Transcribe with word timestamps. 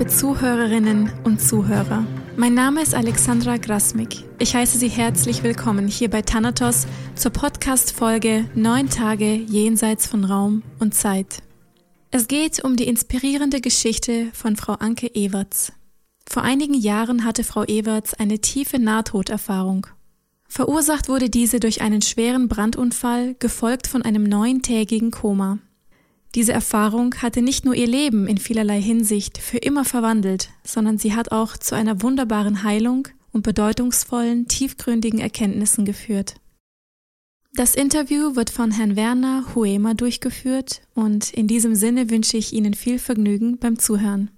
liebe 0.00 0.10
Zuhörerinnen 0.10 1.12
und 1.24 1.42
Zuhörer. 1.42 2.06
Mein 2.34 2.54
Name 2.54 2.80
ist 2.80 2.94
Alexandra 2.94 3.58
Grasmik. 3.58 4.24
Ich 4.38 4.54
heiße 4.54 4.78
Sie 4.78 4.88
herzlich 4.88 5.42
willkommen 5.42 5.88
hier 5.88 6.08
bei 6.08 6.22
Thanatos 6.22 6.86
zur 7.14 7.32
Podcast-Folge 7.32 8.48
Neun 8.54 8.88
Tage 8.88 9.34
jenseits 9.34 10.06
von 10.06 10.24
Raum 10.24 10.62
und 10.78 10.94
Zeit. 10.94 11.42
Es 12.10 12.28
geht 12.28 12.64
um 12.64 12.76
die 12.76 12.88
inspirierende 12.88 13.60
Geschichte 13.60 14.28
von 14.32 14.56
Frau 14.56 14.72
Anke 14.72 15.14
Everts. 15.14 15.74
Vor 16.26 16.44
einigen 16.44 16.72
Jahren 16.72 17.26
hatte 17.26 17.44
Frau 17.44 17.64
Everts 17.64 18.14
eine 18.14 18.38
tiefe 18.38 18.78
Nahtoderfahrung. 18.78 19.86
Verursacht 20.48 21.10
wurde 21.10 21.28
diese 21.28 21.60
durch 21.60 21.82
einen 21.82 22.00
schweren 22.00 22.48
Brandunfall, 22.48 23.36
gefolgt 23.38 23.86
von 23.86 24.00
einem 24.00 24.22
neuntägigen 24.22 25.10
Koma. 25.10 25.58
Diese 26.34 26.52
Erfahrung 26.52 27.14
hatte 27.16 27.42
nicht 27.42 27.64
nur 27.64 27.74
ihr 27.74 27.88
Leben 27.88 28.28
in 28.28 28.38
vielerlei 28.38 28.80
Hinsicht 28.80 29.38
für 29.38 29.58
immer 29.58 29.84
verwandelt, 29.84 30.50
sondern 30.62 30.96
sie 30.96 31.14
hat 31.14 31.32
auch 31.32 31.56
zu 31.56 31.74
einer 31.74 32.02
wunderbaren 32.02 32.62
Heilung 32.62 33.08
und 33.32 33.42
bedeutungsvollen, 33.42 34.46
tiefgründigen 34.46 35.18
Erkenntnissen 35.20 35.84
geführt. 35.84 36.36
Das 37.54 37.74
Interview 37.74 38.36
wird 38.36 38.50
von 38.50 38.70
Herrn 38.70 38.94
Werner 38.94 39.44
Huema 39.56 39.94
durchgeführt 39.94 40.82
und 40.94 41.32
in 41.32 41.48
diesem 41.48 41.74
Sinne 41.74 42.08
wünsche 42.08 42.36
ich 42.36 42.52
Ihnen 42.52 42.74
viel 42.74 43.00
Vergnügen 43.00 43.58
beim 43.58 43.78
Zuhören. 43.78 44.30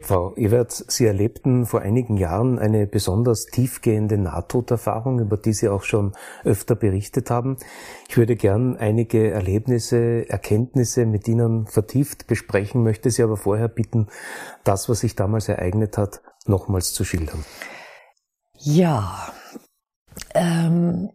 Frau 0.00 0.36
Ewert, 0.36 0.72
Sie 0.72 1.06
erlebten 1.06 1.66
vor 1.66 1.80
einigen 1.80 2.16
Jahren 2.16 2.60
eine 2.60 2.86
besonders 2.86 3.46
tiefgehende 3.46 4.16
Nahtoderfahrung, 4.16 5.18
über 5.18 5.36
die 5.36 5.52
Sie 5.52 5.68
auch 5.68 5.82
schon 5.82 6.12
öfter 6.44 6.76
berichtet 6.76 7.30
haben. 7.30 7.56
Ich 8.08 8.16
würde 8.16 8.36
gern 8.36 8.76
einige 8.76 9.32
Erlebnisse, 9.32 10.28
Erkenntnisse 10.28 11.04
mit 11.04 11.26
Ihnen 11.26 11.66
vertieft 11.66 12.28
besprechen, 12.28 12.84
möchte 12.84 13.10
Sie 13.10 13.24
aber 13.24 13.36
vorher 13.36 13.66
bitten, 13.66 14.06
das, 14.62 14.88
was 14.88 15.00
sich 15.00 15.16
damals 15.16 15.48
ereignet 15.48 15.98
hat, 15.98 16.20
nochmals 16.46 16.92
zu 16.92 17.04
schildern. 17.04 17.44
Ja, 18.56 19.32
ähm, 20.32 21.10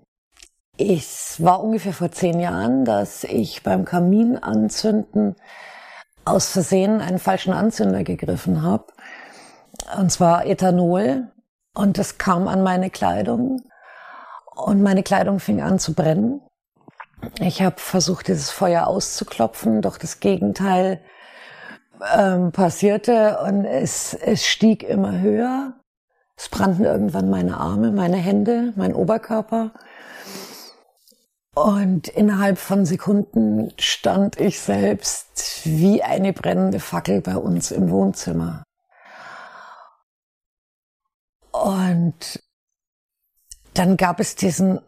es 0.78 1.42
war 1.42 1.64
ungefähr 1.64 1.94
vor 1.94 2.12
zehn 2.12 2.38
Jahren, 2.42 2.84
dass 2.84 3.24
ich 3.24 3.64
beim 3.64 3.86
Kaminanzünden 3.86 5.36
aus 6.26 6.52
Versehen 6.52 7.02
einen 7.02 7.20
falschen 7.20 7.54
Anzünder 7.54 8.04
gegriffen 8.04 8.62
habe. 8.62 8.86
Und 9.98 10.12
zwar 10.12 10.46
Ethanol. 10.46 11.28
Und 11.76 11.98
das 11.98 12.18
kam 12.18 12.48
an 12.48 12.64
meine 12.64 12.90
Kleidung. 12.90 13.62
Und 14.56 14.82
meine 14.82 15.04
Kleidung 15.04 15.40
fing 15.40 15.62
an 15.62 15.80
zu 15.80 15.94
brennen. 15.94 16.42
Ich 17.40 17.62
habe 17.62 17.76
versucht, 17.78 18.28
dieses 18.28 18.52
Feuer 18.52 18.88
auszuklopfen, 18.88 19.82
doch 19.82 19.98
das 19.98 20.20
Gegenteil 20.20 21.02
ähm, 22.16 22.52
passierte 22.52 23.40
und 23.40 23.66
es, 23.66 24.14
es 24.14 24.46
stieg 24.46 24.84
immer 24.84 25.20
höher. 25.20 25.74
Es 26.36 26.50
brannten 26.50 26.84
irgendwann 26.84 27.30
meine 27.30 27.58
Arme, 27.58 27.92
meine 27.92 28.18
Hände, 28.18 28.74
mein 28.76 28.94
Oberkörper. 28.94 29.72
Und 31.56 32.08
innerhalb 32.08 32.58
von 32.58 32.86
Sekunden 32.86 33.72
stand 33.80 34.40
ich 34.40 34.60
selbst 34.60 35.62
wie 35.66 36.02
eine 36.02 36.34
brennende 36.34 36.80
Fackel 36.80 37.22
bei 37.22 37.36
uns 37.38 37.72
im 37.72 37.92
Wohnzimmer. 37.92 38.64
Und 41.52 42.42
dann 43.76 43.98
gab 43.98 44.20
es 44.20 44.36
diesen 44.36 44.80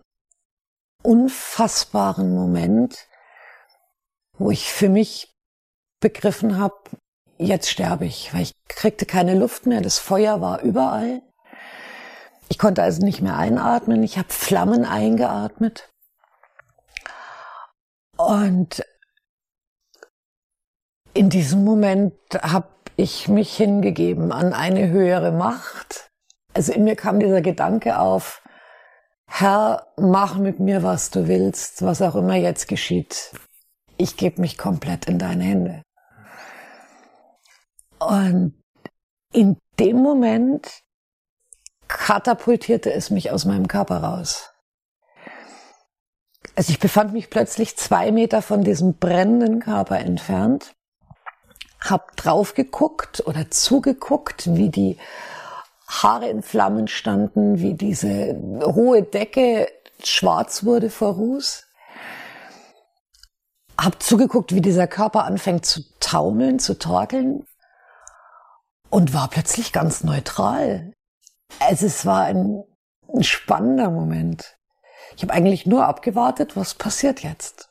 unfassbaren 1.04 2.34
Moment, 2.34 3.08
wo 4.38 4.50
ich 4.50 4.72
für 4.74 4.90
mich 4.90 5.32
begriffen 6.02 6.58
habe, 6.58 6.76
jetzt 7.38 7.70
sterbe 7.70 8.06
ich, 8.06 8.34
weil 8.34 8.42
ich 8.42 8.54
kriegte 8.68 9.06
keine 9.06 9.36
Luft 9.36 9.68
mehr, 9.68 9.82
das 9.82 10.00
Feuer 10.00 10.42
war 10.42 10.62
überall. 10.62 11.22
Ich 12.50 12.58
konnte 12.58 12.82
also 12.82 13.04
nicht 13.06 13.22
mehr 13.22 13.38
einatmen, 13.38 14.02
ich 14.04 14.18
habe 14.18 14.34
Flammen 14.34 14.84
eingeatmet. 14.84 15.90
Und 18.18 18.84
in 21.14 21.30
diesem 21.30 21.64
Moment 21.64 22.14
habe 22.42 22.70
ich 22.96 23.28
mich 23.28 23.56
hingegeben 23.56 24.32
an 24.32 24.54
eine 24.54 24.90
höhere 24.90 25.32
Macht. 25.32 26.10
Also 26.54 26.72
in 26.72 26.84
mir 26.84 26.96
kam 26.96 27.20
dieser 27.20 27.42
Gedanke 27.42 28.00
auf, 28.00 28.42
Herr, 29.28 29.88
mach 29.98 30.38
mit 30.38 30.60
mir, 30.60 30.84
was 30.84 31.10
du 31.10 31.28
willst, 31.28 31.82
was 31.82 32.02
auch 32.02 32.16
immer 32.16 32.36
jetzt 32.36 32.68
geschieht. 32.68 33.32
Ich 33.98 34.18
gebe 34.18 34.42
mich 34.42 34.58
komplett 34.58 35.06
in 35.08 35.20
deine 35.20 35.44
Hände. 35.44 35.82
Und 38.00 38.62
in 39.34 39.58
dem 39.80 39.98
Moment 39.98 40.82
katapultierte 41.88 42.94
es 42.94 43.10
mich 43.10 43.32
aus 43.32 43.46
meinem 43.46 43.68
Körper 43.68 43.98
raus. 43.98 44.55
Also 46.56 46.72
ich 46.72 46.80
befand 46.80 47.12
mich 47.12 47.30
plötzlich 47.30 47.76
zwei 47.76 48.12
Meter 48.12 48.42
von 48.42 48.64
diesem 48.64 48.94
brennenden 48.94 49.60
Körper 49.60 50.00
entfernt, 50.00 50.74
hab 51.82 52.16
drauf 52.16 52.54
geguckt 52.54 53.24
oder 53.26 53.52
zugeguckt, 53.52 54.56
wie 54.56 54.70
die 54.70 54.98
Haare 55.88 56.30
in 56.30 56.42
Flammen 56.42 56.88
standen, 56.88 57.60
wie 57.60 57.74
diese 57.74 58.40
hohe 58.64 59.04
Decke 59.04 59.68
schwarz 60.04 60.64
wurde 60.64 60.90
vor 60.90 61.14
Ruß. 61.14 61.68
Hab 63.78 64.02
zugeguckt, 64.02 64.56
wie 64.56 64.62
dieser 64.62 64.88
Körper 64.88 65.26
anfängt 65.26 65.66
zu 65.66 65.82
taumeln, 66.00 66.60
zu 66.60 66.80
torkeln 66.80 67.46
und 68.90 69.14
war 69.14 69.28
plötzlich 69.28 69.74
ganz 69.74 70.06
neutral. 70.06 70.94
Also 71.60 71.86
es 71.86 72.06
war 72.06 72.24
ein, 72.24 72.64
ein 73.14 73.24
spannender 73.24 73.92
Moment. 73.92 74.58
Ich 75.16 75.24
habe 75.24 75.34
eigentlich 75.34 75.66
nur 75.66 75.86
abgewartet, 75.86 76.56
was 76.56 76.74
passiert 76.74 77.24
jetzt. 77.24 77.70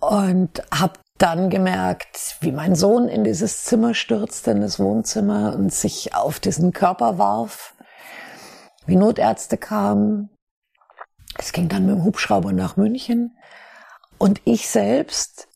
Und 0.00 0.62
habe 0.72 0.98
dann 1.18 1.50
gemerkt, 1.50 2.36
wie 2.40 2.50
mein 2.50 2.74
Sohn 2.74 3.06
in 3.06 3.22
dieses 3.22 3.62
Zimmer 3.64 3.94
stürzte, 3.94 4.50
in 4.50 4.60
das 4.60 4.80
Wohnzimmer 4.80 5.54
und 5.54 5.72
sich 5.72 6.14
auf 6.16 6.40
diesen 6.40 6.72
Körper 6.72 7.16
warf, 7.18 7.74
wie 8.86 8.96
Notärzte 8.96 9.56
kamen. 9.56 10.30
Es 11.38 11.52
ging 11.52 11.68
dann 11.68 11.86
mit 11.86 11.94
dem 11.94 12.04
Hubschrauber 12.04 12.52
nach 12.52 12.76
München. 12.76 13.38
Und 14.18 14.40
ich 14.44 14.68
selbst 14.68 15.46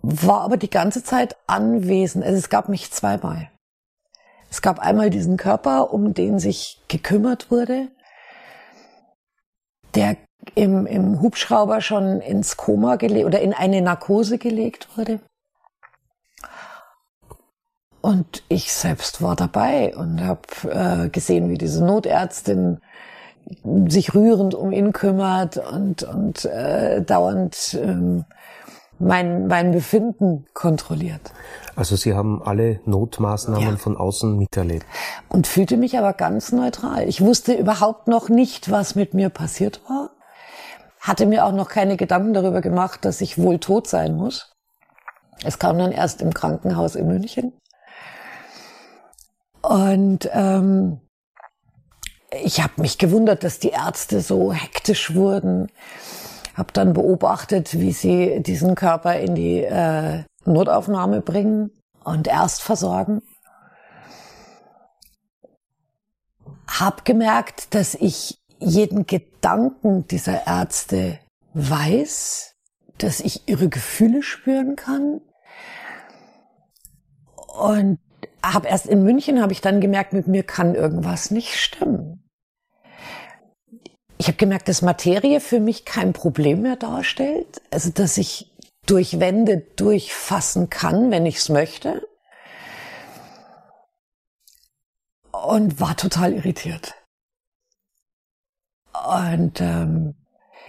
war 0.00 0.40
aber 0.40 0.56
die 0.56 0.70
ganze 0.70 1.04
Zeit 1.04 1.36
anwesend. 1.46 2.24
Also 2.24 2.38
es 2.38 2.48
gab 2.48 2.70
mich 2.70 2.90
zweimal. 2.90 3.50
Es 4.50 4.62
gab 4.62 4.78
einmal 4.78 5.10
diesen 5.10 5.36
Körper, 5.36 5.92
um 5.92 6.14
den 6.14 6.38
sich 6.38 6.82
gekümmert 6.88 7.50
wurde 7.50 7.90
der 9.96 10.16
im, 10.54 10.86
im 10.86 11.20
Hubschrauber 11.20 11.80
schon 11.80 12.20
ins 12.20 12.56
Koma 12.56 12.96
gelegt 12.96 13.26
oder 13.26 13.40
in 13.40 13.52
eine 13.52 13.82
Narkose 13.82 14.38
gelegt 14.38 14.88
wurde. 14.96 15.20
Und 18.00 18.44
ich 18.48 18.72
selbst 18.72 19.20
war 19.20 19.34
dabei 19.34 19.96
und 19.96 20.20
habe 20.20 20.42
äh, 20.70 21.08
gesehen, 21.08 21.50
wie 21.50 21.58
diese 21.58 21.84
Notärztin 21.84 22.80
sich 23.88 24.14
rührend 24.14 24.54
um 24.54 24.70
ihn 24.70 24.92
kümmert 24.92 25.56
und, 25.56 26.04
und 26.04 26.44
äh, 26.44 27.02
dauernd 27.02 27.76
ähm, 27.80 28.24
mein, 28.98 29.46
mein 29.46 29.72
Befinden 29.72 30.46
kontrolliert. 30.54 31.32
Also 31.74 31.96
Sie 31.96 32.14
haben 32.14 32.42
alle 32.42 32.80
Notmaßnahmen 32.84 33.70
ja. 33.70 33.76
von 33.76 33.96
außen 33.96 34.36
miterlebt. 34.36 34.86
Und 35.28 35.46
fühlte 35.46 35.76
mich 35.76 35.98
aber 35.98 36.12
ganz 36.14 36.52
neutral. 36.52 37.08
Ich 37.08 37.20
wusste 37.20 37.54
überhaupt 37.54 38.08
noch 38.08 38.28
nicht, 38.28 38.70
was 38.70 38.94
mit 38.94 39.14
mir 39.14 39.28
passiert 39.28 39.82
war. 39.88 40.10
Hatte 41.00 41.26
mir 41.26 41.44
auch 41.44 41.52
noch 41.52 41.68
keine 41.68 41.96
Gedanken 41.96 42.32
darüber 42.32 42.62
gemacht, 42.62 43.04
dass 43.04 43.20
ich 43.20 43.38
wohl 43.38 43.58
tot 43.58 43.86
sein 43.86 44.16
muss. 44.16 44.52
Es 45.44 45.58
kam 45.58 45.78
dann 45.78 45.92
erst 45.92 46.22
im 46.22 46.32
Krankenhaus 46.32 46.96
in 46.96 47.06
München. 47.06 47.52
Und 49.60 50.30
ähm, 50.32 51.00
ich 52.42 52.62
habe 52.62 52.80
mich 52.80 52.98
gewundert, 52.98 53.44
dass 53.44 53.58
die 53.58 53.70
Ärzte 53.70 54.20
so 54.20 54.52
hektisch 54.52 55.14
wurden 55.14 55.68
habe 56.56 56.72
dann 56.72 56.94
beobachtet, 56.94 57.78
wie 57.78 57.92
sie 57.92 58.42
diesen 58.42 58.74
Körper 58.74 59.18
in 59.18 59.34
die 59.34 59.62
äh, 59.62 60.24
Notaufnahme 60.46 61.20
bringen 61.20 61.70
und 62.02 62.26
erst 62.26 62.62
versorgen. 62.62 63.22
Hab 66.66 67.04
gemerkt, 67.04 67.74
dass 67.74 67.94
ich 67.94 68.38
jeden 68.58 69.06
Gedanken 69.06 70.06
dieser 70.08 70.46
Ärzte 70.46 71.18
weiß, 71.52 72.54
dass 72.98 73.20
ich 73.20 73.48
ihre 73.48 73.68
Gefühle 73.68 74.22
spüren 74.22 74.76
kann. 74.76 75.20
Und 77.58 77.98
habe 78.42 78.68
erst 78.68 78.86
in 78.86 79.02
München 79.02 79.42
habe 79.42 79.52
ich 79.52 79.60
dann 79.60 79.80
gemerkt, 79.80 80.12
mit 80.12 80.26
mir 80.26 80.42
kann 80.42 80.74
irgendwas 80.74 81.30
nicht 81.30 81.54
stimmen 81.56 82.25
ich 84.18 84.28
habe 84.28 84.36
gemerkt, 84.36 84.68
dass 84.68 84.82
Materie 84.82 85.40
für 85.40 85.60
mich 85.60 85.84
kein 85.84 86.12
Problem 86.12 86.62
mehr 86.62 86.76
darstellt. 86.76 87.60
Also 87.70 87.90
dass 87.90 88.16
ich 88.16 88.52
durch 88.86 89.20
Wände 89.20 89.58
durchfassen 89.76 90.70
kann, 90.70 91.10
wenn 91.10 91.26
ich 91.26 91.36
es 91.38 91.48
möchte. 91.48 92.06
Und 95.32 95.80
war 95.80 95.96
total 95.96 96.32
irritiert. 96.32 96.94
Und 99.06 99.60
ähm, 99.60 100.14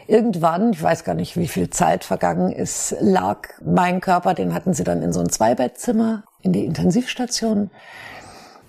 irgendwann, 0.08 0.74
ich 0.74 0.82
weiß 0.82 1.06
gar 1.06 1.16
nicht, 1.16 1.38
wie 1.38 1.48
viel 1.48 1.70
Zeit 1.70 2.04
vergangen 2.04 2.52
ist, 2.52 2.96
lag 3.00 3.48
mein 3.64 4.02
Körper, 4.02 4.34
den 4.34 4.54
hatten 4.54 4.74
sie 4.74 4.84
dann 4.84 5.02
in 5.02 5.14
so 5.14 5.22
ein 5.22 5.30
Zweibettzimmer 5.30 6.26
in 6.42 6.52
die 6.52 6.66
Intensivstation 6.66 7.72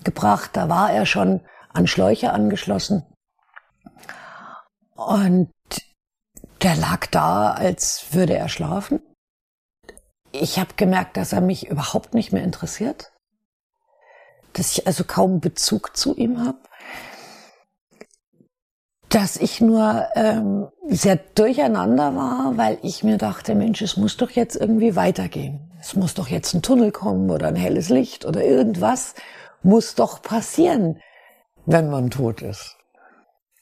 gebracht. 0.05 0.51
Da 0.53 0.69
war 0.69 0.91
er 0.91 1.05
schon 1.05 1.41
an 1.73 1.85
Schläuche 1.85 2.31
angeschlossen. 2.31 3.03
Und 5.07 5.49
der 6.61 6.75
lag 6.75 7.07
da, 7.07 7.51
als 7.51 8.07
würde 8.11 8.35
er 8.35 8.49
schlafen. 8.49 8.99
Ich 10.33 10.59
habe 10.59 10.73
gemerkt, 10.75 11.15
dass 11.15 11.31
er 11.31 11.41
mich 11.41 11.67
überhaupt 11.67 12.13
nicht 12.13 12.33
mehr 12.33 12.43
interessiert, 12.43 13.11
dass 14.53 14.73
ich 14.73 14.87
also 14.87 15.05
kaum 15.05 15.39
Bezug 15.39 15.95
zu 15.95 16.15
ihm 16.15 16.45
habe, 16.45 16.59
dass 19.07 19.37
ich 19.37 19.61
nur 19.61 20.07
ähm, 20.15 20.67
sehr 20.87 21.15
durcheinander 21.15 22.15
war, 22.15 22.57
weil 22.57 22.77
ich 22.83 23.03
mir 23.03 23.17
dachte, 23.17 23.55
Mensch, 23.55 23.81
es 23.81 23.95
muss 23.95 24.17
doch 24.17 24.29
jetzt 24.31 24.55
irgendwie 24.55 24.95
weitergehen. 24.95 25.71
Es 25.79 25.95
muss 25.95 26.13
doch 26.13 26.27
jetzt 26.27 26.53
ein 26.53 26.61
Tunnel 26.61 26.91
kommen 26.91 27.31
oder 27.31 27.47
ein 27.47 27.55
helles 27.55 27.87
Licht 27.89 28.25
oder 28.25 28.43
irgendwas 28.43 29.15
muss 29.63 29.95
doch 29.95 30.21
passieren, 30.21 31.01
wenn 31.65 31.89
man 31.89 32.11
tot 32.11 32.41
ist. 32.41 32.78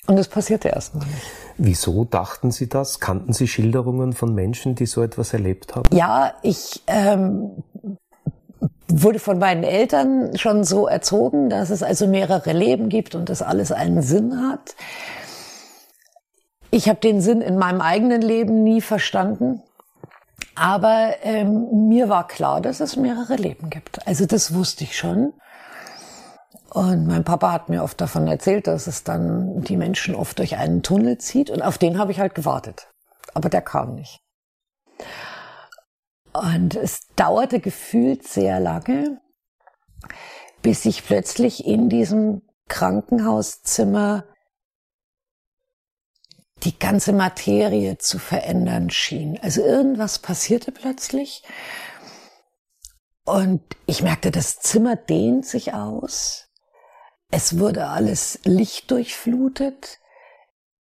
Und 0.08 0.18
es 0.18 0.28
passierte 0.30 0.70
erstmal 0.70 1.06
nicht. 1.06 1.28
Wieso 1.58 2.06
dachten 2.06 2.52
Sie 2.52 2.70
das? 2.70 3.00
Kannten 3.00 3.34
Sie 3.34 3.48
Schilderungen 3.48 4.14
von 4.14 4.34
Menschen, 4.34 4.76
die 4.76 4.86
so 4.86 5.04
etwas 5.04 5.34
erlebt 5.34 5.76
haben? 5.76 5.94
Ja, 5.96 6.34
ich 6.44 6.82
ähm, 6.88 7.64
wurde 8.88 9.20
von 9.20 9.38
meinen 9.38 9.64
Eltern 9.64 10.38
schon 10.38 10.64
so 10.64 10.88
erzogen, 10.88 11.50
dass 11.50 11.70
es 11.70 11.84
also 11.84 12.08
mehrere 12.08 12.54
Leben 12.54 12.88
gibt 12.90 13.16
und 13.16 13.30
dass 13.30 13.42
alles 13.42 13.72
einen 13.72 14.02
Sinn 14.02 14.50
hat. 14.50 14.76
Ich 16.72 16.88
habe 16.88 17.00
den 17.00 17.22
Sinn 17.22 17.42
in 17.42 17.58
meinem 17.58 17.82
eigenen 17.82 18.22
Leben 18.22 18.64
nie 18.64 18.82
verstanden. 18.82 19.62
Aber 20.56 21.16
ähm, 21.22 21.88
mir 21.88 22.10
war 22.10 22.28
klar, 22.28 22.62
dass 22.62 22.80
es 22.80 22.96
mehrere 22.96 23.36
Leben 23.36 23.70
gibt. 23.70 24.08
Also 24.08 24.26
das 24.26 24.54
wusste 24.54 24.84
ich 24.84 24.98
schon. 24.98 25.34
Und 26.70 27.08
mein 27.08 27.24
Papa 27.24 27.52
hat 27.52 27.70
mir 27.70 27.84
oft 27.84 28.00
davon 28.02 28.28
erzählt, 28.28 28.68
dass 28.68 28.88
es 28.88 29.04
dann 29.04 29.62
die 29.62 29.78
Menschen 29.78 30.16
oft 30.16 30.38
durch 30.40 30.58
einen 30.58 30.84
Tunnel 30.84 31.18
zieht. 31.18 31.50
Und 31.50 31.62
auf 31.62 31.78
den 31.78 31.98
habe 31.98 32.12
ich 32.12 32.20
halt 32.20 32.36
gewartet. 32.36 32.90
Aber 33.34 33.50
der 33.50 33.62
kam 33.62 33.96
nicht. 33.96 34.20
Und 36.34 36.76
es 36.76 37.08
dauerte 37.16 37.60
gefühlt 37.60 38.28
sehr 38.28 38.60
lange, 38.60 39.22
bis 40.62 40.86
ich 40.86 41.06
plötzlich 41.06 41.66
in 41.66 41.90
diesem 41.90 42.42
Krankenhauszimmer 42.68 44.26
die 46.64 46.78
ganze 46.78 47.14
Materie 47.14 47.98
zu 47.98 48.20
verändern 48.20 48.90
schien. 48.90 49.40
Also 49.42 49.62
irgendwas 49.62 50.20
passierte 50.20 50.72
plötzlich. 50.72 51.44
Und 53.26 53.62
ich 53.86 54.02
merkte, 54.02 54.32
das 54.32 54.60
Zimmer 54.60 54.96
dehnt 54.96 55.46
sich 55.46 55.74
aus. 55.74 56.47
Es 57.30 57.60
wurde 57.60 57.88
alles 57.88 58.40
lichtdurchflutet. 58.46 60.00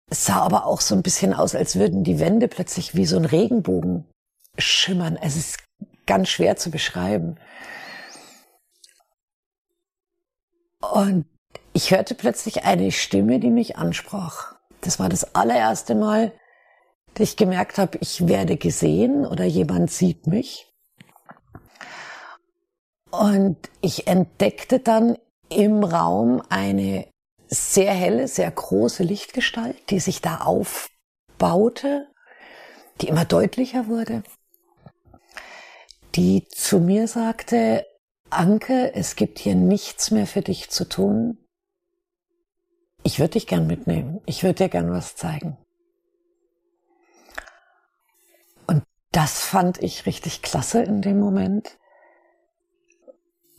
Es 0.09 0.25
sah 0.25 0.41
aber 0.41 0.65
auch 0.65 0.81
so 0.81 0.95
ein 0.95 1.03
bisschen 1.03 1.33
aus, 1.33 1.55
als 1.55 1.77
würden 1.77 2.03
die 2.03 2.19
Wände 2.19 2.47
plötzlich 2.47 2.95
wie 2.95 3.05
so 3.05 3.17
ein 3.17 3.25
Regenbogen 3.25 4.05
schimmern. 4.57 5.17
Es 5.21 5.35
ist 5.35 5.63
ganz 6.05 6.29
schwer 6.29 6.57
zu 6.57 6.69
beschreiben. 6.69 7.39
Und 10.81 11.25
ich 11.71 11.91
hörte 11.91 12.13
plötzlich 12.13 12.65
eine 12.65 12.91
Stimme, 12.91 13.39
die 13.39 13.49
mich 13.49 13.77
ansprach. 13.77 14.55
Das 14.81 14.99
war 14.99 15.09
das 15.09 15.33
allererste 15.35 15.95
Mal, 15.95 16.33
dass 17.13 17.29
ich 17.29 17.37
gemerkt 17.37 17.77
habe, 17.77 17.97
ich 18.01 18.27
werde 18.27 18.57
gesehen 18.57 19.25
oder 19.25 19.45
jemand 19.45 19.91
sieht 19.91 20.27
mich. 20.27 20.67
Und 23.11 23.57
ich 23.81 24.07
entdeckte 24.07 24.79
dann 24.79 25.17
im 25.55 25.83
Raum 25.83 26.41
eine 26.49 27.07
sehr 27.47 27.93
helle, 27.93 28.27
sehr 28.27 28.49
große 28.49 29.03
Lichtgestalt, 29.03 29.89
die 29.89 29.99
sich 29.99 30.21
da 30.21 30.37
aufbaute, 30.37 32.07
die 33.01 33.07
immer 33.07 33.25
deutlicher 33.25 33.87
wurde, 33.87 34.23
die 36.15 36.47
zu 36.47 36.79
mir 36.79 37.07
sagte, 37.07 37.85
Anke, 38.29 38.93
es 38.95 39.15
gibt 39.15 39.39
hier 39.39 39.55
nichts 39.55 40.09
mehr 40.11 40.25
für 40.25 40.41
dich 40.41 40.69
zu 40.69 40.85
tun. 40.85 41.37
Ich 43.03 43.19
würde 43.19 43.33
dich 43.33 43.47
gern 43.47 43.67
mitnehmen. 43.67 44.21
Ich 44.25 44.43
würde 44.43 44.63
dir 44.63 44.69
gern 44.69 44.91
was 44.91 45.15
zeigen. 45.15 45.57
Und 48.65 48.83
das 49.11 49.41
fand 49.41 49.83
ich 49.83 50.05
richtig 50.05 50.41
klasse 50.41 50.81
in 50.81 51.01
dem 51.01 51.19
Moment, 51.19 51.77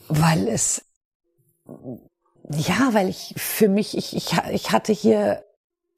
weil 0.08 0.49
es 0.49 0.85
ja, 2.50 2.90
weil 2.93 3.08
ich 3.08 3.34
für 3.37 3.69
mich, 3.69 3.96
ich, 3.96 4.14
ich, 4.16 4.32
ich 4.52 4.72
hatte 4.72 4.93
hier, 4.93 5.44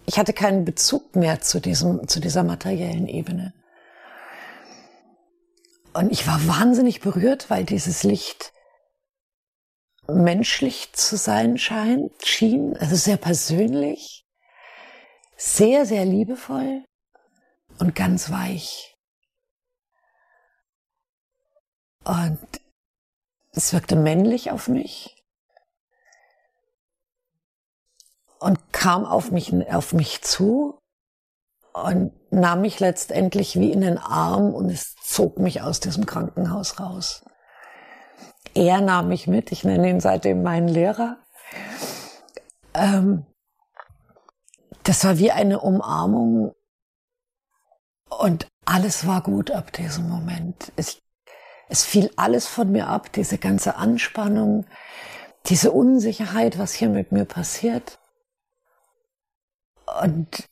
ich 0.07 0.19
hatte 0.19 0.33
keinen 0.33 0.65
Bezug 0.65 1.17
mehr 1.17 1.41
zu 1.41 1.61
diesem, 1.61 2.07
zu 2.07 2.21
dieser 2.21 2.45
materiellen 2.45 3.09
Ebene. 3.09 3.53
Und 5.93 6.13
ich 6.13 6.27
war 6.27 6.47
wahnsinnig 6.47 7.01
berührt, 7.01 7.51
weil 7.51 7.65
dieses 7.65 8.03
Licht 8.03 8.53
menschlich 10.09 10.93
zu 10.93 11.17
sein 11.17 11.59
scheint, 11.59 12.25
schien, 12.25 12.77
also 12.77 12.95
sehr 12.95 13.17
persönlich, 13.17 14.25
sehr, 15.37 15.87
sehr 15.87 16.05
liebevoll 16.05 16.85
und 17.79 17.95
ganz 17.95 18.31
weich. 18.31 18.97
Und 22.05 22.39
es 23.53 23.73
wirkte 23.73 23.97
männlich 23.97 24.53
auf 24.53 24.69
mich. 24.69 25.16
Und 28.47 28.73
kam 28.73 29.05
auf 29.05 29.33
mich, 29.33 29.53
auf 29.75 29.93
mich 29.93 30.23
zu 30.23 30.79
und 31.73 32.13
nahm 32.31 32.61
mich 32.61 32.79
letztendlich 32.79 33.59
wie 33.59 33.73
in 33.73 33.81
den 33.81 33.99
Arm 33.99 34.55
und 34.55 34.71
es 34.71 34.95
zog 35.03 35.41
mich 35.41 35.63
aus 35.63 35.81
diesem 35.81 36.07
Krankenhaus 36.07 36.79
raus. 36.79 37.25
Er 38.55 38.81
nahm 38.81 39.09
mich 39.09 39.27
mit, 39.27 39.51
ich 39.51 39.65
nenne 39.65 39.91
ihn 39.91 39.99
seitdem 39.99 40.45
meinen 40.45 40.69
Lehrer. 40.69 41.19
Ähm, 42.73 43.27
das 44.85 45.03
war 45.03 45.19
wie 45.19 45.33
eine 45.33 45.59
Umarmung 45.59 46.55
und 48.09 48.47
alles 48.65 49.09
war 49.09 49.23
gut 49.23 49.51
ab 49.51 49.73
diesem 49.73 50.09
Moment. 50.09 50.71
Es, 50.77 51.01
es 51.69 51.85
fiel 51.85 52.13
alles 52.15 52.47
von 52.47 52.71
mir 52.71 52.87
ab, 52.87 53.11
diese 53.13 53.39
ganze 53.39 53.75
Anspannung, 53.75 54.67
diese 55.47 55.73
Unsicherheit, 55.73 56.61
was 56.61 56.75
hier 56.75 56.91
mit 56.91 57.11
mir 57.11 57.25
passiert. 57.25 57.99
Und 60.03 60.49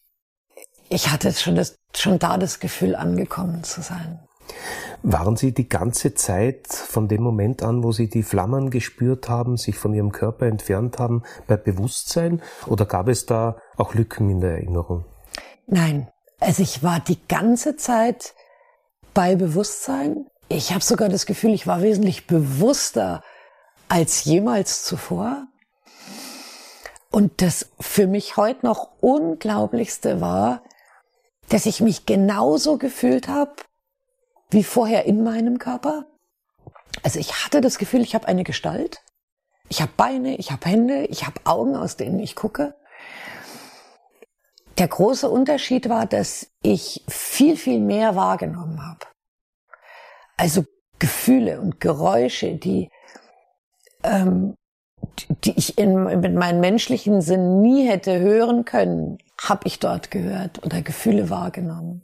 ich 0.89 1.11
hatte 1.11 1.33
schon, 1.33 1.55
das, 1.55 1.77
schon 1.95 2.19
da 2.19 2.39
das 2.39 2.61
Gefühl, 2.61 2.95
angekommen 2.95 3.65
zu 3.65 3.83
sein. 3.83 4.21
Waren 5.03 5.37
Sie 5.37 5.53
die 5.53 5.69
ganze 5.69 6.15
Zeit 6.15 6.69
von 6.69 7.09
dem 7.09 7.23
Moment 7.23 7.63
an, 7.63 7.83
wo 7.83 7.93
Sie 7.93 8.09
die 8.09 8.23
Flammen 8.23 8.71
gespürt 8.71 9.29
haben, 9.29 9.57
sich 9.57 9.77
von 9.77 9.93
Ihrem 9.93 10.13
Körper 10.13 10.47
entfernt 10.47 10.99
haben, 10.99 11.23
bei 11.47 11.57
Bewusstsein? 11.57 12.43
Oder 12.67 12.87
gab 12.87 13.09
es 13.09 13.27
da 13.27 13.59
auch 13.77 13.95
Lücken 13.95 14.31
in 14.31 14.41
der 14.41 14.53
Erinnerung? 14.53 15.05
Nein, 15.67 16.09
also 16.41 16.63
ich 16.63 16.83
war 16.83 17.01
die 17.01 17.27
ganze 17.27 17.77
Zeit 17.77 18.35
bei 19.13 19.37
Bewusstsein. 19.37 20.27
Ich 20.49 20.73
habe 20.73 20.85
sogar 20.85 21.09
das 21.09 21.27
Gefühl, 21.27 21.55
ich 21.55 21.67
war 21.67 21.83
wesentlich 21.83 22.27
bewusster 22.27 23.23
als 23.89 24.25
jemals 24.25 24.85
zuvor. 24.85 25.47
Und 27.15 27.43
das 27.43 27.71
für 27.79 28.09
mich 28.09 28.37
heute 28.37 28.67
noch 28.67 28.91
Unglaublichste 29.01 30.21
war, 30.21 30.65
dass 31.49 31.65
ich 31.65 31.81
mich 31.81 32.07
genauso 32.07 32.77
gefühlt 32.77 33.29
habe 33.29 33.55
wie 34.51 34.65
vorher 34.65 35.05
in 35.05 35.23
meinem 35.23 35.59
Körper. 35.59 36.07
Also 37.05 37.21
ich 37.21 37.45
hatte 37.45 37.61
das 37.61 37.79
Gefühl, 37.79 38.01
ich 38.01 38.17
habe 38.17 38.27
eine 38.27 38.43
Gestalt. 38.43 39.01
Ich 39.69 39.81
habe 39.81 39.93
Beine, 39.97 40.35
ich 40.39 40.51
habe 40.51 40.69
Hände, 40.69 41.05
ich 41.05 41.25
habe 41.25 41.41
Augen, 41.45 41.77
aus 41.77 41.97
denen 41.97 42.19
ich 42.19 42.35
gucke. 42.35 42.75
Der 44.79 44.89
große 44.89 45.31
Unterschied 45.31 45.89
war, 45.89 46.07
dass 46.07 46.49
ich 46.63 47.05
viel, 47.07 47.57
viel 47.57 47.79
mehr 47.79 48.17
wahrgenommen 48.17 48.85
habe. 48.85 49.07
Also 50.37 50.65
Gefühle 50.99 51.61
und 51.61 51.79
Geräusche, 51.81 52.57
die 52.57 52.91
ähm, 54.03 54.57
die 55.45 55.57
ich 55.57 55.79
in, 55.79 56.21
mit 56.21 56.35
meinem 56.35 56.61
menschlichen 56.61 57.21
Sinn 57.21 57.61
nie 57.61 57.89
hätte 57.89 58.19
hören 58.19 58.65
können, 58.65 59.19
habe 59.41 59.67
ich 59.67 59.79
dort 59.79 60.11
gehört 60.11 60.65
oder 60.65 60.83
Gefühle 60.83 61.31
wahrgenommen. 61.31 62.03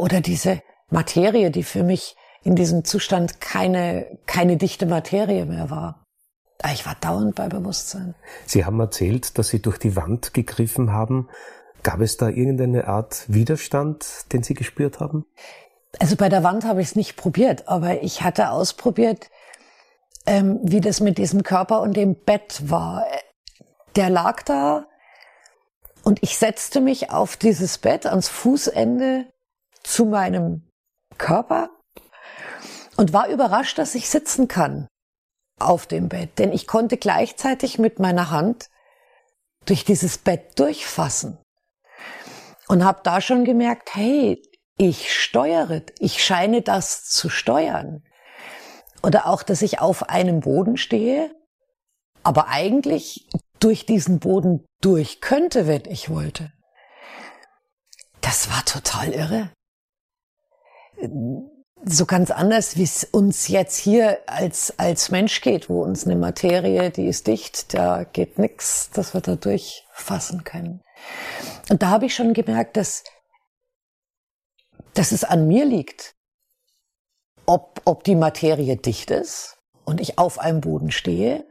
oder 0.00 0.20
diese 0.20 0.62
Materie, 0.88 1.50
die 1.50 1.62
für 1.62 1.84
mich 1.84 2.16
in 2.42 2.56
diesem 2.56 2.84
Zustand 2.84 3.40
keine, 3.40 4.18
keine 4.26 4.56
dichte 4.56 4.86
Materie 4.86 5.44
mehr 5.44 5.70
war. 5.70 6.06
Ah, 6.62 6.72
ich 6.72 6.84
war 6.86 6.96
dauernd 7.00 7.34
bei 7.34 7.48
Bewusstsein. 7.48 8.14
Sie 8.46 8.64
haben 8.64 8.80
erzählt, 8.80 9.38
dass 9.38 9.48
Sie 9.48 9.62
durch 9.62 9.78
die 9.78 9.96
Wand 9.96 10.34
gegriffen 10.34 10.92
haben. 10.92 11.28
Gab 11.82 12.00
es 12.00 12.16
da 12.16 12.28
irgendeine 12.28 12.86
Art 12.86 13.24
Widerstand, 13.28 14.32
den 14.32 14.42
Sie 14.42 14.54
gespürt 14.54 15.00
haben? 15.00 15.26
Also 15.98 16.16
bei 16.16 16.28
der 16.28 16.42
Wand 16.42 16.64
habe 16.64 16.82
ich 16.82 16.88
es 16.88 16.96
nicht 16.96 17.16
probiert, 17.16 17.68
aber 17.68 18.02
ich 18.02 18.22
hatte 18.22 18.50
ausprobiert, 18.50 19.30
ähm, 20.30 20.60
wie 20.62 20.80
das 20.80 21.00
mit 21.00 21.18
diesem 21.18 21.42
Körper 21.42 21.82
und 21.82 21.96
dem 21.96 22.14
Bett 22.14 22.70
war. 22.70 23.04
Der 23.96 24.08
lag 24.08 24.42
da 24.44 24.86
und 26.04 26.22
ich 26.22 26.38
setzte 26.38 26.80
mich 26.80 27.10
auf 27.10 27.36
dieses 27.36 27.78
Bett 27.78 28.06
ans 28.06 28.28
Fußende 28.28 29.26
zu 29.82 30.06
meinem 30.06 30.70
Körper 31.18 31.70
und 32.96 33.12
war 33.12 33.28
überrascht, 33.28 33.76
dass 33.76 33.96
ich 33.96 34.08
sitzen 34.08 34.46
kann 34.46 34.86
auf 35.58 35.88
dem 35.88 36.08
Bett, 36.08 36.38
denn 36.38 36.52
ich 36.52 36.68
konnte 36.68 36.96
gleichzeitig 36.96 37.80
mit 37.80 37.98
meiner 37.98 38.30
Hand 38.30 38.70
durch 39.66 39.84
dieses 39.84 40.16
Bett 40.16 40.58
durchfassen 40.60 41.38
und 42.68 42.84
habe 42.84 43.00
da 43.02 43.20
schon 43.20 43.44
gemerkt, 43.44 43.96
hey, 43.96 44.40
ich 44.78 45.12
steuere, 45.12 45.82
ich 45.98 46.24
scheine 46.24 46.62
das 46.62 47.04
zu 47.04 47.28
steuern. 47.28 48.04
Oder 49.02 49.26
auch, 49.26 49.42
dass 49.42 49.62
ich 49.62 49.80
auf 49.80 50.08
einem 50.08 50.40
Boden 50.40 50.76
stehe, 50.76 51.34
aber 52.22 52.48
eigentlich 52.48 53.28
durch 53.58 53.86
diesen 53.86 54.18
Boden 54.18 54.64
durch 54.80 55.20
könnte, 55.20 55.66
wenn 55.66 55.84
ich 55.86 56.10
wollte. 56.10 56.52
Das 58.20 58.50
war 58.50 58.64
total 58.64 59.12
irre 59.12 59.50
so 61.84 62.06
ganz 62.06 62.30
anders, 62.30 62.76
wie 62.76 62.82
es 62.82 63.04
uns 63.04 63.48
jetzt 63.48 63.76
hier 63.76 64.18
als, 64.26 64.78
als 64.78 65.10
Mensch 65.10 65.40
geht, 65.40 65.68
wo 65.68 65.82
uns 65.82 66.06
eine 66.06 66.16
Materie, 66.16 66.90
die 66.90 67.06
ist 67.06 67.26
dicht, 67.26 67.74
da 67.74 68.04
geht 68.04 68.38
nichts, 68.38 68.90
dass 68.90 69.14
wir 69.14 69.20
da 69.20 69.36
durchfassen 69.36 70.44
können. 70.44 70.82
Und 71.70 71.82
da 71.82 71.88
habe 71.88 72.06
ich 72.06 72.14
schon 72.14 72.34
gemerkt, 72.34 72.76
dass, 72.76 73.04
dass 74.94 75.12
es 75.12 75.24
an 75.24 75.48
mir 75.48 75.64
liegt, 75.64 76.14
ob, 77.50 77.82
ob 77.84 78.04
die 78.04 78.14
Materie 78.14 78.76
dicht 78.76 79.10
ist 79.10 79.58
und 79.84 80.00
ich 80.00 80.18
auf 80.18 80.38
einem 80.38 80.60
Boden 80.60 80.92
stehe 80.92 81.44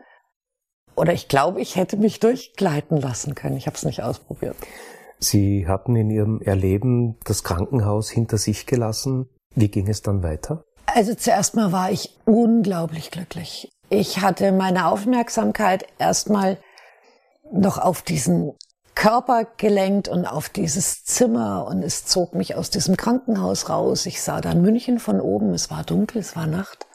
oder 0.95 1.11
ich 1.11 1.27
glaube, 1.27 1.59
ich 1.59 1.75
hätte 1.75 1.97
mich 1.97 2.21
durchgleiten 2.21 3.01
lassen 3.01 3.35
können. 3.35 3.57
Ich 3.57 3.67
habe 3.67 3.75
es 3.75 3.83
nicht 3.83 4.01
ausprobiert. 4.01 4.55
Sie 5.19 5.67
hatten 5.67 5.97
in 5.97 6.09
Ihrem 6.09 6.41
Erleben 6.41 7.17
das 7.25 7.43
Krankenhaus 7.43 8.09
hinter 8.09 8.37
sich 8.37 8.65
gelassen. 8.65 9.27
Wie 9.55 9.67
ging 9.67 9.89
es 9.89 10.01
dann 10.01 10.23
weiter? 10.23 10.63
Also 10.85 11.15
zuerst 11.15 11.55
mal 11.55 11.73
war 11.73 11.91
ich 11.91 12.17
unglaublich 12.25 13.11
glücklich. 13.11 13.69
Ich 13.89 14.21
hatte 14.21 14.53
meine 14.53 14.87
Aufmerksamkeit 14.87 15.85
erstmal 15.97 16.59
noch 17.51 17.77
auf 17.77 18.03
diesen 18.03 18.53
Körper 18.99 19.45
gelenkt 19.55 20.09
und 20.09 20.25
auf 20.25 20.49
dieses 20.49 21.05
Zimmer 21.05 21.65
und 21.65 21.83
es 21.83 22.03
zog 22.03 22.35
mich 22.35 22.55
aus 22.55 22.69
diesem 22.69 22.97
Krankenhaus 22.97 23.69
raus. 23.69 24.05
Ich 24.05 24.21
sah 24.21 24.41
dann 24.41 24.61
München 24.61 24.99
von 24.99 25.21
oben, 25.21 25.53
es 25.53 25.71
war 25.71 25.85
dunkel, 25.85 26.19
es 26.19 26.35
war 26.35 26.47
Nacht 26.47 26.85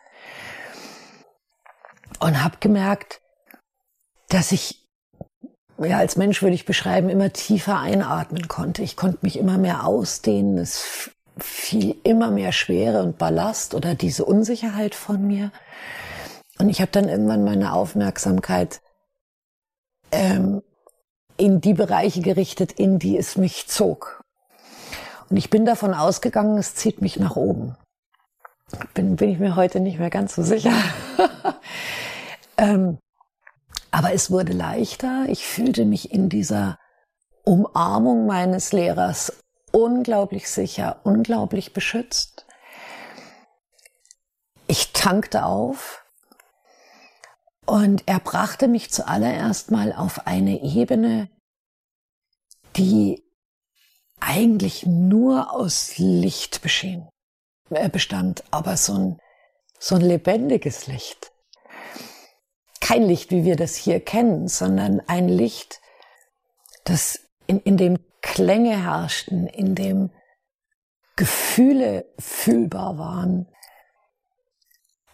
und 2.21 2.45
habe 2.45 2.59
gemerkt, 2.61 3.23
dass 4.29 4.53
ich 4.53 4.87
ja 5.79 5.97
als 5.97 6.17
Mensch 6.17 6.43
würde 6.43 6.55
ich 6.55 6.67
beschreiben 6.67 7.09
immer 7.09 7.33
tiefer 7.33 7.79
einatmen 7.81 8.49
konnte. 8.49 8.83
Ich 8.83 8.99
konnte 8.99 9.21
mich 9.23 9.39
immer 9.39 9.57
mehr 9.57 9.87
ausdehnen. 9.87 10.59
Es 10.59 11.11
fiel 11.39 11.97
immer 12.05 12.31
mehr 12.31 12.53
Schwere 12.53 13.03
und 13.03 13.17
Ballast 13.17 13.75
oder 13.75 13.95
diese 13.95 14.27
Unsicherheit 14.27 14.95
von 14.95 15.27
mir. 15.27 15.53
Und 16.59 16.69
ich 16.69 16.83
habe 16.83 16.93
dann 16.93 17.09
irgendwann 17.09 17.45
meine 17.45 17.73
Aufmerksamkeit 17.73 18.83
ähm, 20.13 20.61
in 21.37 21.61
die 21.61 21.75
Bereiche 21.75 22.21
gerichtet, 22.21 22.73
in 22.73 22.99
die 22.99 23.17
es 23.19 23.37
mich 23.37 23.67
zog. 23.67 24.23
Und 25.31 25.37
ich 25.37 25.51
bin 25.51 25.65
davon 25.65 25.95
ausgegangen, 25.95 26.59
es 26.59 26.75
zieht 26.75 27.01
mich 27.01 27.19
nach 27.19 27.37
oben. 27.37 27.77
Bin, 28.95 29.17
bin 29.17 29.31
ich 29.31 29.39
mir 29.39 29.57
heute 29.57 29.81
nicht 29.81 29.99
mehr 29.99 30.11
ganz 30.11 30.35
so 30.35 30.43
sicher. 30.43 30.73
ähm, 32.57 32.99
aber 33.91 34.13
es 34.13 34.31
wurde 34.31 34.53
leichter. 34.53 35.27
Ich 35.29 35.47
fühlte 35.47 35.85
mich 35.85 36.13
in 36.13 36.29
dieser 36.29 36.79
Umarmung 37.45 38.27
meines 38.27 38.73
Lehrers 38.73 39.33
unglaublich 39.71 40.49
sicher, 40.49 41.01
unglaublich 41.05 41.73
beschützt. 41.73 42.47
Ich 44.67 44.93
tankte 44.93 45.45
auf 45.45 46.04
und 47.67 48.03
er 48.07 48.21
brachte 48.21 48.69
mich 48.69 48.91
zuallererst 48.91 49.71
mal 49.71 49.93
auf 49.93 50.27
eine 50.27 50.63
Ebene, 50.63 51.29
die 52.77 53.23
eigentlich 54.21 54.87
nur 54.87 55.53
aus 55.53 55.99
Licht 55.99 56.61
äh, 57.71 57.89
bestand, 57.89 58.45
aber 58.51 58.77
so 58.77 58.95
ein, 58.95 59.19
so 59.79 59.95
ein 59.97 60.01
lebendiges 60.01 60.87
Licht. 60.87 61.33
Kein 62.81 63.03
Licht, 63.03 63.31
wie 63.31 63.45
wir 63.45 63.57
das 63.57 63.77
hier 63.77 64.01
kennen, 64.01 64.49
sondern 64.49 65.01
ein 65.07 65.29
Licht, 65.29 65.81
das 66.85 67.21
in, 67.47 67.61
in 67.61 67.77
dem 67.77 67.99
Klänge 68.21 68.83
herrschten, 68.83 69.47
in 69.47 69.75
dem 69.75 70.11
Gefühle 71.17 72.07
fühlbar 72.19 72.99
waren. 72.99 73.49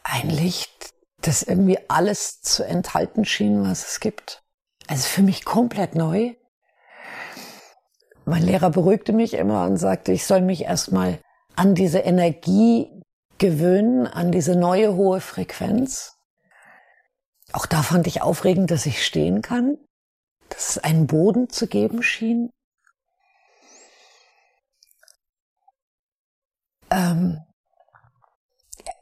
Ein 0.03 0.31
Licht, 0.31 0.95
das 1.23 1.43
irgendwie 1.43 1.79
alles 1.89 2.41
zu 2.41 2.65
enthalten 2.65 3.25
schien, 3.25 3.63
was 3.63 3.87
es 3.87 4.01
gibt. 4.01 4.43
Also 4.87 5.07
für 5.07 5.23
mich 5.23 5.45
komplett 5.45 5.95
neu. 5.95 6.35
Mein 8.25 8.43
Lehrer 8.43 8.71
beruhigte 8.71 9.13
mich 9.13 9.35
immer 9.35 9.65
und 9.65 9.77
sagte, 9.77 10.13
ich 10.13 10.27
soll 10.27 10.41
mich 10.41 10.63
erstmal 10.63 11.19
an 11.57 11.75
diese 11.75 11.99
Energie 11.99 12.91
gewöhnen, 13.39 14.07
an 14.07 14.33
diese 14.33 14.57
neue 14.57 14.95
hohe 14.95 15.21
Frequenz. 15.21 16.17
Auch 17.53 17.67
da 17.67 17.83
fand 17.83 18.07
ich 18.07 18.23
aufregend, 18.23 18.71
dass 18.71 18.87
ich 18.87 19.05
stehen 19.05 19.43
kann, 19.43 19.77
dass 20.49 20.71
es 20.71 20.79
einen 20.79 21.07
Boden 21.07 21.49
zu 21.49 21.67
geben 21.67 22.03
schien. 22.03 22.51
ähm, 26.91 27.41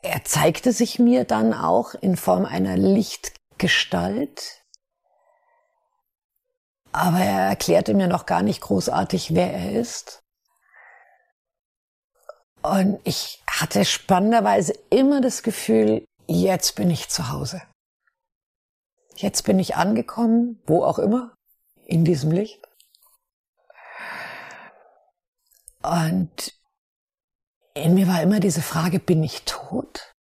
er 0.02 0.25
zeigte 0.25 0.73
sich 0.73 0.99
mir 0.99 1.25
dann 1.25 1.52
auch 1.55 1.95
in 1.95 2.17
Form 2.17 2.45
einer 2.45 2.76
Lichtgestalt, 2.76 4.62
aber 6.93 7.19
er 7.19 7.49
erklärte 7.49 7.95
mir 7.95 8.09
noch 8.09 8.26
gar 8.26 8.43
nicht 8.43 8.61
großartig, 8.61 9.35
wer 9.35 9.52
er 9.52 9.73
ist. 9.73 10.21
Und 12.62 13.00
ich 13.05 13.43
hatte 13.47 13.85
spannenderweise 13.85 14.73
immer 14.90 15.21
das 15.21 15.43
Gefühl, 15.43 16.05
jetzt 16.26 16.75
bin 16.75 16.90
ich 16.90 17.09
zu 17.09 17.31
Hause. 17.31 17.62
Jetzt 19.17 19.43
bin 19.43 19.59
ich 19.59 19.76
angekommen, 19.76 20.62
wo 20.67 20.85
auch 20.85 20.99
immer, 20.99 21.35
in 21.85 22.05
diesem 22.05 22.31
Licht. 22.31 22.62
Und 25.83 26.57
in 27.82 27.94
mir 27.94 28.06
war 28.08 28.23
immer 28.23 28.40
diese 28.40 28.62
Frage, 28.62 28.99
bin 28.99 29.23
ich 29.23 29.42
tot? 29.44 30.14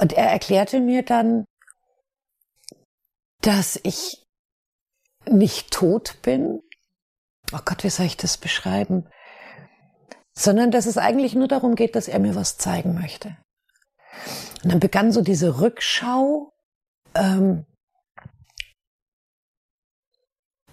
Und 0.00 0.12
er 0.12 0.30
erklärte 0.30 0.80
mir 0.80 1.02
dann, 1.04 1.44
dass 3.40 3.78
ich 3.82 4.24
nicht 5.26 5.70
tot 5.70 6.20
bin. 6.22 6.62
Oh 7.52 7.60
Gott, 7.64 7.84
wie 7.84 7.90
soll 7.90 8.06
ich 8.06 8.16
das 8.16 8.38
beschreiben? 8.38 9.08
Sondern 10.34 10.70
dass 10.70 10.86
es 10.86 10.96
eigentlich 10.96 11.34
nur 11.34 11.48
darum 11.48 11.74
geht, 11.74 11.94
dass 11.94 12.08
er 12.08 12.18
mir 12.18 12.34
was 12.34 12.56
zeigen 12.56 12.94
möchte. 12.94 13.36
Und 14.62 14.72
dann 14.72 14.80
begann 14.80 15.12
so 15.12 15.20
diese 15.20 15.60
Rückschau. 15.60 16.52
Ähm, 17.14 17.66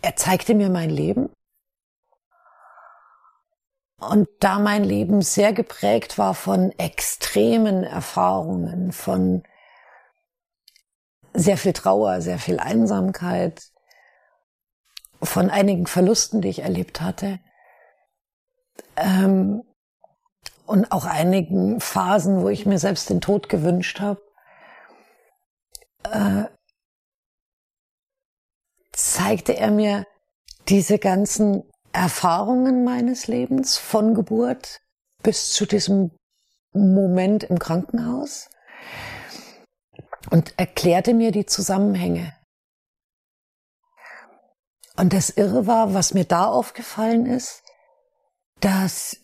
er 0.01 0.16
zeigte 0.16 0.56
mir 0.56 0.70
mein 0.70 0.89
Leben 0.89 1.30
und 4.00 4.27
da 4.39 4.60
mein 4.60 4.84
Leben 4.84 5.22
sehr 5.22 5.53
geprägt 5.53 6.18
war 6.18 6.34
von 6.34 6.72
extremen 6.77 7.84
Erfahrungen, 7.84 8.91
von 8.91 9.44
sehr 11.34 11.58
viel 11.58 11.74
Trauer, 11.74 12.22
sehr 12.22 12.39
viel 12.39 12.60
Einsamkeit, 12.60 13.62
von 15.22 15.50
einigen 15.50 15.86
Verlusten, 15.86 16.41
die 16.41 16.50
ich 16.50 16.60
erlebt 16.60 17.01
hatte, 17.01 17.39
ähm, 18.96 19.63
und 20.65 20.91
auch 20.91 21.06
einigen 21.06 21.79
Phasen, 21.82 22.41
wo 22.41 22.50
ich 22.50 22.65
mir 22.65 22.77
selbst 22.77 23.10
den 23.10 23.22
Tod 23.22 23.50
gewünscht 23.50 24.00
habe, 24.00 24.22
äh, 26.03 26.46
zeigte 28.94 29.58
er 29.58 29.72
mir 29.72 30.06
diese 30.68 31.00
ganzen 31.00 31.69
Erfahrungen 31.91 32.84
meines 32.84 33.27
Lebens 33.27 33.77
von 33.77 34.13
Geburt 34.13 34.81
bis 35.24 35.51
zu 35.53 35.65
diesem 35.65 36.12
Moment 36.74 37.43
im 37.43 37.60
Krankenhaus 37.60 38.50
und 40.29 40.53
erklärte 40.58 41.13
mir 41.13 41.31
die 41.31 41.46
Zusammenhänge. 41.46 42.36
Und 44.96 45.13
das 45.13 45.29
Irre 45.29 45.65
war, 45.65 45.93
was 45.93 46.13
mir 46.13 46.25
da 46.25 46.46
aufgefallen 46.46 47.25
ist, 47.25 47.63
dass 48.60 49.17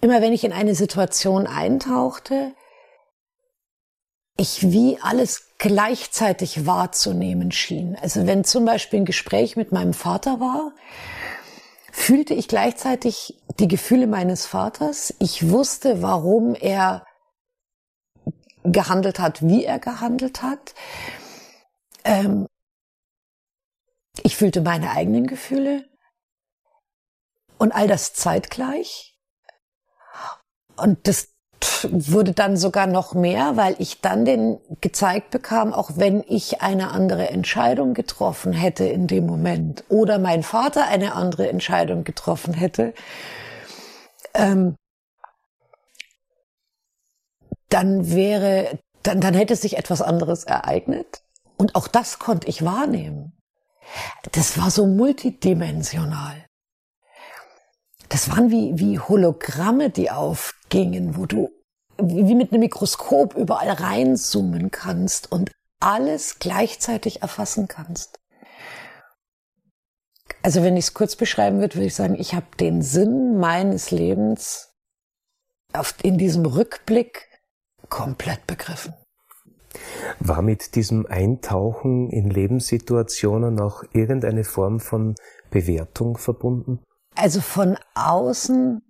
immer 0.00 0.22
wenn 0.22 0.32
ich 0.32 0.44
in 0.44 0.52
eine 0.52 0.74
Situation 0.74 1.46
eintauchte, 1.46 2.54
ich 4.36 4.70
wie 4.70 4.98
alles 5.00 5.45
gleichzeitig 5.58 6.66
wahrzunehmen 6.66 7.50
schien. 7.52 7.96
Also 8.00 8.26
wenn 8.26 8.44
zum 8.44 8.64
Beispiel 8.64 9.00
ein 9.00 9.06
Gespräch 9.06 9.56
mit 9.56 9.72
meinem 9.72 9.94
Vater 9.94 10.40
war, 10.40 10.72
fühlte 11.92 12.34
ich 12.34 12.46
gleichzeitig 12.46 13.40
die 13.58 13.68
Gefühle 13.68 14.06
meines 14.06 14.46
Vaters. 14.46 15.14
Ich 15.18 15.50
wusste, 15.50 16.02
warum 16.02 16.54
er 16.54 17.06
gehandelt 18.64 19.18
hat, 19.18 19.42
wie 19.42 19.64
er 19.64 19.78
gehandelt 19.78 20.42
hat. 20.42 20.74
Ähm, 22.04 22.46
ich 24.22 24.36
fühlte 24.36 24.60
meine 24.60 24.90
eigenen 24.90 25.26
Gefühle 25.26 25.88
und 27.58 27.72
all 27.72 27.88
das 27.88 28.12
zeitgleich. 28.12 29.18
Und 30.76 31.06
das 31.08 31.35
wurde 31.90 32.32
dann 32.32 32.56
sogar 32.56 32.86
noch 32.86 33.14
mehr, 33.14 33.56
weil 33.56 33.76
ich 33.78 34.00
dann 34.00 34.24
den 34.24 34.58
gezeigt 34.80 35.30
bekam, 35.30 35.72
auch 35.72 35.92
wenn 35.96 36.24
ich 36.26 36.62
eine 36.62 36.90
andere 36.90 37.30
Entscheidung 37.30 37.94
getroffen 37.94 38.52
hätte 38.52 38.84
in 38.84 39.06
dem 39.06 39.26
Moment 39.26 39.84
oder 39.88 40.18
mein 40.18 40.42
Vater 40.42 40.86
eine 40.86 41.14
andere 41.14 41.48
Entscheidung 41.48 42.04
getroffen 42.04 42.54
hätte, 42.54 42.94
ähm, 44.34 44.76
dann 47.68 48.10
wäre, 48.10 48.78
dann, 49.02 49.20
dann 49.20 49.34
hätte 49.34 49.56
sich 49.56 49.76
etwas 49.76 50.02
anderes 50.02 50.44
ereignet. 50.44 51.22
Und 51.56 51.74
auch 51.74 51.88
das 51.88 52.18
konnte 52.18 52.48
ich 52.48 52.64
wahrnehmen. 52.64 53.32
Das 54.32 54.58
war 54.58 54.70
so 54.70 54.86
multidimensional. 54.86 56.44
Das 58.08 58.30
waren 58.30 58.50
wie, 58.50 58.78
wie 58.78 58.98
Hologramme, 58.98 59.90
die 59.90 60.10
aufgingen, 60.10 61.16
wo 61.16 61.26
du 61.26 61.50
wie 61.98 62.34
mit 62.34 62.52
einem 62.52 62.60
Mikroskop 62.60 63.34
überall 63.34 63.70
reinzoomen 63.70 64.70
kannst 64.70 65.30
und 65.32 65.50
alles 65.80 66.38
gleichzeitig 66.38 67.22
erfassen 67.22 67.68
kannst. 67.68 68.18
Also 70.42 70.62
wenn 70.62 70.76
ich 70.76 70.86
es 70.86 70.94
kurz 70.94 71.16
beschreiben 71.16 71.60
würde, 71.60 71.74
würde 71.74 71.86
ich 71.86 71.94
sagen, 71.94 72.14
ich 72.18 72.34
habe 72.34 72.46
den 72.60 72.82
Sinn 72.82 73.38
meines 73.38 73.90
Lebens 73.90 74.72
in 76.02 76.18
diesem 76.18 76.46
Rückblick 76.46 77.28
komplett 77.88 78.46
begriffen. 78.46 78.94
War 80.20 80.40
mit 80.40 80.74
diesem 80.74 81.04
Eintauchen 81.06 82.08
in 82.10 82.30
Lebenssituationen 82.30 83.60
auch 83.60 83.82
irgendeine 83.92 84.44
Form 84.44 84.80
von 84.80 85.14
Bewertung 85.50 86.16
verbunden? 86.16 86.82
Also 87.14 87.40
von 87.40 87.76
außen, 87.94 88.80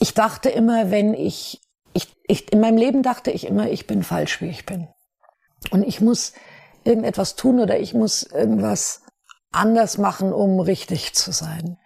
ich 0.00 0.14
dachte 0.14 0.48
immer, 0.48 0.90
wenn 0.90 1.14
ich, 1.14 1.60
ich, 1.98 2.14
ich, 2.28 2.52
in 2.52 2.60
meinem 2.60 2.76
Leben 2.76 3.02
dachte 3.02 3.32
ich 3.32 3.46
immer, 3.46 3.68
ich 3.68 3.86
bin 3.86 4.04
falsch, 4.04 4.40
wie 4.40 4.48
ich 4.48 4.64
bin. 4.64 4.88
Und 5.70 5.82
ich 5.82 6.00
muss 6.00 6.32
irgendetwas 6.84 7.34
tun 7.34 7.58
oder 7.58 7.78
ich 7.78 7.92
muss 7.92 8.22
irgendwas 8.22 9.02
anders 9.50 9.98
machen, 9.98 10.32
um 10.32 10.60
richtig 10.60 11.14
zu 11.14 11.32
sein. 11.32 11.76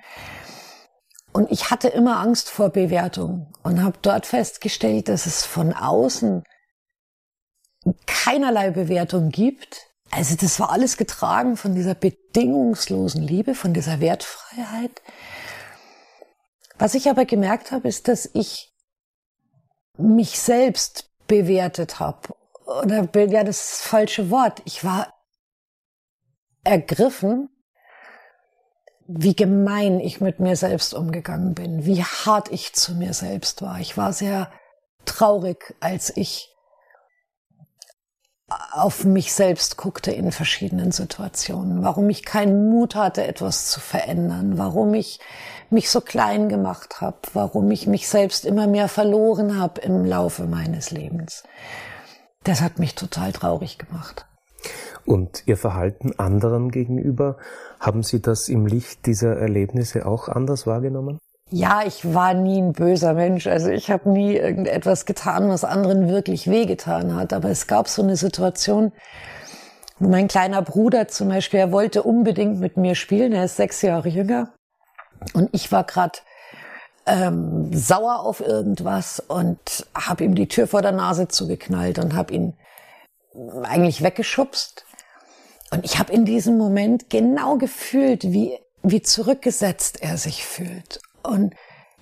Und 1.32 1.50
ich 1.50 1.70
hatte 1.70 1.88
immer 1.88 2.20
Angst 2.20 2.50
vor 2.50 2.68
Bewertung 2.68 3.50
und 3.62 3.82
habe 3.82 3.98
dort 4.02 4.26
festgestellt, 4.26 5.08
dass 5.08 5.24
es 5.24 5.46
von 5.46 5.72
außen 5.72 6.44
keinerlei 8.06 8.70
Bewertung 8.70 9.30
gibt. 9.30 9.86
Also 10.10 10.36
das 10.36 10.60
war 10.60 10.70
alles 10.70 10.98
getragen 10.98 11.56
von 11.56 11.74
dieser 11.74 11.94
bedingungslosen 11.94 13.22
Liebe, 13.22 13.54
von 13.54 13.72
dieser 13.72 14.00
Wertfreiheit. 14.00 15.00
Was 16.78 16.94
ich 16.94 17.08
aber 17.08 17.24
gemerkt 17.24 17.72
habe, 17.72 17.88
ist, 17.88 18.08
dass 18.08 18.28
ich 18.34 18.71
mich 19.98 20.38
selbst 20.38 21.10
bewertet 21.26 22.00
habe. 22.00 22.34
Oder 22.64 23.08
ja, 23.30 23.44
das 23.44 23.80
falsche 23.82 24.30
Wort. 24.30 24.62
Ich 24.64 24.84
war 24.84 25.12
ergriffen 26.64 27.48
wie 29.06 29.34
gemein 29.34 30.00
ich 30.00 30.20
mit 30.20 30.40
mir 30.40 30.56
selbst 30.56 30.94
umgegangen 30.94 31.54
bin, 31.54 31.84
wie 31.84 32.02
hart 32.02 32.50
ich 32.50 32.72
zu 32.72 32.94
mir 32.94 33.14
selbst 33.14 33.62
war. 33.62 33.80
Ich 33.80 33.96
war 33.96 34.12
sehr 34.12 34.50
traurig, 35.04 35.74
als 35.80 36.16
ich 36.16 36.51
auf 38.72 39.04
mich 39.04 39.32
selbst 39.32 39.76
guckte 39.76 40.10
in 40.12 40.32
verschiedenen 40.32 40.92
Situationen, 40.92 41.82
warum 41.82 42.08
ich 42.10 42.24
keinen 42.24 42.70
Mut 42.70 42.94
hatte, 42.94 43.26
etwas 43.26 43.70
zu 43.70 43.80
verändern, 43.80 44.58
warum 44.58 44.94
ich 44.94 45.20
mich 45.70 45.90
so 45.90 46.00
klein 46.00 46.48
gemacht 46.48 47.00
habe, 47.00 47.16
warum 47.32 47.70
ich 47.70 47.86
mich 47.86 48.08
selbst 48.08 48.44
immer 48.44 48.66
mehr 48.66 48.88
verloren 48.88 49.58
habe 49.58 49.80
im 49.80 50.04
Laufe 50.04 50.44
meines 50.44 50.90
Lebens. 50.90 51.44
Das 52.44 52.60
hat 52.60 52.78
mich 52.78 52.94
total 52.94 53.32
traurig 53.32 53.78
gemacht. 53.78 54.26
Und 55.04 55.42
Ihr 55.46 55.56
Verhalten 55.56 56.18
anderen 56.18 56.70
gegenüber, 56.70 57.36
haben 57.80 58.02
Sie 58.02 58.20
das 58.20 58.48
im 58.48 58.66
Licht 58.66 59.06
dieser 59.06 59.36
Erlebnisse 59.36 60.06
auch 60.06 60.28
anders 60.28 60.66
wahrgenommen? 60.66 61.18
Ja, 61.54 61.82
ich 61.84 62.14
war 62.14 62.32
nie 62.32 62.62
ein 62.62 62.72
böser 62.72 63.12
Mensch. 63.12 63.46
Also 63.46 63.68
ich 63.68 63.90
habe 63.90 64.08
nie 64.08 64.34
irgendetwas 64.34 65.04
getan, 65.04 65.50
was 65.50 65.64
anderen 65.64 66.08
wirklich 66.08 66.48
wehgetan 66.48 67.14
hat. 67.14 67.34
Aber 67.34 67.50
es 67.50 67.66
gab 67.66 67.88
so 67.88 68.02
eine 68.02 68.16
Situation, 68.16 68.90
wo 69.98 70.08
mein 70.08 70.28
kleiner 70.28 70.62
Bruder 70.62 71.08
zum 71.08 71.28
Beispiel, 71.28 71.60
er 71.60 71.70
wollte 71.70 72.04
unbedingt 72.04 72.58
mit 72.58 72.78
mir 72.78 72.94
spielen. 72.94 73.34
Er 73.34 73.44
ist 73.44 73.56
sechs 73.56 73.82
Jahre 73.82 74.08
jünger. 74.08 74.54
Und 75.34 75.50
ich 75.52 75.70
war 75.70 75.84
gerade 75.84 76.20
ähm, 77.04 77.68
sauer 77.70 78.20
auf 78.20 78.40
irgendwas 78.40 79.20
und 79.20 79.86
habe 79.94 80.24
ihm 80.24 80.34
die 80.34 80.48
Tür 80.48 80.66
vor 80.66 80.80
der 80.80 80.92
Nase 80.92 81.28
zugeknallt 81.28 81.98
und 81.98 82.14
habe 82.16 82.32
ihn 82.32 82.54
eigentlich 83.62 84.02
weggeschubst. 84.02 84.86
Und 85.70 85.84
ich 85.84 85.98
habe 85.98 86.14
in 86.14 86.24
diesem 86.24 86.56
Moment 86.56 87.10
genau 87.10 87.58
gefühlt, 87.58 88.24
wie, 88.24 88.58
wie 88.82 89.02
zurückgesetzt 89.02 90.02
er 90.02 90.16
sich 90.16 90.46
fühlt. 90.46 91.00
Und 91.22 91.54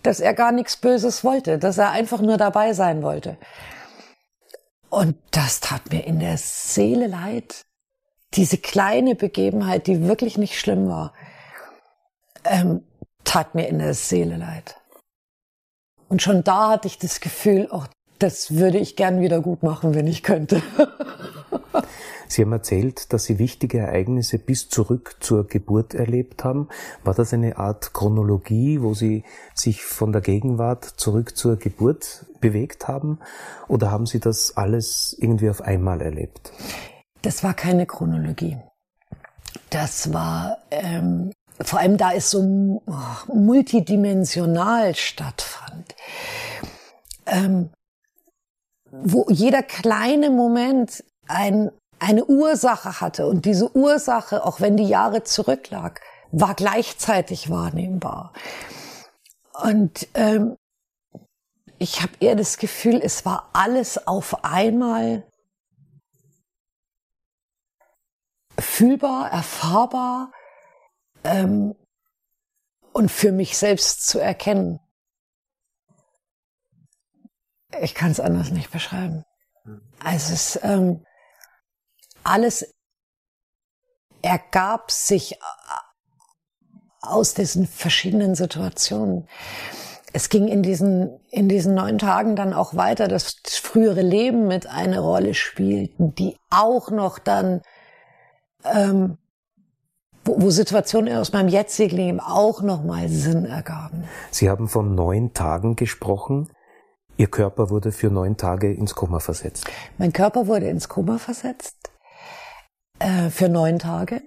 dass 0.03 0.21
er 0.21 0.35
gar 0.35 0.53
nichts 0.53 0.77
Böses 0.77 1.25
wollte, 1.25 1.59
dass 1.59 1.79
er 1.79 1.91
einfach 1.91 2.21
nur 2.21 2.37
dabei 2.37 2.73
sein 2.73 3.03
wollte. 3.03 3.37
Und 4.89 5.17
das 5.31 5.61
tat 5.61 5.91
mir 5.93 6.05
in 6.05 6.19
der 6.19 6.37
Seele 6.37 7.07
leid. 7.07 7.65
Diese 8.35 8.59
kleine 8.59 9.15
Begebenheit, 9.15 9.87
die 9.87 10.07
wirklich 10.07 10.39
nicht 10.39 10.59
schlimm 10.59 10.89
war, 10.89 11.15
ähm, 12.45 12.85
tat 13.25 13.55
mir 13.55 13.69
in 13.69 13.79
der 13.79 13.95
Seele 13.95 14.37
leid. 14.37 14.77
Und 16.09 16.23
schon 16.23 16.43
da 16.43 16.71
hatte 16.71 16.89
ich 16.89 16.99
das 16.99 17.21
Gefühl, 17.21 17.69
oh, 17.71 17.85
das 18.21 18.55
würde 18.55 18.79
ich 18.79 18.97
gern 18.97 19.21
wieder 19.21 19.41
gut 19.41 19.63
machen, 19.63 19.95
wenn 19.95 20.07
ich 20.07 20.23
könnte. 20.23 20.63
Sie 22.29 22.43
haben 22.43 22.53
erzählt, 22.53 23.13
dass 23.13 23.25
Sie 23.25 23.41
wichtige 23.41 23.79
Ereignisse 23.79 24.39
bis 24.39 24.69
zurück 24.69 25.17
zur 25.19 25.49
Geburt 25.49 25.95
erlebt 25.95 26.45
haben. 26.45 26.69
War 27.03 27.15
das 27.15 27.33
eine 27.33 27.57
Art 27.59 27.93
Chronologie, 27.93 28.83
wo 28.83 28.95
Sie 28.95 29.25
sich 29.55 29.83
von 29.83 30.13
der 30.13 30.21
Gegenwart 30.21 30.85
zurück 30.85 31.37
zur 31.37 31.57
Geburt 31.57 32.27
bewegt 32.41 32.87
haben? 32.87 33.19
Oder 33.67 33.91
haben 33.91 34.07
Sie 34.07 34.21
das 34.21 34.57
alles 34.57 35.17
irgendwie 35.19 35.51
auf 35.51 35.61
einmal 35.61 36.01
erlebt? 36.03 36.53
Das 37.23 37.43
war 37.43 37.55
keine 37.55 37.87
Chronologie. 37.87 38.59
Das 39.71 40.13
war 40.13 40.59
ähm, 40.71 41.33
vor 41.61 41.81
allem, 41.81 41.97
da 41.97 42.13
es 42.13 42.31
so 42.31 42.83
oh, 42.87 43.35
multidimensional 43.35 44.95
stattfand. 44.95 45.97
Ähm, 47.27 47.71
wo 48.91 49.27
jeder 49.29 49.63
kleine 49.63 50.31
Moment 50.31 51.05
ein 51.29 51.71
eine 52.01 52.25
Ursache 52.25 53.01
hatte 53.01 53.27
und 53.27 53.45
diese 53.45 53.77
Ursache, 53.77 54.45
auch 54.45 54.61
wenn 54.61 54.77
die 54.77 54.89
Jahre 54.89 55.23
zurücklag, 55.23 56.01
war 56.33 56.55
gleichzeitig 56.55 57.51
wahrnehmbar. 57.51 58.33
Und 59.63 60.09
ähm, 60.15 60.57
ich 61.79 62.03
habe 62.03 62.13
eher 62.21 62.37
das 62.37 62.57
Gefühl, 62.57 63.01
es 63.03 63.27
war 63.27 63.51
alles 63.53 64.07
auf 64.07 64.45
einmal 64.45 65.27
fühlbar, 68.59 69.31
erfahrbar 69.31 70.33
ähm, 71.25 71.75
und 72.93 73.11
für 73.11 73.33
mich 73.33 73.59
selbst 73.59 74.07
zu 74.07 74.19
erkennen. 74.19 74.81
Ich 77.81 77.95
kann 77.95 78.11
es 78.11 78.21
anders 78.21 78.51
nicht 78.51 78.71
beschreiben. 78.71 79.25
Also 80.03 80.33
es, 80.33 80.59
ähm, 80.63 81.05
alles 82.25 82.75
ergab 84.23 84.91
sich 84.91 85.33
äh, 85.33 85.37
aus 87.01 87.35
diesen 87.35 87.67
verschiedenen 87.67 88.35
Situationen. 88.35 89.29
es 90.13 90.29
ging 90.29 90.49
in 90.49 90.63
diesen, 90.63 91.21
in 91.31 91.49
diesen 91.49 91.75
neun 91.75 91.99
Tagen 91.99 92.37
dann 92.37 92.53
auch 92.53 92.75
weiter, 92.75 93.09
dass 93.09 93.41
das 93.43 93.57
frühere 93.57 94.03
Leben 94.03 94.49
mit 94.49 94.67
eine 94.67 95.01
Rolle 95.01 95.35
spielten, 95.35 96.15
die 96.15 96.37
auch 96.51 96.91
noch 96.91 97.19
dann, 97.19 97.63
ähm, 98.65 99.19
wo, 100.25 100.43
wo 100.43 100.51
Situationen 100.51 101.17
aus 101.17 101.33
meinem 101.33 101.49
jetzigen 101.49 101.97
Leben 101.97 102.21
auch 102.21 102.61
nochmal 102.63 103.09
Sinn 103.09 103.45
ergaben. 103.45 104.05
Sie 104.31 104.51
haben 104.51 104.69
von 104.69 104.95
neun 104.95 105.33
Tagen 105.33 105.77
gesprochen. 105.77 106.49
Ihr 107.21 107.31
Körper 107.31 107.69
wurde 107.69 107.93
für 107.93 108.09
neun 108.09 108.39
Tage 108.39 108.73
ins 108.73 108.95
Koma 108.95 109.21
versetzt. 109.21 109.71
Mein 109.99 110.11
Körper 110.11 110.47
wurde 110.47 110.71
ins 110.71 110.89
Koma 110.89 111.19
versetzt 111.19 111.91
äh, 112.99 113.29
für 113.29 113.51
neun 113.51 113.79
Tage. 113.79 114.23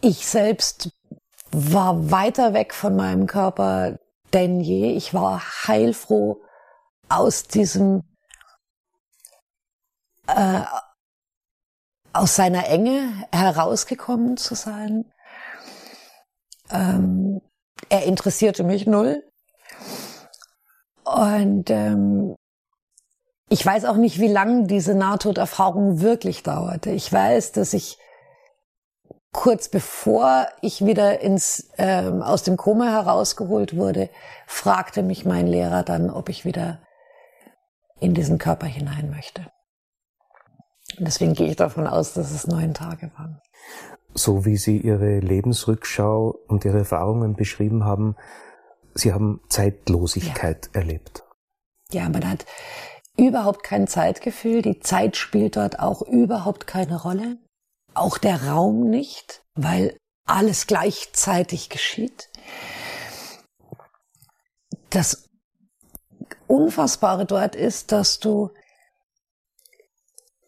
Ich 0.00 0.26
selbst 0.26 0.96
war 1.50 2.10
weiter 2.10 2.54
weg 2.54 2.72
von 2.72 2.96
meinem 2.96 3.26
Körper 3.26 3.98
denn 4.32 4.62
je. 4.62 4.92
Ich 4.92 5.12
war 5.12 5.42
heilfroh 5.66 6.42
aus 7.10 7.42
diesem, 7.42 8.02
äh, 10.26 10.62
aus 12.14 12.34
seiner 12.34 12.66
Enge 12.66 13.26
herausgekommen 13.30 14.38
zu 14.38 14.54
sein. 14.54 15.12
Ähm, 16.70 17.42
er 17.90 18.04
interessierte 18.04 18.64
mich 18.64 18.86
null. 18.86 19.22
Und 21.06 21.70
ähm, 21.70 22.34
ich 23.48 23.64
weiß 23.64 23.84
auch 23.84 23.96
nicht, 23.96 24.18
wie 24.18 24.28
lange 24.28 24.66
diese 24.66 24.94
Nahtoderfahrung 24.94 26.00
wirklich 26.00 26.42
dauerte. 26.42 26.90
Ich 26.90 27.12
weiß, 27.12 27.52
dass 27.52 27.74
ich 27.74 27.96
kurz 29.32 29.68
bevor 29.68 30.48
ich 30.62 30.84
wieder 30.84 31.20
ins, 31.20 31.70
ähm, 31.78 32.22
aus 32.22 32.42
dem 32.42 32.56
Koma 32.56 32.90
herausgeholt 32.90 33.76
wurde, 33.76 34.10
fragte 34.46 35.04
mich 35.04 35.24
mein 35.24 35.46
Lehrer 35.46 35.84
dann, 35.84 36.10
ob 36.10 36.28
ich 36.28 36.44
wieder 36.44 36.80
in 38.00 38.14
diesen 38.14 38.38
Körper 38.38 38.66
hinein 38.66 39.10
möchte. 39.10 39.42
Und 40.98 41.06
deswegen 41.06 41.34
gehe 41.34 41.48
ich 41.48 41.56
davon 41.56 41.86
aus, 41.86 42.14
dass 42.14 42.32
es 42.32 42.48
neun 42.48 42.74
Tage 42.74 43.12
waren. 43.16 43.40
So 44.14 44.44
wie 44.44 44.56
Sie 44.56 44.78
Ihre 44.78 45.20
Lebensrückschau 45.20 46.34
und 46.48 46.64
Ihre 46.64 46.78
Erfahrungen 46.78 47.36
beschrieben 47.36 47.84
haben, 47.84 48.16
Sie 48.96 49.12
haben 49.12 49.40
Zeitlosigkeit 49.48 50.70
ja. 50.74 50.80
erlebt. 50.80 51.22
Ja, 51.92 52.08
man 52.08 52.28
hat 52.28 52.46
überhaupt 53.16 53.62
kein 53.62 53.86
Zeitgefühl. 53.86 54.62
Die 54.62 54.80
Zeit 54.80 55.16
spielt 55.16 55.56
dort 55.56 55.78
auch 55.78 56.02
überhaupt 56.02 56.66
keine 56.66 57.00
Rolle 57.00 57.38
auch 57.96 58.18
der 58.18 58.44
Raum 58.44 58.88
nicht, 58.88 59.42
weil 59.54 59.98
alles 60.26 60.66
gleichzeitig 60.66 61.68
geschieht. 61.68 62.28
Das 64.90 65.28
Unfassbare 66.46 67.26
dort 67.26 67.56
ist, 67.56 67.92
dass 67.92 68.20
du, 68.20 68.50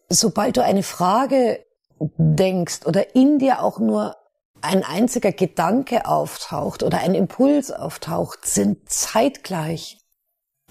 sobald 0.09 0.57
du 0.57 0.63
eine 0.63 0.83
Frage 0.83 1.65
denkst 1.99 2.85
oder 2.85 3.15
in 3.15 3.39
dir 3.39 3.61
auch 3.61 3.79
nur 3.79 4.15
ein 4.61 4.83
einziger 4.83 5.31
Gedanke 5.31 6.05
auftaucht 6.05 6.83
oder 6.83 6.99
ein 6.99 7.15
Impuls 7.15 7.71
auftaucht, 7.71 8.45
sind 8.45 8.89
zeitgleich 8.89 9.99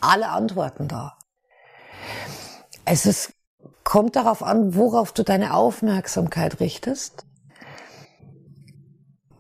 alle 0.00 0.28
Antworten 0.28 0.88
da. 0.88 1.18
Es 2.84 3.06
ist 3.06 3.32
kommt 3.88 4.16
darauf 4.16 4.42
an, 4.42 4.74
worauf 4.74 5.12
du 5.12 5.22
deine 5.22 5.54
Aufmerksamkeit 5.54 6.60
richtest. 6.60 7.24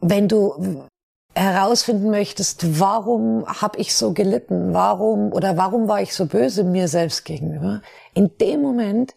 Wenn 0.00 0.26
du 0.26 0.86
herausfinden 1.34 2.10
möchtest, 2.10 2.80
warum 2.80 3.46
habe 3.46 3.78
ich 3.78 3.94
so 3.94 4.14
gelitten, 4.14 4.72
warum 4.72 5.32
oder 5.32 5.58
warum 5.58 5.86
war 5.86 6.00
ich 6.00 6.14
so 6.14 6.24
böse 6.24 6.64
mir 6.64 6.88
selbst 6.88 7.24
gegenüber, 7.24 7.82
in 8.14 8.36
dem 8.38 8.62
Moment 8.62 9.14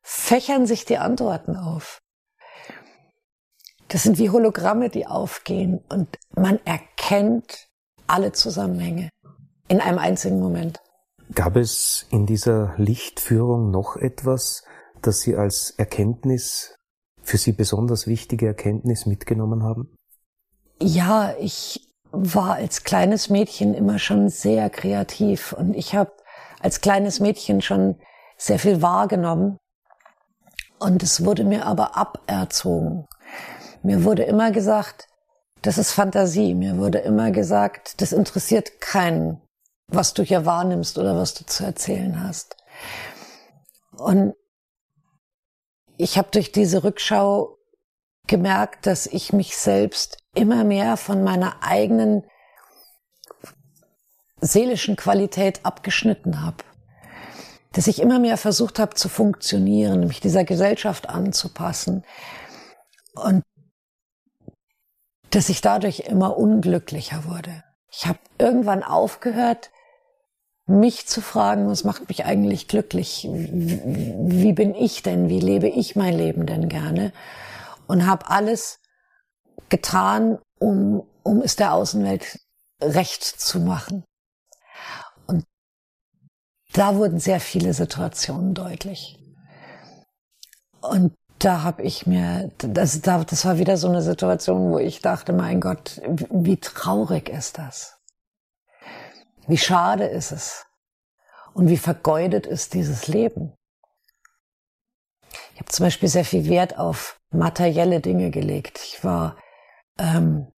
fächern 0.00 0.66
sich 0.66 0.86
die 0.86 0.96
Antworten 0.98 1.56
auf. 1.56 2.01
Das 3.92 4.04
sind 4.04 4.16
wie 4.16 4.30
Hologramme, 4.30 4.88
die 4.88 5.06
aufgehen 5.06 5.84
und 5.90 6.08
man 6.34 6.58
erkennt 6.64 7.68
alle 8.06 8.32
Zusammenhänge 8.32 9.10
in 9.68 9.82
einem 9.82 9.98
einzigen 9.98 10.40
Moment. 10.40 10.80
Gab 11.34 11.56
es 11.56 12.06
in 12.10 12.24
dieser 12.24 12.72
Lichtführung 12.78 13.70
noch 13.70 13.96
etwas, 13.96 14.64
das 15.02 15.20
Sie 15.20 15.36
als 15.36 15.72
Erkenntnis, 15.72 16.74
für 17.22 17.36
Sie 17.36 17.52
besonders 17.52 18.06
wichtige 18.06 18.46
Erkenntnis 18.46 19.04
mitgenommen 19.04 19.62
haben? 19.62 19.94
Ja, 20.80 21.34
ich 21.38 21.86
war 22.12 22.54
als 22.54 22.84
kleines 22.84 23.28
Mädchen 23.28 23.74
immer 23.74 23.98
schon 23.98 24.30
sehr 24.30 24.70
kreativ 24.70 25.52
und 25.52 25.74
ich 25.76 25.94
habe 25.94 26.12
als 26.60 26.80
kleines 26.80 27.20
Mädchen 27.20 27.60
schon 27.60 27.96
sehr 28.38 28.58
viel 28.58 28.80
wahrgenommen 28.80 29.58
und 30.78 31.02
es 31.02 31.26
wurde 31.26 31.44
mir 31.44 31.66
aber 31.66 31.94
aberzogen. 31.94 33.06
Mir 33.82 34.04
wurde 34.04 34.22
immer 34.24 34.50
gesagt, 34.50 35.08
das 35.62 35.78
ist 35.78 35.92
Fantasie. 35.92 36.54
Mir 36.54 36.78
wurde 36.78 36.98
immer 36.98 37.30
gesagt, 37.30 38.00
das 38.00 38.12
interessiert 38.12 38.80
keinen 38.80 39.40
was 39.94 40.14
du 40.14 40.22
hier 40.22 40.46
wahrnimmst 40.46 40.98
oder 40.98 41.16
was 41.16 41.34
du 41.34 41.44
zu 41.44 41.64
erzählen 41.64 42.22
hast. 42.22 42.56
Und 43.96 44.34
ich 45.96 46.18
habe 46.18 46.28
durch 46.32 46.52
diese 46.52 46.82
Rückschau 46.82 47.58
gemerkt, 48.26 48.86
dass 48.86 49.06
ich 49.06 49.32
mich 49.32 49.56
selbst 49.56 50.18
immer 50.34 50.64
mehr 50.64 50.96
von 50.96 51.22
meiner 51.22 51.62
eigenen 51.62 52.24
seelischen 54.40 54.96
Qualität 54.96 55.64
abgeschnitten 55.64 56.42
habe. 56.42 56.64
Dass 57.72 57.86
ich 57.86 58.00
immer 58.00 58.18
mehr 58.18 58.36
versucht 58.36 58.78
habe 58.78 58.94
zu 58.94 59.08
funktionieren, 59.08 60.06
mich 60.06 60.20
dieser 60.20 60.44
Gesellschaft 60.44 61.08
anzupassen. 61.08 62.04
Und 63.14 63.42
dass 65.32 65.48
ich 65.48 65.62
dadurch 65.62 66.00
immer 66.00 66.36
unglücklicher 66.36 67.24
wurde. 67.24 67.64
Ich 67.90 68.06
habe 68.06 68.18
irgendwann 68.38 68.82
aufgehört, 68.82 69.70
mich 70.66 71.06
zu 71.06 71.20
fragen, 71.20 71.68
was 71.68 71.84
macht 71.84 72.08
mich 72.08 72.24
eigentlich 72.24 72.68
glücklich? 72.68 73.26
Wie 73.30 74.52
bin 74.52 74.74
ich 74.74 75.02
denn? 75.02 75.28
Wie 75.28 75.40
lebe 75.40 75.68
ich 75.68 75.96
mein 75.96 76.16
Leben 76.16 76.46
denn 76.46 76.68
gerne? 76.68 77.12
Und 77.86 78.06
habe 78.06 78.28
alles 78.28 78.78
getan, 79.68 80.38
um, 80.58 81.06
um 81.22 81.42
es 81.42 81.56
der 81.56 81.72
Außenwelt 81.72 82.38
recht 82.80 83.24
zu 83.24 83.58
machen. 83.60 84.04
Und 85.26 85.44
da 86.74 86.96
wurden 86.96 87.18
sehr 87.18 87.40
viele 87.40 87.74
Situationen 87.74 88.54
deutlich. 88.54 89.18
Und 90.80 91.14
da 91.44 91.62
habe 91.62 91.82
ich 91.82 92.06
mir, 92.06 92.50
das, 92.58 93.00
das 93.00 93.44
war 93.44 93.58
wieder 93.58 93.76
so 93.76 93.88
eine 93.88 94.02
Situation, 94.02 94.70
wo 94.70 94.78
ich 94.78 95.00
dachte, 95.00 95.32
mein 95.32 95.60
Gott, 95.60 96.00
wie 96.06 96.56
traurig 96.58 97.28
ist 97.28 97.58
das? 97.58 97.98
Wie 99.46 99.58
schade 99.58 100.04
ist 100.04 100.30
es? 100.30 100.66
Und 101.52 101.68
wie 101.68 101.76
vergeudet 101.76 102.46
ist 102.46 102.74
dieses 102.74 103.08
Leben? 103.08 103.52
Ich 105.54 105.60
habe 105.60 105.70
zum 105.70 105.86
Beispiel 105.86 106.08
sehr 106.08 106.24
viel 106.24 106.48
Wert 106.48 106.78
auf 106.78 107.18
materielle 107.30 108.00
Dinge 108.00 108.30
gelegt. 108.30 108.80
Ich 108.84 109.04
war 109.04 109.36
ähm, 109.98 110.52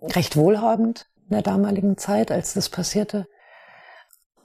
recht 0.00 0.36
wohlhabend 0.36 1.06
in 1.24 1.30
der 1.30 1.42
damaligen 1.42 1.98
Zeit, 1.98 2.30
als 2.30 2.54
das 2.54 2.68
passierte. 2.68 3.26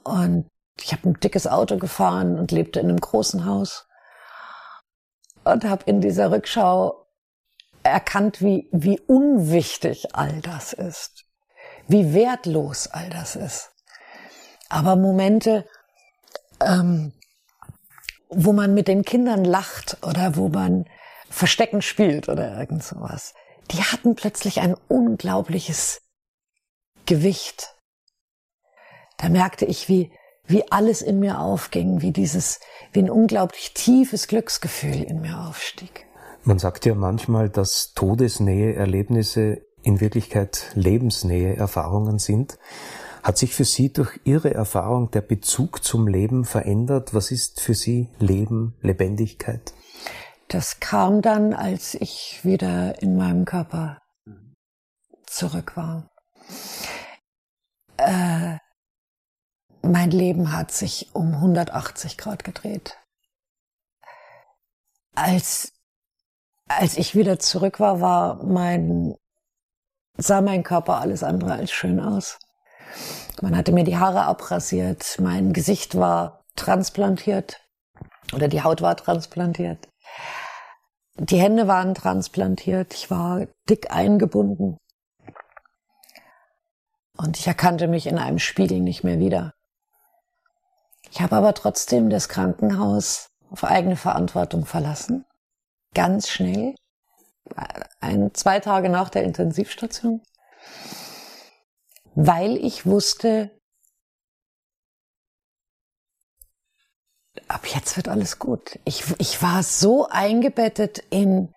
Und 0.04 0.48
ich 0.80 0.92
habe 0.92 1.08
ein 1.08 1.20
dickes 1.20 1.46
Auto 1.46 1.78
gefahren 1.78 2.38
und 2.38 2.50
lebte 2.50 2.80
in 2.80 2.88
einem 2.88 3.00
großen 3.00 3.44
Haus. 3.44 3.87
Und 5.48 5.64
habe 5.64 5.84
in 5.86 6.00
dieser 6.00 6.30
Rückschau 6.30 7.06
erkannt, 7.82 8.42
wie, 8.42 8.68
wie 8.72 9.00
unwichtig 9.00 10.14
all 10.14 10.40
das 10.40 10.72
ist 10.72 11.28
wie 11.88 12.12
wertlos 12.14 12.86
all 12.86 13.10
das 13.10 13.34
ist. 13.34 13.70
Aber 14.68 14.94
Momente, 14.94 15.66
ähm, 16.60 17.12
wo 18.28 18.52
man 18.52 18.74
mit 18.74 18.86
den 18.86 19.04
Kindern 19.04 19.44
lacht 19.44 19.96
oder 20.06 20.36
wo 20.36 20.48
man 20.48 20.84
Verstecken 21.30 21.82
spielt 21.82 22.28
oder 22.28 22.58
irgend 22.58 22.84
sowas, 22.84 23.34
die 23.70 23.82
hatten 23.82 24.14
plötzlich 24.14 24.60
ein 24.60 24.76
unglaubliches 24.88 26.02
Gewicht. 27.06 27.74
Da 29.16 29.30
merkte 29.30 29.64
ich, 29.64 29.88
wie, 29.88 30.12
wie 30.48 30.70
alles 30.72 31.02
in 31.02 31.20
mir 31.20 31.38
aufging, 31.38 32.00
wie 32.00 32.10
dieses, 32.10 32.58
wie 32.92 33.00
ein 33.00 33.10
unglaublich 33.10 33.74
tiefes 33.74 34.26
Glücksgefühl 34.26 35.02
in 35.02 35.20
mir 35.20 35.46
aufstieg. 35.46 36.06
Man 36.42 36.58
sagt 36.58 36.86
ja 36.86 36.94
manchmal, 36.94 37.50
dass 37.50 37.92
Todesnähe 37.94 38.74
Erlebnisse 38.74 39.60
in 39.82 40.00
Wirklichkeit 40.00 40.72
Lebensnähe 40.74 41.54
Erfahrungen 41.54 42.18
sind. 42.18 42.58
Hat 43.22 43.36
sich 43.36 43.54
für 43.54 43.64
Sie 43.64 43.92
durch 43.92 44.18
Ihre 44.24 44.54
Erfahrung 44.54 45.10
der 45.10 45.20
Bezug 45.20 45.84
zum 45.84 46.08
Leben 46.08 46.44
verändert? 46.44 47.12
Was 47.12 47.30
ist 47.30 47.60
für 47.60 47.74
Sie 47.74 48.08
Leben, 48.18 48.74
Lebendigkeit? 48.80 49.74
Das 50.48 50.80
kam 50.80 51.20
dann, 51.20 51.52
als 51.52 51.94
ich 51.94 52.40
wieder 52.42 53.02
in 53.02 53.16
meinem 53.16 53.44
Körper 53.44 53.98
zurück 55.26 55.76
war. 55.76 56.08
äh, 57.98 58.56
mein 59.82 60.10
Leben 60.10 60.52
hat 60.52 60.72
sich 60.72 61.10
um 61.14 61.34
180 61.34 62.18
Grad 62.18 62.44
gedreht. 62.44 62.98
Als, 65.14 65.72
als 66.68 66.96
ich 66.96 67.14
wieder 67.14 67.38
zurück 67.38 67.80
war, 67.80 68.00
war 68.00 68.44
mein, 68.44 69.16
sah 70.16 70.40
mein 70.40 70.62
Körper 70.62 71.00
alles 71.00 71.22
andere 71.22 71.52
als 71.52 71.72
schön 71.72 72.00
aus. 72.00 72.38
Man 73.40 73.56
hatte 73.56 73.72
mir 73.72 73.84
die 73.84 73.96
Haare 73.96 74.22
abrasiert, 74.22 75.16
mein 75.20 75.52
Gesicht 75.52 75.96
war 75.96 76.44
transplantiert 76.56 77.60
oder 78.32 78.48
die 78.48 78.62
Haut 78.62 78.82
war 78.82 78.96
transplantiert. 78.96 79.88
Die 81.16 81.40
Hände 81.40 81.66
waren 81.66 81.94
transplantiert, 81.94 82.94
ich 82.94 83.10
war 83.10 83.46
dick 83.68 83.90
eingebunden. 83.90 84.78
Und 87.16 87.36
ich 87.36 87.46
erkannte 87.48 87.88
mich 87.88 88.06
in 88.06 88.18
einem 88.18 88.38
Spiegel 88.38 88.80
nicht 88.80 89.02
mehr 89.02 89.18
wieder. 89.18 89.52
Ich 91.10 91.20
habe 91.20 91.36
aber 91.36 91.54
trotzdem 91.54 92.10
das 92.10 92.28
Krankenhaus 92.28 93.28
auf 93.50 93.64
eigene 93.64 93.96
Verantwortung 93.96 94.66
verlassen. 94.66 95.24
Ganz 95.94 96.28
schnell. 96.28 96.74
Ein, 98.00 98.34
zwei 98.34 98.60
Tage 98.60 98.88
nach 98.88 99.08
der 99.08 99.24
Intensivstation. 99.24 100.22
Weil 102.14 102.56
ich 102.56 102.84
wusste, 102.84 103.50
ab 107.46 107.66
jetzt 107.66 107.96
wird 107.96 108.08
alles 108.08 108.38
gut. 108.38 108.78
Ich, 108.84 109.04
ich 109.18 109.42
war 109.42 109.62
so 109.62 110.08
eingebettet 110.08 110.98
in, 111.10 111.54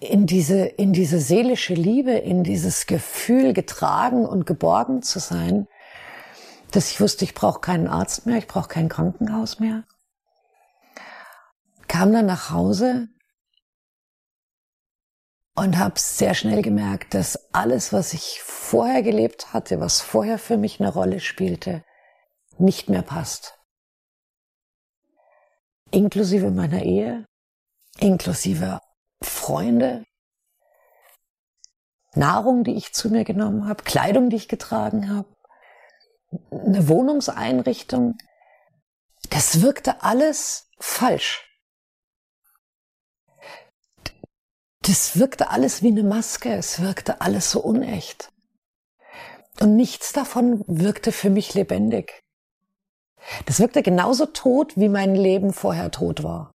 in 0.00 0.26
diese, 0.26 0.64
in 0.64 0.92
diese 0.92 1.20
seelische 1.20 1.74
Liebe, 1.74 2.12
in 2.12 2.42
dieses 2.42 2.86
Gefühl, 2.86 3.52
getragen 3.52 4.26
und 4.26 4.46
geborgen 4.46 5.02
zu 5.02 5.20
sein, 5.20 5.68
dass 6.70 6.90
ich 6.90 7.00
wusste, 7.00 7.24
ich 7.24 7.34
brauche 7.34 7.60
keinen 7.60 7.88
Arzt 7.88 8.26
mehr, 8.26 8.38
ich 8.38 8.46
brauche 8.46 8.68
kein 8.68 8.88
Krankenhaus 8.88 9.58
mehr. 9.58 9.84
Kam 11.86 12.12
dann 12.12 12.26
nach 12.26 12.50
Hause 12.50 13.08
und 15.54 15.78
habe 15.78 15.98
sehr 15.98 16.34
schnell 16.34 16.62
gemerkt, 16.62 17.14
dass 17.14 17.52
alles, 17.52 17.92
was 17.92 18.12
ich 18.12 18.42
vorher 18.42 19.02
gelebt 19.02 19.52
hatte, 19.52 19.80
was 19.80 20.00
vorher 20.00 20.38
für 20.38 20.56
mich 20.56 20.80
eine 20.80 20.92
Rolle 20.92 21.20
spielte, 21.20 21.84
nicht 22.58 22.88
mehr 22.88 23.02
passt. 23.02 23.58
Inklusive 25.90 26.50
meiner 26.50 26.82
Ehe, 26.82 27.26
inklusive 27.98 28.80
Freunde, 29.22 30.04
Nahrung, 32.14 32.64
die 32.64 32.74
ich 32.74 32.92
zu 32.92 33.10
mir 33.10 33.24
genommen 33.24 33.68
habe, 33.68 33.84
Kleidung, 33.84 34.28
die 34.28 34.36
ich 34.36 34.48
getragen 34.48 35.08
habe, 35.08 35.28
eine 36.50 36.88
Wohnungseinrichtung. 36.88 38.16
Das 39.30 39.62
wirkte 39.62 40.02
alles 40.02 40.70
falsch. 40.78 41.44
Das 44.82 45.18
wirkte 45.18 45.50
alles 45.50 45.82
wie 45.82 45.88
eine 45.88 46.02
Maske, 46.02 46.54
es 46.54 46.80
wirkte 46.80 47.20
alles 47.20 47.50
so 47.50 47.60
unecht. 47.60 48.32
Und 49.60 49.76
nichts 49.76 50.12
davon 50.12 50.64
wirkte 50.66 51.12
für 51.12 51.30
mich 51.30 51.52
lebendig. 51.54 52.22
Das 53.44 53.58
wirkte 53.60 53.82
genauso 53.82 54.26
tot, 54.26 54.76
wie 54.76 54.88
mein 54.88 55.14
Leben 55.14 55.52
vorher 55.52 55.90
tot 55.90 56.22
war. 56.22 56.52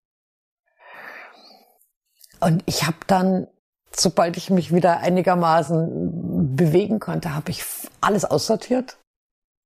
Und 2.39 2.63
ich 2.65 2.85
habe 2.85 2.97
dann, 3.07 3.47
sobald 3.95 4.37
ich 4.37 4.49
mich 4.49 4.73
wieder 4.73 4.99
einigermaßen 4.99 6.55
bewegen 6.55 6.99
konnte, 6.99 7.35
habe 7.35 7.51
ich 7.51 7.63
alles 8.01 8.25
aussortiert 8.25 8.97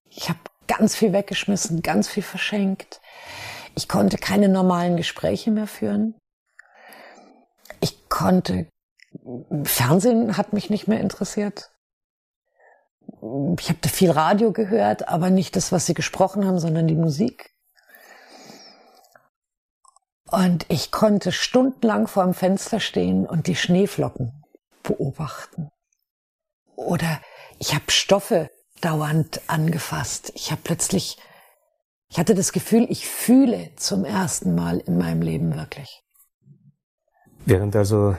ich 0.09 0.29
habe 0.29 0.39
ganz 0.67 0.95
viel 0.95 1.13
weggeschmissen, 1.13 1.81
ganz 1.81 2.07
viel 2.07 2.23
verschenkt. 2.23 3.01
Ich 3.75 3.87
konnte 3.87 4.17
keine 4.17 4.49
normalen 4.49 4.97
Gespräche 4.97 5.51
mehr 5.51 5.67
führen. 5.67 6.15
Ich 7.79 8.09
konnte, 8.09 8.67
Fernsehen 9.63 10.37
hat 10.37 10.53
mich 10.53 10.69
nicht 10.69 10.87
mehr 10.87 10.99
interessiert. 10.99 11.71
Ich 13.59 13.69
habe 13.69 13.87
viel 13.87 14.11
Radio 14.11 14.51
gehört, 14.51 15.07
aber 15.07 15.29
nicht 15.29 15.55
das, 15.55 15.71
was 15.71 15.85
sie 15.85 15.93
gesprochen 15.93 16.45
haben, 16.45 16.59
sondern 16.59 16.87
die 16.87 16.95
Musik. 16.95 17.51
Und 20.29 20.65
ich 20.67 20.91
konnte 20.91 21.31
stundenlang 21.31 22.07
vor 22.07 22.23
dem 22.23 22.33
Fenster 22.33 22.79
stehen 22.79 23.25
und 23.25 23.47
die 23.47 23.55
Schneeflocken 23.55 24.43
beobachten. 24.83 25.69
Oder 26.75 27.21
ich 27.59 27.73
habe 27.73 27.89
Stoffe 27.89 28.49
dauernd 28.81 29.41
angefasst. 29.47 30.31
Ich 30.35 30.51
habe 30.51 30.61
plötzlich, 30.63 31.17
ich 32.09 32.19
hatte 32.19 32.35
das 32.35 32.51
Gefühl, 32.51 32.85
ich 32.89 33.07
fühle 33.07 33.69
zum 33.75 34.05
ersten 34.05 34.55
Mal 34.55 34.79
in 34.79 34.97
meinem 34.97 35.21
Leben 35.21 35.55
wirklich. 35.55 36.03
Während 37.45 37.75
also 37.75 38.15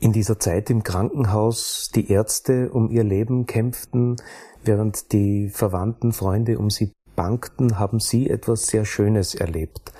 in 0.00 0.12
dieser 0.12 0.38
Zeit 0.38 0.70
im 0.70 0.82
Krankenhaus 0.82 1.90
die 1.94 2.10
Ärzte 2.10 2.70
um 2.70 2.90
ihr 2.90 3.04
Leben 3.04 3.46
kämpften, 3.46 4.16
während 4.62 5.12
die 5.12 5.48
Verwandten, 5.48 6.12
Freunde 6.12 6.58
um 6.58 6.70
sie 6.70 6.92
bangten, 7.16 7.78
haben 7.80 7.98
sie 7.98 8.30
etwas 8.30 8.68
sehr 8.68 8.84
Schönes 8.84 9.34
erlebt. 9.34 9.92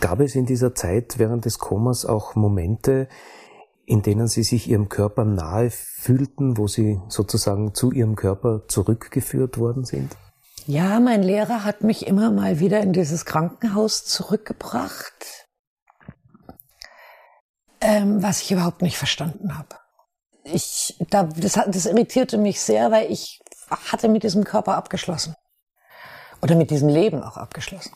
Gab 0.00 0.20
es 0.20 0.36
in 0.36 0.46
dieser 0.46 0.74
Zeit 0.74 1.18
während 1.18 1.44
des 1.44 1.58
Komas 1.58 2.06
auch 2.06 2.36
Momente, 2.36 3.08
in 3.84 4.02
denen 4.02 4.28
sie 4.28 4.42
sich 4.42 4.68
ihrem 4.68 4.88
Körper 4.88 5.24
nahe 5.24 5.70
fühlten, 5.70 6.56
wo 6.56 6.66
sie 6.66 7.00
sozusagen 7.08 7.74
zu 7.74 7.90
ihrem 7.90 8.16
Körper 8.16 8.66
zurückgeführt 8.68 9.58
worden 9.58 9.84
sind? 9.84 10.16
Ja, 10.66 11.00
mein 11.00 11.22
Lehrer 11.22 11.64
hat 11.64 11.82
mich 11.82 12.06
immer 12.06 12.30
mal 12.30 12.60
wieder 12.60 12.80
in 12.80 12.92
dieses 12.92 13.24
Krankenhaus 13.24 14.04
zurückgebracht, 14.04 15.48
ähm, 17.80 18.22
was 18.22 18.42
ich 18.42 18.52
überhaupt 18.52 18.82
nicht 18.82 18.96
verstanden 18.96 19.58
habe. 19.58 19.76
Ich, 20.44 20.96
da, 21.10 21.24
das, 21.24 21.54
das 21.54 21.86
irritierte 21.86 22.38
mich 22.38 22.60
sehr, 22.60 22.90
weil 22.92 23.10
ich 23.10 23.40
hatte 23.70 24.08
mit 24.08 24.22
diesem 24.22 24.44
Körper 24.44 24.76
abgeschlossen. 24.76 25.34
Oder 26.42 26.54
mit 26.54 26.70
diesem 26.70 26.88
Leben 26.88 27.22
auch 27.22 27.36
abgeschlossen. 27.36 27.92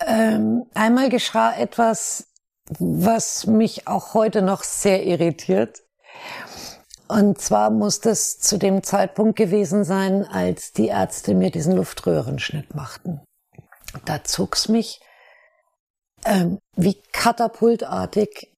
Ähm, 0.00 0.64
einmal 0.74 1.08
geschah 1.08 1.54
etwas 1.54 2.29
was 2.78 3.46
mich 3.46 3.86
auch 3.88 4.14
heute 4.14 4.42
noch 4.42 4.62
sehr 4.62 5.04
irritiert. 5.04 5.82
Und 7.08 7.40
zwar 7.40 7.70
muss 7.70 8.00
das 8.00 8.38
zu 8.38 8.56
dem 8.56 8.82
Zeitpunkt 8.84 9.36
gewesen 9.36 9.82
sein, 9.84 10.24
als 10.24 10.72
die 10.72 10.86
Ärzte 10.86 11.34
mir 11.34 11.50
diesen 11.50 11.74
Luftröhrenschnitt 11.74 12.74
machten. 12.74 13.20
Da 14.04 14.22
zog's 14.22 14.68
mich 14.68 15.00
ähm, 16.24 16.58
wie 16.76 17.00
katapultartig 17.12 18.52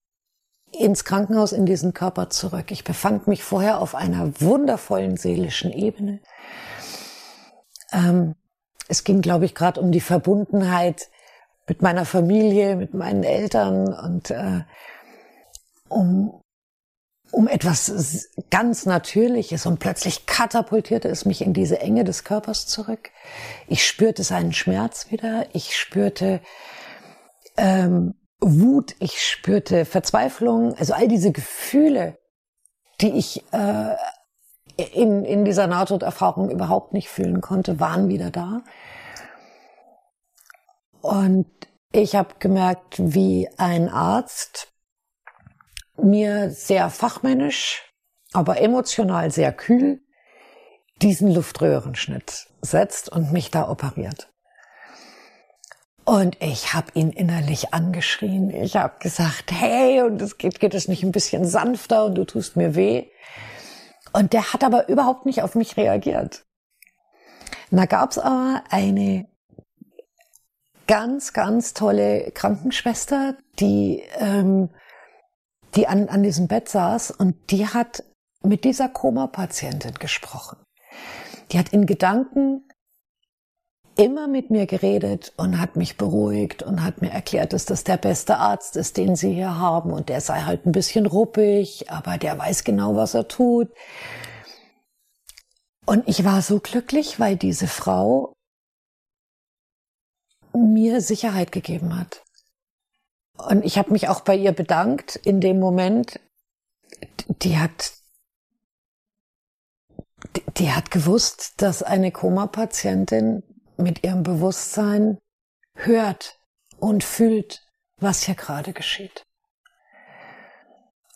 ins 0.71 1.05
Krankenhaus 1.05 1.51
in 1.51 1.65
diesen 1.65 1.93
Körper 1.93 2.29
zurück. 2.29 2.71
Ich 2.71 2.83
befand 2.83 3.27
mich 3.27 3.43
vorher 3.43 3.79
auf 3.79 3.95
einer 3.95 4.39
wundervollen 4.41 5.17
seelischen 5.17 5.71
Ebene. 5.71 6.19
Ähm, 7.91 8.35
es 8.87 9.03
ging, 9.03 9.21
glaube 9.21 9.45
ich, 9.45 9.55
gerade 9.55 9.79
um 9.79 9.91
die 9.91 10.01
Verbundenheit 10.01 11.09
mit 11.67 11.81
meiner 11.81 12.05
Familie, 12.05 12.75
mit 12.75 12.93
meinen 12.93 13.23
Eltern 13.23 13.93
und 13.93 14.31
äh, 14.31 14.61
um, 15.89 16.41
um 17.31 17.47
etwas 17.47 18.29
ganz 18.49 18.85
Natürliches 18.85 19.65
und 19.65 19.79
plötzlich 19.79 20.25
katapultierte 20.25 21.07
es 21.07 21.25
mich 21.25 21.41
in 21.41 21.53
diese 21.53 21.79
Enge 21.79 22.03
des 22.03 22.23
Körpers 22.23 22.67
zurück. 22.67 23.11
Ich 23.67 23.85
spürte 23.85 24.23
seinen 24.23 24.53
Schmerz 24.53 25.09
wieder, 25.11 25.47
ich 25.53 25.77
spürte 25.77 26.41
ähm, 27.57 28.15
Wut, 28.39 28.95
ich 28.99 29.25
spürte 29.25 29.85
Verzweiflung, 29.85 30.75
also 30.75 30.93
all 30.93 31.07
diese 31.07 31.31
Gefühle, 31.31 32.17
die 32.99 33.11
ich 33.11 33.43
äh, 33.53 33.95
in, 34.75 35.23
in 35.23 35.45
dieser 35.45 35.67
Nahtoderfahrung 35.67 36.49
überhaupt 36.49 36.93
nicht 36.93 37.09
fühlen 37.09 37.41
konnte, 37.41 37.79
waren 37.79 38.09
wieder 38.09 38.31
da. 38.31 38.63
Und 41.03 41.47
ich 41.91 42.15
habe 42.15 42.35
gemerkt, 42.39 42.95
wie 42.97 43.49
ein 43.57 43.89
Arzt 43.89 44.71
mir 46.01 46.49
sehr 46.49 46.89
fachmännisch, 46.89 47.91
aber 48.31 48.61
emotional 48.61 49.29
sehr 49.29 49.51
kühl 49.51 50.01
diesen 51.01 51.29
Luftröhrenschnitt 51.29 52.47
setzt 52.61 53.09
und 53.09 53.33
mich 53.33 53.51
da 53.51 53.69
operiert. 53.69 54.31
Und 56.05 56.41
ich 56.41 56.73
habe 56.73 56.87
ihn 56.93 57.09
innerlich 57.09 57.73
angeschrien. 57.73 58.49
Ich 58.49 58.77
habe 58.77 58.97
gesagt, 58.99 59.51
hey, 59.51 60.03
und 60.03 60.21
es 60.21 60.37
geht, 60.37 60.61
geht 60.61 60.73
es 60.73 60.87
nicht 60.87 61.03
ein 61.03 61.11
bisschen 61.11 61.45
sanfter 61.45 62.05
und 62.05 62.15
du 62.15 62.23
tust 62.23 62.55
mir 62.55 62.75
weh. 62.75 63.09
Und 64.13 64.31
der 64.31 64.53
hat 64.53 64.63
aber 64.63 64.87
überhaupt 64.87 65.25
nicht 65.25 65.43
auf 65.43 65.53
mich 65.53 65.75
reagiert. 65.75 66.45
Und 67.71 67.77
da 67.77 67.87
gab's 67.87 68.17
aber 68.17 68.63
eine 68.69 69.27
ganz, 70.87 71.33
ganz 71.33 71.73
tolle 71.73 72.31
Krankenschwester, 72.31 73.35
die 73.59 74.03
ähm, 74.19 74.69
die 75.75 75.87
an, 75.87 76.09
an 76.09 76.23
diesem 76.23 76.47
Bett 76.47 76.69
saß 76.69 77.11
und 77.11 77.35
die 77.49 77.67
hat 77.67 78.03
mit 78.43 78.63
dieser 78.63 78.89
Koma-Patientin 78.89 79.95
gesprochen. 79.95 80.57
Die 81.51 81.57
hat 81.57 81.69
in 81.69 81.85
Gedanken 81.85 82.67
immer 83.95 84.27
mit 84.27 84.49
mir 84.49 84.65
geredet 84.65 85.33
und 85.37 85.59
hat 85.59 85.75
mich 85.75 85.97
beruhigt 85.97 86.63
und 86.63 86.83
hat 86.83 87.01
mir 87.01 87.11
erklärt, 87.11 87.53
dass 87.53 87.65
das 87.65 87.83
der 87.83 87.97
beste 87.97 88.37
Arzt 88.37 88.75
ist, 88.75 88.97
den 88.97 89.15
sie 89.15 89.33
hier 89.33 89.57
haben 89.57 89.91
und 89.93 90.09
der 90.09 90.19
sei 90.19 90.41
halt 90.41 90.65
ein 90.65 90.71
bisschen 90.71 91.05
ruppig, 91.05 91.89
aber 91.91 92.17
der 92.17 92.37
weiß 92.37 92.63
genau, 92.63 92.95
was 92.95 93.13
er 93.13 93.27
tut. 93.27 93.69
Und 95.85 96.07
ich 96.07 96.23
war 96.25 96.41
so 96.41 96.59
glücklich, 96.59 97.19
weil 97.19 97.35
diese 97.35 97.67
Frau 97.67 98.33
mir 100.53 101.01
Sicherheit 101.01 101.51
gegeben 101.51 101.97
hat. 101.97 102.23
Und 103.37 103.65
ich 103.65 103.77
habe 103.77 103.91
mich 103.91 104.07
auch 104.09 104.21
bei 104.21 104.35
ihr 104.35 104.51
bedankt 104.51 105.15
in 105.15 105.41
dem 105.41 105.59
Moment. 105.59 106.19
Die 107.27 107.57
hat 107.57 107.93
die, 110.35 110.43
die 110.57 110.71
hat 110.71 110.91
gewusst, 110.91 111.61
dass 111.61 111.83
eine 111.83 112.11
Koma-Patientin 112.11 113.43
mit 113.77 114.03
ihrem 114.03 114.23
Bewusstsein 114.23 115.19
hört 115.75 116.39
und 116.79 117.03
fühlt, 117.03 117.65
was 117.97 118.23
hier 118.23 118.35
gerade 118.35 118.73
geschieht. 118.73 119.23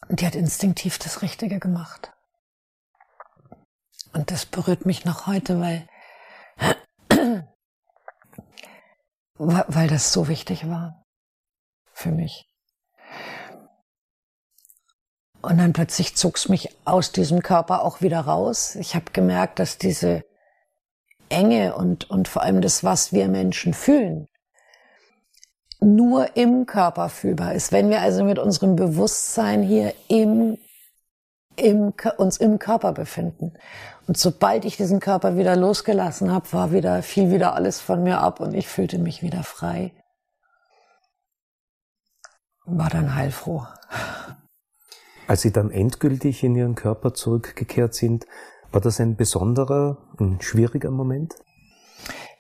Und 0.08 0.22
die 0.22 0.26
hat 0.26 0.36
instinktiv 0.36 1.00
das 1.00 1.22
Richtige 1.22 1.60
gemacht. 1.60 2.14
Und 4.14 4.32
das 4.32 4.46
berührt 4.46 4.86
mich 4.86 5.06
noch 5.06 5.28
heute, 5.28 5.60
weil, 5.60 5.88
weil 9.38 9.88
das 9.88 10.12
so 10.12 10.28
wichtig 10.28 10.68
war 10.68 11.04
für 11.94 12.12
mich. 12.12 12.46
Und 15.42 15.60
dann 15.60 15.74
plötzlich 15.74 16.16
zog's 16.16 16.50
mich 16.50 16.76
aus 16.86 17.12
diesem 17.12 17.42
Körper 17.42 17.84
auch 17.84 18.02
wieder 18.02 18.22
raus. 18.22 18.76
Ich 18.76 18.96
habe 18.96 19.12
gemerkt, 19.14 19.60
dass 19.60 19.78
diese 19.78 20.24
Enge 21.30 21.76
und, 21.76 22.10
und 22.10 22.28
vor 22.28 22.42
allem 22.42 22.62
das, 22.62 22.84
was 22.84 23.14
wir 23.14 23.28
Menschen 23.28 23.74
fühlen, 23.74 24.28
nur 25.80 26.36
im 26.36 26.66
Körper 26.66 27.10
fühlbar 27.10 27.54
ist. 27.54 27.72
Wenn 27.72 27.90
wir 27.90 28.02
also 28.02 28.24
mit 28.24 28.40
unserem 28.40 28.76
Bewusstsein 28.76 29.62
hier 29.62 29.94
im, 30.08 30.58
im, 31.58 31.94
uns 32.18 32.38
im 32.38 32.60
Körper 32.60 32.94
befinden. 32.94 33.54
Und 34.08 34.18
sobald 34.18 34.64
ich 34.64 34.78
diesen 34.78 35.00
Körper 35.00 35.36
wieder 35.36 35.56
losgelassen 35.56 36.32
habe, 36.32 36.54
war 36.54 36.72
wieder, 36.72 37.04
fiel 37.04 37.32
wieder 37.32 37.56
alles 37.56 37.82
von 37.82 38.04
mir 38.04 38.20
ab 38.20 38.40
und 38.40 38.54
ich 38.54 38.68
fühlte 38.68 39.00
mich 39.00 39.22
wieder 39.22 39.44
frei. 39.44 39.92
War 42.66 42.90
dann 42.90 43.16
heilfroh. 43.16 43.66
Als 45.28 45.42
Sie 45.42 45.52
dann 45.52 45.72
endgültig 45.72 46.44
in 46.44 46.56
Ihren 46.56 46.76
Körper 46.76 47.14
zurückgekehrt 47.14 47.94
sind, 47.94 48.26
war 48.72 48.80
das 48.80 49.00
ein 49.00 49.16
besonderer, 49.16 49.98
ein 50.20 50.40
schwieriger 50.42 50.92
Moment? 50.92 51.36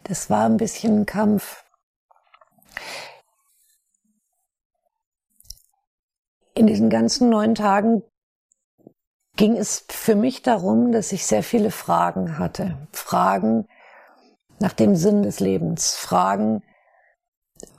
Das 0.03 0.29
war 0.29 0.45
ein 0.45 0.57
bisschen 0.57 1.01
ein 1.01 1.05
Kampf. 1.05 1.63
In 6.53 6.67
diesen 6.67 6.89
ganzen 6.89 7.29
neun 7.29 7.55
Tagen 7.55 8.03
ging 9.37 9.55
es 9.55 9.85
für 9.89 10.15
mich 10.15 10.41
darum, 10.41 10.91
dass 10.91 11.13
ich 11.13 11.25
sehr 11.25 11.43
viele 11.43 11.71
Fragen 11.71 12.37
hatte. 12.37 12.77
Fragen 12.91 13.67
nach 14.59 14.73
dem 14.73 14.95
Sinn 14.95 15.23
des 15.23 15.39
Lebens. 15.39 15.95
Fragen, 15.95 16.61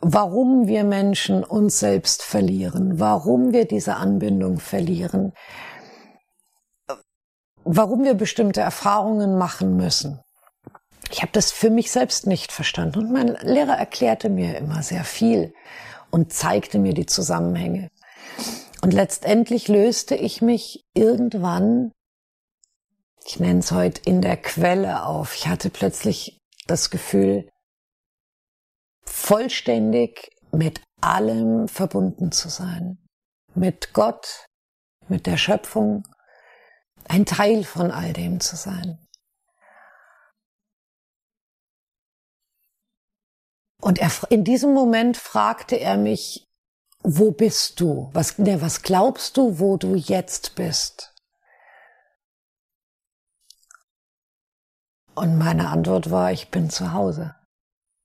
warum 0.00 0.66
wir 0.66 0.84
Menschen 0.84 1.44
uns 1.44 1.78
selbst 1.78 2.22
verlieren. 2.22 2.98
Warum 2.98 3.52
wir 3.52 3.66
diese 3.66 3.96
Anbindung 3.96 4.58
verlieren 4.58 5.34
warum 7.70 8.04
wir 8.04 8.14
bestimmte 8.14 8.62
Erfahrungen 8.62 9.36
machen 9.36 9.76
müssen. 9.76 10.20
Ich 11.10 11.20
habe 11.20 11.32
das 11.32 11.50
für 11.50 11.70
mich 11.70 11.90
selbst 11.90 12.26
nicht 12.26 12.50
verstanden 12.50 12.98
und 12.98 13.12
mein 13.12 13.28
Lehrer 13.42 13.76
erklärte 13.76 14.30
mir 14.30 14.56
immer 14.56 14.82
sehr 14.82 15.04
viel 15.04 15.52
und 16.10 16.32
zeigte 16.32 16.78
mir 16.78 16.94
die 16.94 17.06
Zusammenhänge. 17.06 17.90
Und 18.80 18.92
letztendlich 18.92 19.68
löste 19.68 20.14
ich 20.14 20.40
mich 20.40 20.82
irgendwann, 20.94 21.92
ich 23.24 23.40
nenne 23.40 23.58
es 23.58 23.72
heute, 23.72 24.00
in 24.04 24.22
der 24.22 24.36
Quelle 24.36 25.04
auf. 25.04 25.34
Ich 25.34 25.48
hatte 25.48 25.68
plötzlich 25.70 26.38
das 26.66 26.90
Gefühl, 26.90 27.48
vollständig 29.04 30.30
mit 30.52 30.80
allem 31.00 31.68
verbunden 31.68 32.32
zu 32.32 32.48
sein. 32.48 32.98
Mit 33.54 33.92
Gott, 33.92 34.46
mit 35.08 35.26
der 35.26 35.36
Schöpfung, 35.36 36.06
ein 37.08 37.26
Teil 37.26 37.64
von 37.64 37.90
all 37.90 38.12
dem 38.12 38.40
zu 38.40 38.56
sein. 38.56 39.04
Und 43.80 43.98
er, 43.98 44.10
in 44.30 44.44
diesem 44.44 44.74
Moment 44.74 45.16
fragte 45.16 45.76
er 45.76 45.96
mich, 45.96 46.47
wo 47.02 47.30
bist 47.30 47.80
du? 47.80 48.10
Was, 48.12 48.38
ne, 48.38 48.60
was 48.60 48.82
glaubst 48.82 49.36
du, 49.36 49.58
wo 49.58 49.76
du 49.76 49.94
jetzt 49.94 50.54
bist? 50.54 51.14
Und 55.14 55.36
meine 55.36 55.68
Antwort 55.68 56.10
war, 56.10 56.32
ich 56.32 56.50
bin 56.50 56.70
zu 56.70 56.92
Hause. 56.92 57.34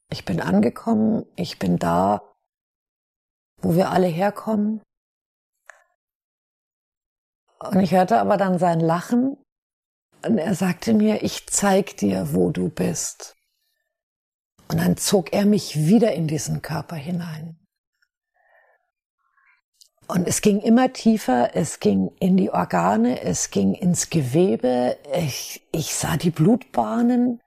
Ich 0.10 0.26
bin 0.26 0.42
angekommen, 0.42 1.26
ich 1.36 1.60
bin 1.60 1.78
da, 1.78 2.22
wo 3.58 3.76
wir 3.76 3.92
alle 3.92 4.08
herkommen. 4.08 4.82
Und 7.60 7.80
ich 7.80 7.94
hörte 7.94 8.20
aber 8.20 8.38
dann 8.38 8.60
sein 8.60 8.80
Lachen 8.80 9.38
und 10.26 10.38
er 10.38 10.56
sagte 10.56 10.94
mir, 10.94 11.24
ich 11.24 11.48
zeig 11.48 11.98
dir, 11.98 12.34
wo 12.34 12.50
du 12.50 12.70
bist. 12.70 13.36
Und 14.70 14.78
dann 14.80 14.98
zog 14.98 15.34
er 15.34 15.46
mich 15.46 15.76
wieder 15.76 16.14
in 16.14 16.28
diesen 16.28 16.62
Körper 16.62 16.96
hinein. 16.96 17.63
Und 20.08 20.28
es 20.28 20.42
ging 20.42 20.60
immer 20.60 20.92
tiefer, 20.92 21.56
es 21.56 21.80
ging 21.80 22.12
in 22.20 22.38
die 22.38 22.52
Organe, 22.52 23.22
es 23.22 23.52
ging 23.52 23.74
ins 23.74 24.10
Gewebe, 24.10 24.98
ich, 25.16 25.66
ich 25.72 25.96
sah 25.96 26.18
die 26.18 26.30
Blutbahnen. 26.30 27.40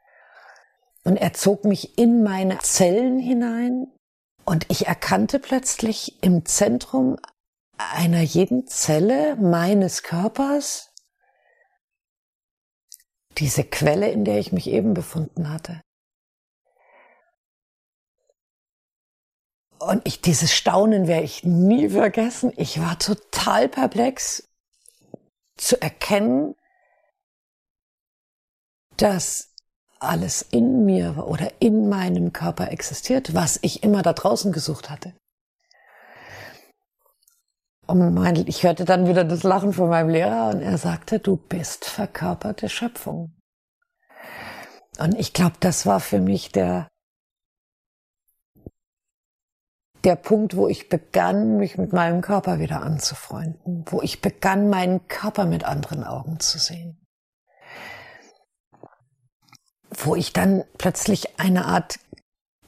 Und 1.05 1.17
er 1.17 1.33
zog 1.35 1.65
mich 1.65 1.99
in 1.99 2.23
meine 2.23 2.59
Zellen 2.59 3.19
hinein. 3.19 3.89
Und 4.45 4.67
ich 4.71 4.87
erkannte 4.87 5.39
plötzlich 5.39 6.23
im 6.23 6.45
Zentrum 6.45 7.17
einer 7.79 8.23
jeden 8.23 8.67
Zelle 8.67 9.37
meines 9.37 10.03
Körpers 10.03 10.93
diese 13.39 13.65
Quelle, 13.65 14.09
in 14.11 14.25
der 14.25 14.39
ich 14.39 14.53
mich 14.53 14.69
eben 14.69 14.95
befunden 14.95 15.51
hatte. 15.51 15.83
Und 19.79 20.03
ich, 20.05 20.21
dieses 20.21 20.55
Staunen 20.55 21.07
werde 21.07 21.25
ich 21.25 21.45
nie 21.45 21.91
vergessen. 21.91 22.53
Ich 22.57 22.81
war 22.81 22.99
total 22.99 23.69
perplex 23.69 24.49
zu 25.57 25.81
erkennen, 25.81 26.55
dass 28.97 29.53
alles 29.99 30.43
in 30.43 30.85
mir 30.85 31.27
oder 31.27 31.51
in 31.61 31.89
meinem 31.89 32.33
Körper 32.33 32.71
existiert, 32.71 33.35
was 33.35 33.59
ich 33.63 33.83
immer 33.83 34.03
da 34.03 34.13
draußen 34.13 34.53
gesucht 34.53 34.91
hatte. 34.91 35.15
Und 37.87 38.15
mein, 38.15 38.37
ich 38.47 38.65
hörte 38.65 38.85
dann 38.85 39.07
wieder 39.07 39.25
das 39.25 39.43
Lachen 39.43 39.73
von 39.73 39.89
meinem 39.89 40.09
Lehrer 40.09 40.51
und 40.51 40.61
er 40.61 40.77
sagte, 40.77 41.21
du 41.21 41.37
bist 41.37 41.85
verkörperte 41.85 42.69
Schöpfung. 42.69 43.37
Und 44.99 45.15
ich 45.19 45.33
glaube, 45.33 45.57
das 45.61 45.87
war 45.87 46.01
für 46.01 46.21
mich 46.21 46.51
der, 46.51 46.89
der 50.07 50.17
Punkt, 50.17 50.57
wo 50.57 50.69
ich 50.69 50.89
begann, 50.89 51.57
mich 51.57 51.79
mit 51.79 51.93
meinem 51.93 52.21
Körper 52.21 52.61
wieder 52.61 52.81
anzufreunden, 52.81 53.85
wo 53.89 54.01
ich 54.03 54.21
begann, 54.21 54.71
meinen 54.71 55.09
Körper 55.09 55.47
mit 55.47 55.65
anderen 55.65 56.05
Augen 56.05 56.39
zu 56.39 56.59
sehen. 56.59 57.05
Wo 59.91 60.15
ich 60.15 60.33
dann 60.33 60.65
plötzlich 60.79 61.41
eine 61.41 61.65
Art 61.65 61.99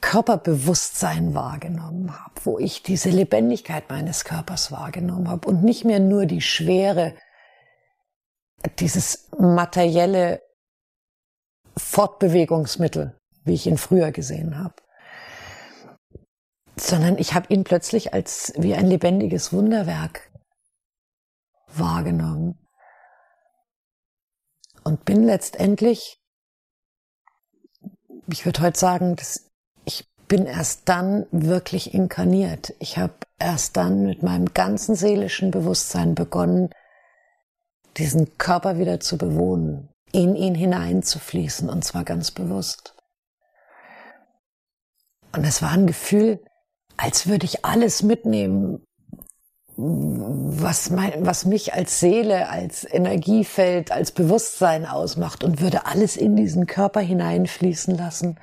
Körperbewusstsein 0.01 1.33
wahrgenommen 1.35 2.13
habe, 2.13 2.35
wo 2.43 2.59
ich 2.59 2.83
diese 2.83 3.11
Lebendigkeit 3.11 3.89
meines 3.89 4.25
Körpers 4.25 4.73
wahrgenommen 4.73 5.29
habe 5.29 5.49
und 5.49 5.63
nicht 5.63 5.85
mehr 5.85 6.01
nur 6.01 6.27
die 6.27 6.41
Schwere, 6.41 7.15
dieses 8.81 9.29
materielle 9.39 10.43
Fortbewegungsmittel, 11.77 13.17
wie 13.45 13.55
ich 13.55 13.69
ihn 13.69 13.79
früher 13.79 14.11
gesehen 14.11 14.59
habe, 14.59 14.75
sondern 16.81 17.19
ich 17.19 17.35
habe 17.35 17.53
ihn 17.53 17.65
plötzlich 17.65 18.15
als 18.15 18.53
wie 18.57 18.75
ein 18.75 18.87
lebendiges 18.87 19.53
Wunderwerk 19.53 20.31
wahrgenommen 21.69 22.59
und 24.85 25.05
bin 25.05 25.23
letztendlich, 25.23 26.21
ich 28.31 28.45
würde 28.45 28.63
heute 28.63 28.79
sagen, 28.79 29.17
das 29.17 29.49
bin 30.29 30.45
erst 30.47 30.89
dann 30.89 31.27
wirklich 31.33 31.95
inkarniert. 31.95 32.75
Ich 32.79 32.99
habe 32.99 33.15
erst 33.39 33.77
dann 33.77 34.05
mit 34.05 34.23
meinem 34.23 34.53
ganzen 34.53 34.95
seelischen 34.95 35.51
Bewusstsein 35.51 36.15
begonnen, 36.15 36.71
diesen 37.97 38.37
Körper 38.39 38.79
wieder 38.79 39.01
zu 39.01 39.19
bewohnen, 39.19 39.89
in 40.13 40.37
ihn 40.37 40.55
hineinzufließen 40.55 41.69
und 41.69 41.83
zwar 41.83 42.05
ganz 42.05 42.31
bewusst. 42.31 42.95
Und 45.33 45.45
es 45.45 45.63
war 45.63 45.71
ein 45.73 45.87
Gefühl, 45.87 46.45
als 46.99 47.29
würde 47.29 47.47
ich 47.47 47.65
alles 47.65 48.03
mitnehmen, 48.03 48.85
was, 49.77 50.91
mein, 50.91 51.25
was 51.25 51.45
mich 51.45 51.73
als 51.73 52.01
Seele, 52.01 52.49
als 52.49 52.85
Energiefeld, 52.85 53.93
als 53.93 54.11
Bewusstsein 54.11 54.85
ausmacht 54.85 55.45
und 55.45 55.61
würde 55.61 55.87
alles 55.87 56.17
in 56.17 56.35
diesen 56.35 56.67
Körper 56.67 57.01
hineinfließen 57.01 57.97
lassen. 57.97 58.41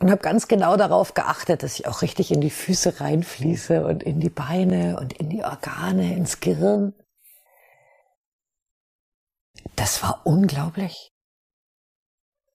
Und 0.00 0.10
habe 0.10 0.22
ganz 0.22 0.48
genau 0.48 0.78
darauf 0.78 1.12
geachtet, 1.12 1.62
dass 1.62 1.78
ich 1.78 1.86
auch 1.86 2.00
richtig 2.00 2.32
in 2.32 2.40
die 2.40 2.48
Füße 2.48 3.02
reinfließe 3.02 3.84
und 3.84 4.02
in 4.02 4.18
die 4.18 4.30
Beine 4.30 4.98
und 4.98 5.12
in 5.12 5.28
die 5.28 5.44
Organe, 5.44 6.16
ins 6.16 6.40
Gehirn. 6.40 6.94
Das 9.76 10.02
war 10.02 10.22
unglaublich, 10.24 11.12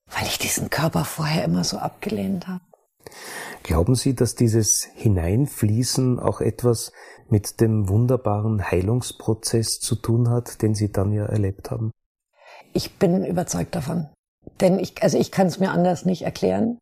weil 0.06 0.26
ich 0.26 0.38
diesen 0.38 0.70
Körper 0.70 1.04
vorher 1.04 1.44
immer 1.44 1.62
so 1.62 1.78
abgelehnt 1.78 2.48
habe. 2.48 2.64
Glauben 3.66 3.96
Sie, 3.96 4.14
dass 4.14 4.36
dieses 4.36 4.84
Hineinfließen 4.94 6.20
auch 6.20 6.40
etwas 6.40 6.92
mit 7.28 7.60
dem 7.60 7.88
wunderbaren 7.88 8.70
Heilungsprozess 8.70 9.80
zu 9.80 9.96
tun 9.96 10.30
hat, 10.30 10.62
den 10.62 10.76
Sie 10.76 10.92
dann 10.92 11.12
ja 11.12 11.26
erlebt 11.26 11.72
haben? 11.72 11.90
Ich 12.74 13.00
bin 13.00 13.24
überzeugt 13.24 13.74
davon. 13.74 14.08
Denn 14.60 14.78
ich, 14.78 15.02
also 15.02 15.18
ich 15.18 15.32
kann 15.32 15.48
es 15.48 15.58
mir 15.58 15.72
anders 15.72 16.04
nicht 16.04 16.22
erklären. 16.22 16.78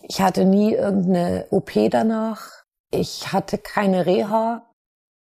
Ich 0.00 0.22
hatte 0.22 0.46
nie 0.46 0.72
irgendeine 0.72 1.48
OP 1.50 1.72
danach. 1.90 2.48
Ich 2.90 3.34
hatte 3.34 3.58
keine 3.58 4.06
Reha. 4.06 4.70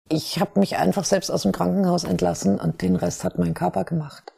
Ich 0.08 0.38
habe 0.38 0.60
mich 0.60 0.76
einfach 0.76 1.04
selbst 1.04 1.30
aus 1.30 1.42
dem 1.42 1.50
Krankenhaus 1.50 2.04
entlassen 2.04 2.60
und 2.60 2.82
den 2.82 2.94
Rest 2.94 3.24
hat 3.24 3.36
mein 3.36 3.54
Körper 3.54 3.82
gemacht. 3.82 4.33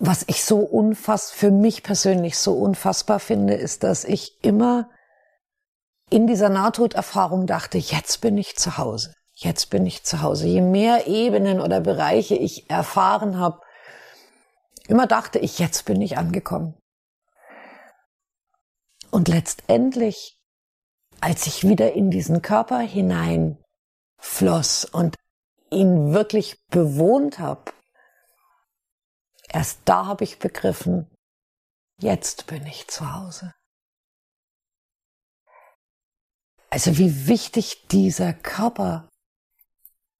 Was 0.00 0.24
ich 0.28 0.44
so 0.44 0.58
unfass, 0.60 1.30
für 1.30 1.50
mich 1.50 1.82
persönlich 1.82 2.38
so 2.38 2.52
unfassbar 2.54 3.18
finde, 3.18 3.54
ist, 3.54 3.82
dass 3.82 4.04
ich 4.04 4.42
immer 4.44 4.88
in 6.10 6.26
dieser 6.26 6.48
Nahtoderfahrung 6.48 7.46
dachte, 7.46 7.78
jetzt 7.78 8.20
bin 8.20 8.38
ich 8.38 8.56
zu 8.56 8.78
Hause. 8.78 9.12
Jetzt 9.34 9.70
bin 9.70 9.86
ich 9.86 10.04
zu 10.04 10.22
Hause. 10.22 10.46
Je 10.46 10.62
mehr 10.62 11.06
Ebenen 11.06 11.60
oder 11.60 11.80
Bereiche 11.80 12.34
ich 12.34 12.70
erfahren 12.70 13.38
habe, 13.38 13.60
immer 14.88 15.06
dachte 15.06 15.38
ich, 15.38 15.58
jetzt 15.58 15.84
bin 15.84 16.00
ich 16.00 16.16
angekommen. 16.16 16.74
Und 19.10 19.28
letztendlich, 19.28 20.38
als 21.20 21.46
ich 21.46 21.66
wieder 21.66 21.92
in 21.92 22.10
diesen 22.10 22.42
Körper 22.42 22.80
hinein 22.80 23.58
floss 24.18 24.84
und 24.84 25.16
ihn 25.70 26.12
wirklich 26.12 26.58
bewohnt 26.70 27.38
habe, 27.38 27.72
erst 29.52 29.80
da 29.84 30.06
habe 30.06 30.24
ich 30.24 30.38
begriffen, 30.38 31.10
jetzt 32.00 32.46
bin 32.46 32.66
ich 32.66 32.88
zu 32.88 33.14
Hause. 33.14 33.54
Also 36.70 36.98
wie 36.98 37.26
wichtig 37.26 37.86
dieser 37.88 38.32
Körper 38.32 39.08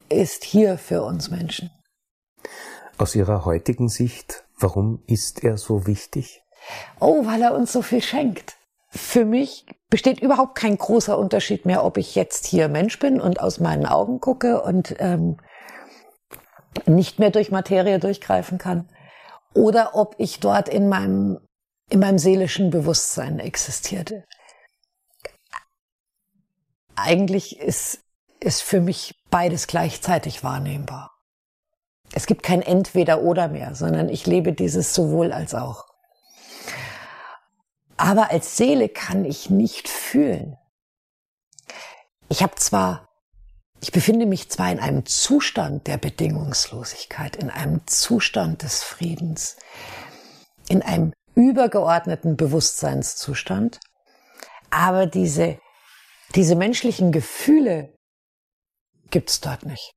ist 0.09 0.45
hier 0.45 0.79
für 0.79 1.03
uns 1.03 1.31
Menschen. 1.31 1.70
Aus 2.97 3.14
Ihrer 3.14 3.45
heutigen 3.45 3.89
Sicht, 3.89 4.45
warum 4.59 5.03
ist 5.07 5.45
er 5.45 5.59
so 5.59 5.87
wichtig? 5.87 6.43
Oh, 7.01 7.26
weil 7.26 7.43
er 7.43 7.55
uns 7.55 7.72
so 7.72 7.83
viel 7.83 8.03
schenkt. 8.03 8.57
Für 8.91 9.24
mich 9.24 9.66
besteht 9.91 10.20
überhaupt 10.20 10.55
kein 10.55 10.76
großer 10.76 11.18
Unterschied 11.18 11.66
mehr, 11.66 11.85
ob 11.85 11.99
ich 11.99 12.14
jetzt 12.14 12.47
hier 12.47 12.68
Mensch 12.68 12.99
bin 12.99 13.20
und 13.20 13.41
aus 13.41 13.61
meinen 13.61 13.87
Augen 13.87 14.20
gucke 14.20 14.62
und 14.62 14.97
ähm, 14.99 15.37
nicht 16.87 17.18
mehr 17.18 17.31
durch 17.31 17.51
Materie 17.51 17.99
durchgreifen 17.99 18.59
kann, 18.59 18.89
oder 19.59 19.95
ob 19.95 20.15
ich 20.19 20.41
dort 20.41 20.69
in 20.69 20.89
meinem 20.89 21.39
in 21.91 22.01
meinem 22.01 22.19
seelischen 22.19 22.71
Bewusstsein 22.71 23.39
existierte 23.39 24.25
eigentlich 26.99 27.59
ist, 27.59 28.01
ist 28.41 28.63
für 28.63 28.81
mich 28.81 29.15
beides 29.31 29.67
gleichzeitig 29.67 30.45
wahrnehmbar. 30.45 31.17
Es 32.13 32.27
gibt 32.27 32.43
kein 32.43 32.63
Entweder 32.63 33.23
oder 33.23 33.49
mehr, 33.49 33.75
sondern 33.75 34.09
ich 34.09 34.27
lebe 34.27 34.53
dieses 34.53 34.95
sowohl 34.95 35.33
als 35.33 35.55
auch. 35.55 35.87
Aber 37.97 38.31
als 38.31 38.57
Seele 38.57 38.89
kann 38.89 39.25
ich 39.25 39.51
nicht 39.51 39.89
fühlen. 39.89 40.57
Ich 42.29 42.43
habe 42.43 42.55
zwar, 42.57 43.08
ich 43.81 43.93
befinde 43.93 44.26
mich 44.26 44.51
zwar 44.51 44.70
in 44.72 44.81
einem 44.81 45.07
Zustand 45.07 45.87
der 45.87 45.99
Bedingungslosigkeit, 45.99 47.37
in 47.37 47.51
einem 47.51 47.87
Zustand 47.87 48.62
des 48.62 48.83
Friedens, 48.83 49.57
in 50.68 50.83
einem 50.83 51.12
übergeordneten 51.35 52.37
Bewusstseinszustand, 52.37 53.79
aber 54.70 55.07
diese 55.07 55.59
diese 56.35 56.57
menschlichen 56.57 57.11
Gefühle 57.11 57.95
gibt's 59.11 59.41
dort 59.41 59.64
nicht. 59.64 59.95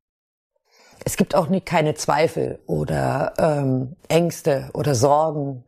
Es 1.04 1.16
gibt 1.16 1.34
auch 1.34 1.48
nicht 1.48 1.66
keine 1.66 1.94
Zweifel 1.94 2.62
oder 2.66 3.34
ähm, 3.38 3.96
Ängste 4.08 4.70
oder 4.72 4.94
Sorgen. 4.94 5.64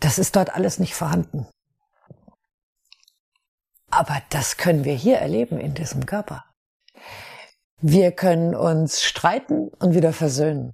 Das 0.00 0.18
ist 0.18 0.36
dort 0.36 0.54
alles 0.54 0.78
nicht 0.78 0.94
vorhanden. 0.94 1.46
Aber 3.90 4.20
das 4.30 4.56
können 4.56 4.84
wir 4.84 4.94
hier 4.94 5.18
erleben 5.18 5.58
in 5.58 5.74
diesem 5.74 6.04
Körper. 6.04 6.44
Wir 7.86 8.12
können 8.12 8.54
uns 8.54 9.02
streiten 9.02 9.68
und 9.68 9.94
wieder 9.94 10.14
versöhnen. 10.14 10.72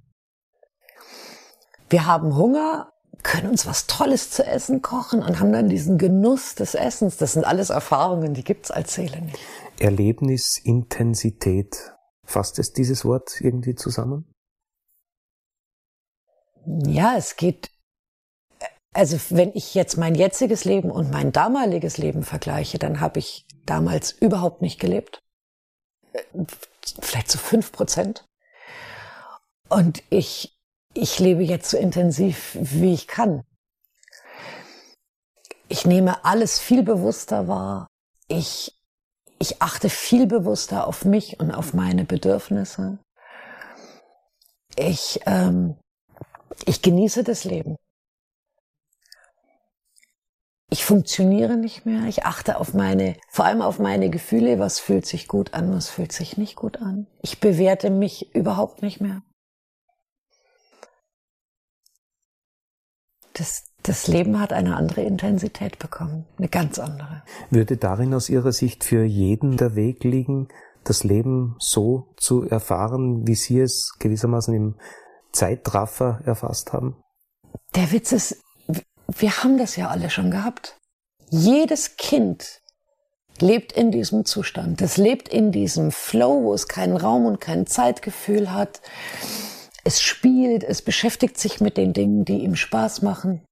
Wir 1.89 2.05
haben 2.05 2.37
Hunger 2.37 2.93
können 3.21 3.49
uns 3.49 3.65
was 3.65 3.85
Tolles 3.85 4.31
zu 4.31 4.47
essen 4.47 4.81
kochen 4.81 5.21
und 5.21 5.41
haben 5.41 5.51
dann 5.51 5.67
diesen 5.67 5.97
Genuss 5.97 6.55
des 6.55 6.73
Essens. 6.73 7.17
Das 7.17 7.33
sind 7.33 7.43
alles 7.43 7.69
Erfahrungen, 7.69 8.33
die 8.33 8.45
gibt's 8.45 8.71
als 8.71 8.93
Seele 8.93 9.23
nicht. 9.23 9.37
Erlebnisintensität. 9.77 11.91
Fasst 12.23 12.59
es 12.59 12.71
dieses 12.71 13.03
Wort 13.03 13.41
irgendwie 13.41 13.75
zusammen? 13.75 14.33
Ja, 16.65 17.17
es 17.17 17.35
geht, 17.35 17.71
also 18.93 19.17
wenn 19.31 19.51
ich 19.53 19.75
jetzt 19.75 19.97
mein 19.97 20.15
jetziges 20.15 20.63
Leben 20.63 20.89
und 20.89 21.11
mein 21.11 21.33
damaliges 21.33 21.97
Leben 21.97 22.23
vergleiche, 22.23 22.79
dann 22.79 23.01
habe 23.01 23.19
ich 23.19 23.45
damals 23.65 24.13
überhaupt 24.13 24.61
nicht 24.61 24.79
gelebt. 24.79 25.21
Vielleicht 27.01 27.31
so 27.31 27.37
fünf 27.37 27.71
Prozent. 27.71 28.25
Und 29.69 30.03
ich 30.09 30.57
ich 30.93 31.19
lebe 31.19 31.43
jetzt 31.43 31.69
so 31.69 31.77
intensiv, 31.77 32.57
wie 32.59 32.93
ich 32.93 33.07
kann. 33.07 33.43
Ich 35.69 35.85
nehme 35.85 36.25
alles 36.25 36.59
viel 36.59 36.83
bewusster 36.83 37.47
wahr. 37.47 37.87
Ich, 38.27 38.77
ich 39.39 39.61
achte 39.61 39.89
viel 39.89 40.27
bewusster 40.27 40.87
auf 40.87 41.05
mich 41.05 41.39
und 41.39 41.51
auf 41.51 41.73
meine 41.73 42.03
Bedürfnisse. 42.03 42.99
Ich, 44.75 45.21
ähm, 45.25 45.77
ich 46.65 46.81
genieße 46.81 47.23
das 47.23 47.45
Leben. 47.45 47.77
Ich 50.71 50.85
funktioniere 50.85 51.57
nicht 51.57 51.85
mehr. 51.85 52.05
Ich 52.05 52.25
achte 52.25 52.57
auf 52.57 52.73
meine, 52.73 53.15
vor 53.29 53.45
allem 53.45 53.61
auf 53.61 53.77
meine 53.77 54.09
Gefühle. 54.09 54.57
Was 54.57 54.79
fühlt 54.79 55.05
sich 55.05 55.27
gut 55.27 55.53
an? 55.53 55.71
Was 55.75 55.89
fühlt 55.89 56.11
sich 56.11 56.37
nicht 56.37 56.55
gut 56.55 56.81
an? 56.81 57.07
Ich 57.21 57.39
bewerte 57.39 57.89
mich 57.89 58.33
überhaupt 58.33 58.81
nicht 58.81 59.01
mehr. 59.01 59.21
das, 63.33 63.63
das 63.83 64.07
Leben 64.07 64.39
hat 64.39 64.53
eine 64.53 64.75
andere 64.75 65.01
Intensität 65.01 65.79
bekommen, 65.79 66.25
eine 66.37 66.47
ganz 66.47 66.79
andere. 66.79 67.23
Würde 67.49 67.77
darin 67.77 68.13
aus 68.13 68.29
Ihrer 68.29 68.51
Sicht 68.51 68.83
für 68.83 69.03
jeden 69.03 69.57
der 69.57 69.75
Weg 69.75 70.03
liegen, 70.03 70.47
das 70.83 71.03
Leben 71.03 71.55
so 71.59 72.13
zu 72.17 72.43
erfahren, 72.43 73.27
wie 73.27 73.35
Sie 73.35 73.59
es 73.59 73.93
gewissermaßen 73.99 74.53
im 74.53 74.75
Zeitraffer 75.31 76.21
erfasst 76.25 76.73
haben? 76.73 76.97
Der 77.75 77.91
Witz 77.91 78.11
ist, 78.11 78.41
wir 79.17 79.43
haben 79.43 79.57
das 79.57 79.75
ja 79.75 79.89
alle 79.89 80.09
schon 80.09 80.31
gehabt. 80.31 80.77
Jedes 81.29 81.97
Kind 81.97 82.61
lebt 83.39 83.71
in 83.71 83.91
diesem 83.91 84.25
Zustand. 84.25 84.81
Es 84.81 84.97
lebt 84.97 85.29
in 85.29 85.51
diesem 85.51 85.91
Flow, 85.91 86.43
wo 86.43 86.53
es 86.53 86.67
keinen 86.67 86.97
Raum 86.97 87.25
und 87.25 87.39
kein 87.39 87.65
Zeitgefühl 87.65 88.51
hat 88.51 88.81
es 89.83 90.01
spielt, 90.01 90.63
es 90.63 90.81
beschäftigt 90.81 91.37
sich 91.37 91.59
mit 91.59 91.77
den 91.77 91.93
Dingen, 91.93 92.25
die 92.25 92.39
ihm 92.39 92.55
Spaß 92.55 93.01
machen, 93.01 93.43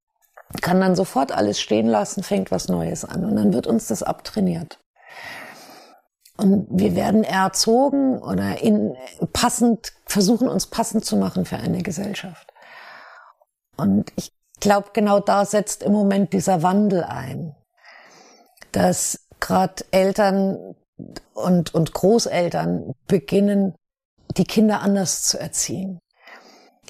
kann 0.61 0.79
dann 0.81 0.95
sofort 0.95 1.31
alles 1.31 1.59
stehen 1.59 1.87
lassen, 1.87 2.23
fängt 2.23 2.51
was 2.51 2.67
Neues 2.67 3.05
an 3.05 3.25
und 3.25 3.35
dann 3.35 3.53
wird 3.53 3.67
uns 3.67 3.87
das 3.87 4.03
abtrainiert. 4.03 4.79
Und 6.37 6.67
wir 6.71 6.95
werden 6.95 7.23
erzogen 7.23 8.19
oder 8.19 8.61
in, 8.61 8.95
passend, 9.33 9.91
versuchen 10.05 10.47
uns 10.47 10.67
passend 10.67 11.03
zu 11.03 11.17
machen 11.17 11.45
für 11.45 11.57
eine 11.57 11.83
Gesellschaft. 11.83 12.53
Und 13.75 14.11
ich, 14.15 14.31
glaube, 14.59 14.89
genau 14.93 15.19
da 15.19 15.45
setzt 15.45 15.83
im 15.83 15.91
Moment 15.91 16.33
dieser 16.33 16.63
Wandel 16.63 17.03
ein, 17.03 17.55
dass 18.71 19.27
gerade 19.39 19.85
Eltern 19.91 20.75
und, 21.33 21.73
und 21.73 21.93
Großeltern 21.93 22.93
beginnen, 23.07 23.75
die 24.37 24.43
Kinder 24.43 24.81
anders 24.81 25.23
zu 25.23 25.39
erziehen. 25.39 25.99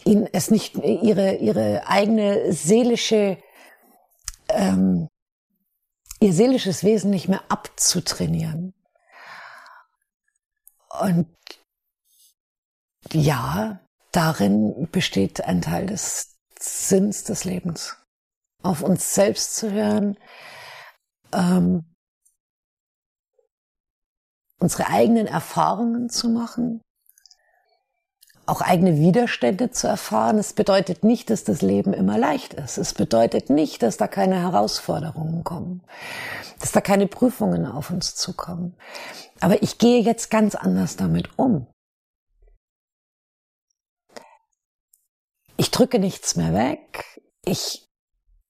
Ihnen 0.05 0.28
es 0.32 0.49
nicht 0.49 0.76
ihre, 0.76 1.36
ihre 1.36 1.88
eigene 1.88 2.51
seelische, 2.53 3.38
ähm, 4.49 5.07
ihr 6.20 6.34
seelisches 6.34 6.84
Wesen 6.84 7.11
nicht 7.11 7.28
mehr 7.28 7.43
abzutrainieren. 7.49 8.74
Und 11.01 11.28
ja, 13.11 13.80
darin 14.11 14.88
besteht 14.91 15.41
ein 15.41 15.61
Teil 15.61 15.86
des 15.86 16.39
Sinns 16.62 17.24
des 17.24 17.43
Lebens. 17.43 17.97
Auf 18.62 18.82
uns 18.82 19.14
selbst 19.14 19.55
zu 19.55 19.72
hören, 19.72 20.18
ähm, 21.34 21.86
unsere 24.60 24.88
eigenen 24.88 25.28
Erfahrungen 25.28 26.10
zu 26.10 26.28
machen, 26.30 26.82
auch 28.45 28.62
eigene 28.62 28.97
Widerstände 28.97 29.72
zu 29.72 29.88
erfahren. 29.88 30.38
Es 30.38 30.53
bedeutet 30.53 31.03
nicht, 31.03 31.30
dass 31.30 31.43
das 31.43 31.62
Leben 31.62 31.93
immer 31.93 32.18
leicht 32.18 32.55
ist. 32.55 32.78
Es 32.78 32.93
bedeutet 32.93 33.49
nicht, 33.49 33.84
dass 33.84 33.97
da 33.97 34.07
keine 34.07 34.41
Herausforderungen 34.41 35.43
kommen, 35.43 35.84
dass 36.60 36.72
da 36.72 36.82
keine 36.82 37.07
Prüfungen 37.07 37.66
auf 37.66 37.91
uns 37.91 38.16
zukommen. 38.16 38.76
Aber 39.39 39.62
ich 39.64 39.78
gehe 39.78 40.01
jetzt 40.01 40.30
ganz 40.32 40.55
anders 40.55 40.95
damit 40.95 41.38
um. 41.38 41.68
Drücke 45.80 45.99
nichts 45.99 46.36
mehr 46.36 46.53
weg. 46.53 47.05
Ich, 47.45 47.88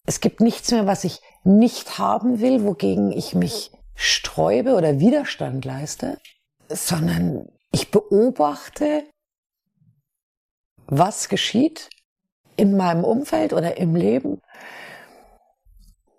es 0.08 0.20
gibt 0.20 0.42
nichts 0.42 0.72
mehr, 0.72 0.88
was 0.88 1.04
ich 1.04 1.22
nicht 1.44 2.00
haben 2.00 2.40
will, 2.40 2.64
wogegen 2.64 3.12
ich 3.12 3.36
mich 3.36 3.72
sträube 3.94 4.74
oder 4.74 5.00
Widerstand 5.00 5.64
leiste, 5.64 6.20
sondern 6.70 7.48
ich 7.72 7.92
beobachte, 7.92 9.04
was 10.88 11.30
geschieht 11.30 11.90
in 12.58 12.76
meinem 12.76 13.04
Umfeld 13.04 13.54
oder 13.54 13.78
im 13.78 13.96
Leben 13.96 14.42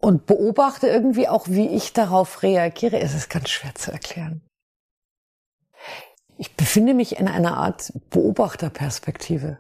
und 0.01 0.27
beobachte 0.27 0.87
irgendwie 0.87 1.27
auch, 1.27 1.49
wie 1.49 1.69
ich 1.69 1.93
darauf 1.93 2.45
reagiere. 2.45 3.01
Es 3.01 3.15
ist 3.15 3.29
ganz 3.29 3.49
schwer 3.49 3.75
zu 3.75 3.91
erklären. 3.91 4.47
Ich 6.39 6.55
befinde 6.55 6.95
mich 6.95 7.19
in 7.19 7.27
einer 7.27 7.57
Art 7.57 7.93
Beobachterperspektive 8.11 9.59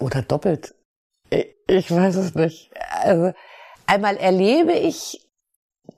oder 0.00 0.22
doppelt. 0.22 0.74
Ich 1.70 1.88
weiß 1.88 2.16
es 2.16 2.34
nicht. 2.34 2.72
Also 2.90 3.32
einmal 3.86 4.16
erlebe 4.16 4.72
ich 4.72 5.24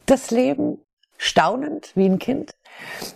das 0.05 0.31
Leben 0.31 0.85
staunend 1.17 1.93
wie 1.97 2.05
ein 2.05 2.19
Kind. 2.19 2.55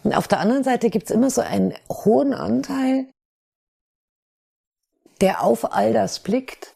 Und 0.04 0.14
auf 0.14 0.26
der 0.26 0.40
anderen 0.40 0.64
Seite 0.64 0.88
gibt 0.88 1.10
es 1.10 1.14
immer 1.14 1.28
so 1.28 1.42
einen 1.42 1.74
hohen 1.90 2.32
Anteil, 2.32 3.10
der 5.20 5.42
auf 5.42 5.74
all 5.74 5.92
das 5.92 6.20
blickt, 6.20 6.74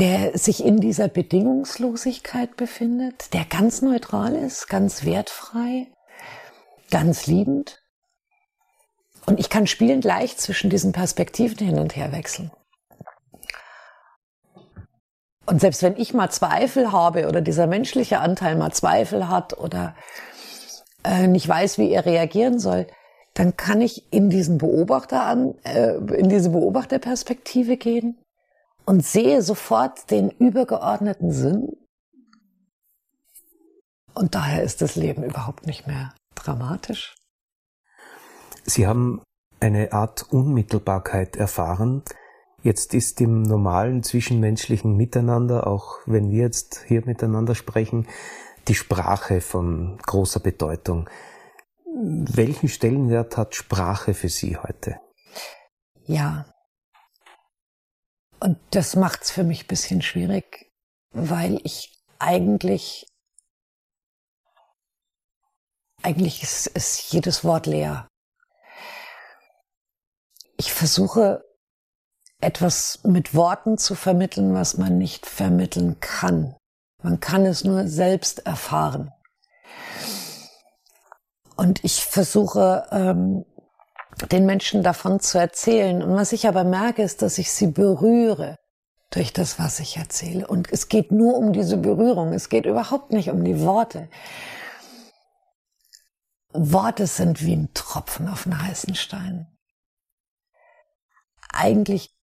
der 0.00 0.36
sich 0.36 0.64
in 0.64 0.80
dieser 0.80 1.06
Bedingungslosigkeit 1.06 2.56
befindet, 2.56 3.32
der 3.34 3.44
ganz 3.44 3.82
neutral 3.82 4.34
ist, 4.34 4.68
ganz 4.68 5.04
wertfrei, 5.04 5.86
ganz 6.90 7.28
liebend. 7.28 7.84
Und 9.26 9.38
ich 9.38 9.48
kann 9.48 9.68
spielend 9.68 10.04
leicht 10.04 10.40
zwischen 10.40 10.70
diesen 10.70 10.90
Perspektiven 10.90 11.64
hin 11.64 11.78
und 11.78 11.94
her 11.94 12.10
wechseln. 12.10 12.50
Und 15.46 15.60
selbst 15.60 15.82
wenn 15.82 15.96
ich 15.96 16.12
mal 16.12 16.28
Zweifel 16.30 16.92
habe 16.92 17.28
oder 17.28 17.40
dieser 17.40 17.66
menschliche 17.66 18.18
Anteil 18.18 18.56
mal 18.56 18.72
Zweifel 18.72 19.28
hat 19.28 19.56
oder 19.56 19.94
äh, 21.04 21.28
nicht 21.28 21.48
weiß, 21.48 21.78
wie 21.78 21.90
er 21.90 22.04
reagieren 22.04 22.58
soll, 22.58 22.88
dann 23.34 23.56
kann 23.56 23.80
ich 23.80 24.12
in 24.12 24.28
diesen 24.28 24.58
Beobachter 24.58 25.22
an, 25.22 25.54
äh, 25.62 25.94
in 26.16 26.28
diese 26.28 26.50
Beobachterperspektive 26.50 27.76
gehen 27.76 28.18
und 28.84 29.04
sehe 29.04 29.42
sofort 29.42 30.10
den 30.10 30.30
übergeordneten 30.30 31.30
Sinn. 31.30 31.76
Und 34.14 34.34
daher 34.34 34.62
ist 34.62 34.80
das 34.82 34.96
Leben 34.96 35.22
überhaupt 35.22 35.66
nicht 35.66 35.86
mehr 35.86 36.14
dramatisch. 36.34 37.14
Sie 38.64 38.86
haben 38.86 39.22
eine 39.60 39.92
Art 39.92 40.32
Unmittelbarkeit 40.32 41.36
erfahren, 41.36 42.02
Jetzt 42.66 42.94
ist 42.94 43.20
im 43.20 43.42
normalen 43.42 44.02
zwischenmenschlichen 44.02 44.96
Miteinander, 44.96 45.68
auch 45.68 46.00
wenn 46.04 46.32
wir 46.32 46.42
jetzt 46.42 46.82
hier 46.88 47.06
miteinander 47.06 47.54
sprechen, 47.54 48.08
die 48.66 48.74
Sprache 48.74 49.40
von 49.40 49.98
großer 49.98 50.40
Bedeutung. 50.40 51.08
Welchen 51.84 52.68
Stellenwert 52.68 53.36
hat 53.36 53.54
Sprache 53.54 54.14
für 54.14 54.28
Sie 54.28 54.56
heute? 54.56 54.98
Ja. 56.06 56.52
Und 58.40 58.58
das 58.72 58.96
macht 58.96 59.22
es 59.22 59.30
für 59.30 59.44
mich 59.44 59.62
ein 59.62 59.68
bisschen 59.68 60.02
schwierig, 60.02 60.72
weil 61.12 61.60
ich 61.62 62.02
eigentlich, 62.18 63.06
eigentlich 66.02 66.42
ist, 66.42 66.66
ist 66.66 67.12
jedes 67.12 67.44
Wort 67.44 67.66
leer. 67.66 68.08
Ich 70.56 70.72
versuche 70.72 71.45
etwas 72.40 73.00
mit 73.02 73.34
Worten 73.34 73.78
zu 73.78 73.94
vermitteln, 73.94 74.54
was 74.54 74.76
man 74.76 74.98
nicht 74.98 75.26
vermitteln 75.26 76.00
kann. 76.00 76.54
Man 77.02 77.20
kann 77.20 77.46
es 77.46 77.64
nur 77.64 77.88
selbst 77.88 78.46
erfahren. 78.46 79.12
Und 81.56 81.82
ich 81.84 82.04
versuche, 82.04 82.86
ähm, 82.90 83.44
den 84.30 84.46
Menschen 84.46 84.82
davon 84.82 85.20
zu 85.20 85.38
erzählen. 85.38 86.02
Und 86.02 86.14
was 86.14 86.32
ich 86.32 86.48
aber 86.48 86.64
merke, 86.64 87.02
ist, 87.02 87.22
dass 87.22 87.38
ich 87.38 87.52
sie 87.52 87.68
berühre 87.68 88.56
durch 89.10 89.32
das, 89.32 89.58
was 89.58 89.78
ich 89.80 89.96
erzähle. 89.96 90.46
Und 90.46 90.72
es 90.72 90.88
geht 90.88 91.12
nur 91.12 91.36
um 91.36 91.52
diese 91.52 91.76
Berührung. 91.76 92.32
Es 92.32 92.48
geht 92.48 92.66
überhaupt 92.66 93.12
nicht 93.12 93.30
um 93.30 93.44
die 93.44 93.60
Worte. 93.60 94.08
Worte 96.52 97.06
sind 97.06 97.42
wie 97.42 97.54
ein 97.54 97.72
Tropfen 97.74 98.28
auf 98.28 98.46
einen 98.46 98.62
heißen 98.62 98.94
Stein. 98.94 99.46
Eigentlich 101.52 102.15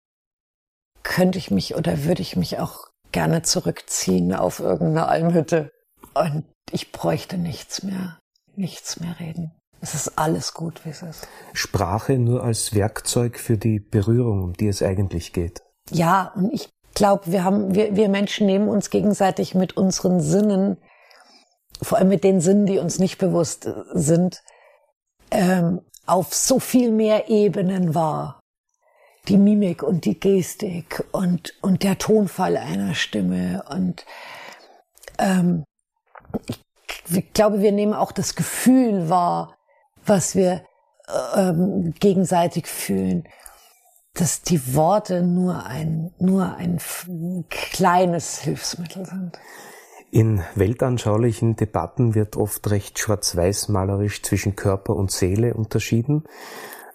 könnte 1.04 1.38
ich 1.38 1.52
mich 1.52 1.76
oder 1.76 2.06
würde 2.06 2.22
ich 2.22 2.36
mich 2.36 2.60
auch 2.60 2.88
gerne 3.12 3.44
zurückziehen 3.44 4.34
auf 4.34 4.60
irgendeine 4.60 5.08
Almhütte. 5.08 5.72
Und 6.14 6.46
ich 6.72 6.92
bräuchte 6.92 7.38
nichts 7.38 7.84
mehr, 7.84 8.20
nichts 8.56 9.00
mehr 9.00 9.20
reden. 9.20 9.52
Es 9.82 9.94
ist 9.94 10.18
alles 10.18 10.54
gut, 10.54 10.86
wie 10.86 10.90
es 10.90 11.02
ist. 11.02 11.28
Sprache 11.52 12.18
nur 12.18 12.44
als 12.44 12.74
Werkzeug 12.74 13.38
für 13.38 13.58
die 13.58 13.80
Berührung, 13.80 14.44
um 14.44 14.54
die 14.54 14.68
es 14.68 14.82
eigentlich 14.82 15.34
geht. 15.34 15.62
Ja, 15.92 16.32
und 16.36 16.54
ich 16.54 16.70
glaube, 16.96 17.32
wir 17.32 17.44
haben, 17.44 17.76
wir, 17.76 17.96
wir 17.96 18.08
Menschen 18.08 18.48
nehmen 18.48 18.70
uns 18.70 18.90
gegenseitig 18.90 19.56
mit 19.56 19.76
unseren 19.76 20.22
Sinnen, 20.22 20.78
vor 21.82 21.98
allem 21.98 22.08
mit 22.08 22.24
den 22.24 22.40
Sinnen, 22.40 22.66
die 22.66 22.80
uns 22.80 22.98
nicht 22.98 23.18
bewusst 23.18 23.70
sind, 23.94 24.42
ähm, 25.32 25.82
auf 26.06 26.34
so 26.34 26.60
viel 26.60 26.92
mehr 26.92 27.30
Ebenen 27.30 27.94
wahr 27.94 28.43
die 29.28 29.38
Mimik 29.38 29.84
und 29.84 30.06
die 30.06 30.20
Gestik 30.20 31.06
und, 31.12 31.54
und 31.62 31.84
der 31.84 31.98
Tonfall 31.98 32.58
einer 32.58 32.94
Stimme. 32.94 33.64
Und 33.70 34.06
ähm, 35.18 35.64
ich, 36.48 37.34
glaube, 37.34 37.62
wir 37.62 37.72
nehmen 37.72 37.94
auch 37.94 38.12
das 38.12 38.36
Gefühl 38.36 39.10
wahr, 39.10 39.56
was 40.06 40.36
wir 40.36 40.64
ähm, 41.36 41.94
gegenseitig 42.00 42.68
fühlen, 42.68 43.28
dass 44.14 44.42
die 44.42 44.76
Worte 44.76 45.24
nur 45.24 45.66
ein, 45.66 46.14
nur 46.20 46.56
ein 46.56 46.80
kleines 47.50 48.40
Hilfsmittel 48.40 49.06
sind. 49.06 49.40
In 50.12 50.44
weltanschaulichen 50.54 51.56
Debatten 51.56 52.14
wird 52.14 52.36
oft 52.36 52.70
recht 52.70 53.00
schwarz-weiß 53.00 53.70
malerisch 53.70 54.22
zwischen 54.22 54.56
Körper 54.56 54.96
und 54.96 55.10
Seele 55.12 55.56
unterschieden. 55.56 56.26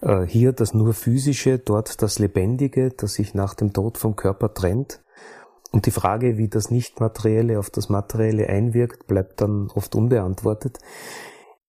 Äh, 0.00 0.22
hier 0.22 0.52
das 0.52 0.74
nur 0.74 0.94
physische, 0.94 1.58
dort 1.58 2.02
das 2.02 2.18
Lebendige, 2.18 2.90
das 2.90 3.14
sich 3.14 3.34
nach 3.34 3.54
dem 3.54 3.72
Tod 3.72 3.98
vom 3.98 4.16
Körper 4.16 4.54
trennt. 4.54 5.02
Und 5.70 5.86
die 5.86 5.90
Frage, 5.90 6.38
wie 6.38 6.48
das 6.48 6.70
Nichtmaterielle 6.70 7.58
auf 7.58 7.70
das 7.70 7.88
Materielle 7.88 8.48
einwirkt, 8.48 9.06
bleibt 9.06 9.40
dann 9.40 9.68
oft 9.74 9.94
unbeantwortet. 9.94 10.78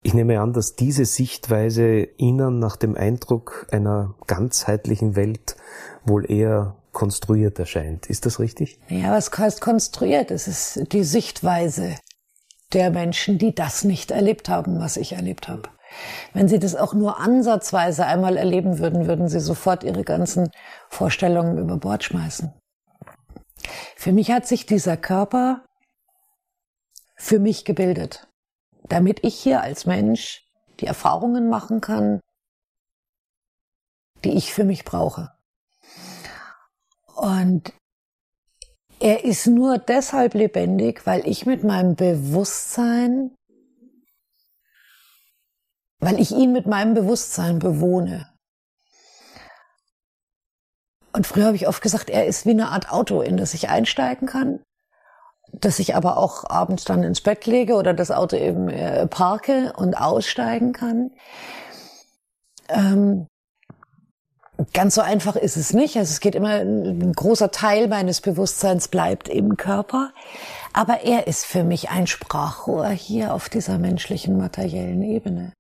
Ich 0.02 0.14
nehme 0.14 0.40
an, 0.40 0.54
dass 0.54 0.76
diese 0.76 1.04
Sichtweise 1.04 2.08
Ihnen 2.18 2.60
nach 2.60 2.78
dem 2.78 2.96
Eindruck 2.96 3.68
einer 3.72 4.16
ganzheitlichen 4.28 5.18
Welt 5.18 5.58
wohl 6.06 6.30
eher 6.32 6.78
konstruiert 6.94 7.60
erscheint. 7.60 8.10
Ist 8.10 8.26
das 8.26 8.40
richtig? 8.40 8.80
Ja, 8.88 9.12
was 9.12 9.30
heißt 9.38 9.60
konstruiert? 9.60 10.32
Es 10.32 10.48
ist 10.48 10.94
die 10.94 11.04
Sichtweise 11.04 11.96
der 12.72 12.92
Menschen, 12.92 13.38
die 13.38 13.54
das 13.54 13.84
nicht 13.84 14.12
erlebt 14.12 14.48
haben, 14.48 14.80
was 14.80 14.96
ich 14.96 15.14
erlebt 15.14 15.50
habe. 15.50 15.64
Wenn 16.34 16.48
Sie 16.48 16.60
das 16.60 16.76
auch 16.76 16.94
nur 16.94 17.20
ansatzweise 17.20 18.06
einmal 18.06 18.38
erleben 18.38 18.80
würden, 18.80 19.08
würden 19.08 19.28
Sie 19.28 19.40
sofort 19.40 19.84
Ihre 19.84 20.04
ganzen 20.04 20.52
Vorstellungen 20.90 21.58
über 21.58 21.78
Bord 21.78 22.04
schmeißen. 22.04 22.54
Für 23.96 24.12
mich 24.12 24.32
hat 24.32 24.48
sich 24.48 24.66
dieser 24.66 24.98
Körper 24.98 25.66
für 27.16 27.40
mich 27.40 27.66
gebildet, 27.66 28.28
damit 28.84 29.24
ich 29.26 29.36
hier 29.36 29.62
als 29.62 29.86
Mensch 29.86 30.48
die 30.80 30.88
Erfahrungen 30.88 31.50
machen 31.50 31.82
kann, 31.82 32.22
die 34.24 34.32
ich 34.32 34.54
für 34.54 34.64
mich 34.64 34.86
brauche. 34.86 35.32
Und 37.16 37.74
er 39.02 39.24
ist 39.26 39.48
nur 39.48 39.78
deshalb 39.78 40.34
lebendig, 40.34 41.06
weil 41.06 41.28
ich 41.28 41.46
mit 41.46 41.64
meinem 41.64 41.96
Bewusstsein, 41.96 43.36
weil 46.00 46.20
ich 46.20 46.32
ihn 46.32 46.52
mit 46.52 46.66
meinem 46.66 46.94
Bewusstsein 46.94 47.60
bewohne. 47.60 48.30
Und 51.12 51.26
früher 51.28 51.46
habe 51.46 51.56
ich 51.56 51.68
oft 51.68 51.82
gesagt, 51.82 52.10
er 52.10 52.28
ist 52.28 52.46
wie 52.46 52.52
eine 52.52 52.70
Art 52.70 52.92
Auto, 52.92 53.22
in 53.22 53.38
das 53.38 53.54
ich 53.54 53.70
einsteigen 53.70 54.28
kann, 54.28 54.62
das 55.52 55.80
ich 55.80 55.96
aber 55.96 56.18
auch 56.18 56.50
abends 56.50 56.86
dann 56.86 57.04
ins 57.04 57.22
Bett 57.22 57.46
lege 57.46 57.76
oder 57.76 57.94
das 57.94 58.12
Auto 58.12 58.36
eben 58.36 58.70
äh, 58.70 59.08
parke 59.08 59.74
und 59.76 59.96
aussteigen 59.96 60.72
kann. 60.72 61.12
Ähm, 62.70 63.28
Ganz 64.74 64.96
so 64.96 65.02
einfach 65.02 65.38
ist 65.38 65.56
es 65.56 65.74
nicht. 65.74 65.96
Also 65.96 66.12
es 66.12 66.20
geht 66.20 66.36
immer, 66.36 66.56
ein 66.60 67.14
großer 67.14 67.50
Teil 67.50 67.88
meines 67.88 68.20
Bewusstseins 68.20 68.90
bleibt 68.90 69.30
im 69.30 69.56
Körper. 69.56 70.12
Aber 70.74 71.02
er 71.02 71.28
ist 71.28 71.46
für 71.46 71.64
mich 71.64 71.90
ein 71.90 72.08
Sprachrohr 72.08 72.90
hier 72.90 73.34
auf 73.34 73.48
dieser 73.48 73.78
menschlichen 73.78 74.38
materiellen 74.38 75.02
Ebene. 75.02 75.54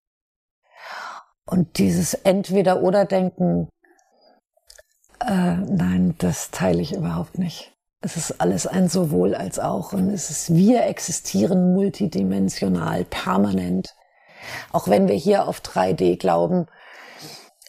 Und 1.50 1.80
dieses 1.80 2.14
Entweder-Oder-Denken, 2.14 3.70
äh, 5.20 5.56
nein, 5.56 6.14
das 6.20 6.52
teile 6.52 6.80
ich 6.80 6.94
überhaupt 6.94 7.40
nicht. 7.40 7.74
Es 8.02 8.18
ist 8.18 8.40
alles 8.40 8.68
ein 8.68 8.88
sowohl 8.88 9.34
als 9.34 9.58
auch. 9.58 9.92
Und 9.92 10.12
es 10.12 10.30
ist, 10.30 10.54
wir 10.54 10.86
existieren 10.86 11.74
multidimensional, 11.74 13.04
permanent. 13.04 13.96
Auch 14.72 14.88
wenn 14.88 15.08
wir 15.08 15.16
hier 15.16 15.48
auf 15.48 15.60
3D 15.62 16.18
glauben, 16.18 16.68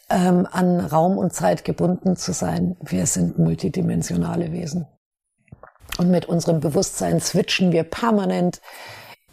ähm, 0.09 0.47
an 0.51 0.79
Raum 0.79 1.17
und 1.17 1.33
Zeit 1.33 1.65
gebunden 1.65 2.15
zu 2.15 2.33
sein. 2.33 2.77
Wir 2.81 3.07
sind 3.07 3.39
multidimensionale 3.39 4.51
Wesen. 4.51 4.85
Und 5.97 6.11
mit 6.11 6.27
unserem 6.27 6.59
Bewusstsein 6.59 7.19
switchen 7.19 7.71
wir 7.71 7.83
permanent 7.83 8.61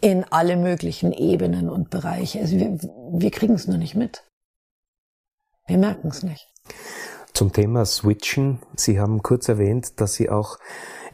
in 0.01 0.25
alle 0.31 0.57
möglichen 0.57 1.11
Ebenen 1.11 1.69
und 1.69 1.91
Bereiche. 1.91 2.39
Also 2.39 2.57
wir, 2.57 2.79
wir 3.13 3.29
kriegen 3.29 3.53
es 3.53 3.67
nur 3.67 3.77
nicht 3.77 3.93
mit. 3.93 4.23
Wir 5.69 5.77
merken 5.77 6.07
es 6.07 6.23
nicht. 6.23 6.47
Zum 7.35 7.53
Thema 7.53 7.85
Switchen. 7.85 8.59
Sie 8.75 8.99
haben 8.99 9.21
kurz 9.21 9.47
erwähnt, 9.49 10.01
dass 10.01 10.15
Sie 10.15 10.27
auch 10.27 10.57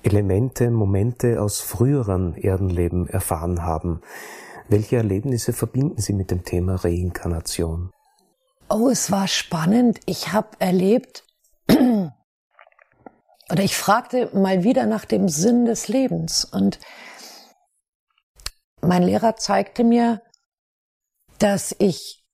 Elemente, 0.01 0.71
Momente 0.71 1.41
aus 1.41 1.59
früheren 1.59 2.35
Erdenleben 2.35 3.09
erfahren 3.09 3.63
haben. 3.63 3.99
Welche 4.69 4.95
Erlebnisse 4.95 5.51
verbinden 5.51 5.99
Sie 6.01 6.13
mit 6.13 6.31
dem 6.31 6.45
Thema 6.45 6.75
Reinkarnation? 6.75 7.91
Oh, 8.69 8.87
es 8.89 9.11
war 9.11 9.27
spannend. 9.27 9.99
Ich 10.05 10.31
habe 10.31 10.51
erlebt, 10.59 11.25
oder 11.69 12.13
ich 13.59 13.75
fragte 13.75 14.29
mal 14.33 14.63
wieder 14.63 14.85
nach 14.85 15.03
dem 15.03 15.27
Sinn 15.27 15.65
des 15.65 15.89
Lebens. 15.89 16.45
Und 16.45 16.79
mein 18.79 19.03
Lehrer 19.03 19.35
zeigte 19.35 19.83
mir, 19.83 20.21
dass 21.39 21.75
ich 21.77 22.24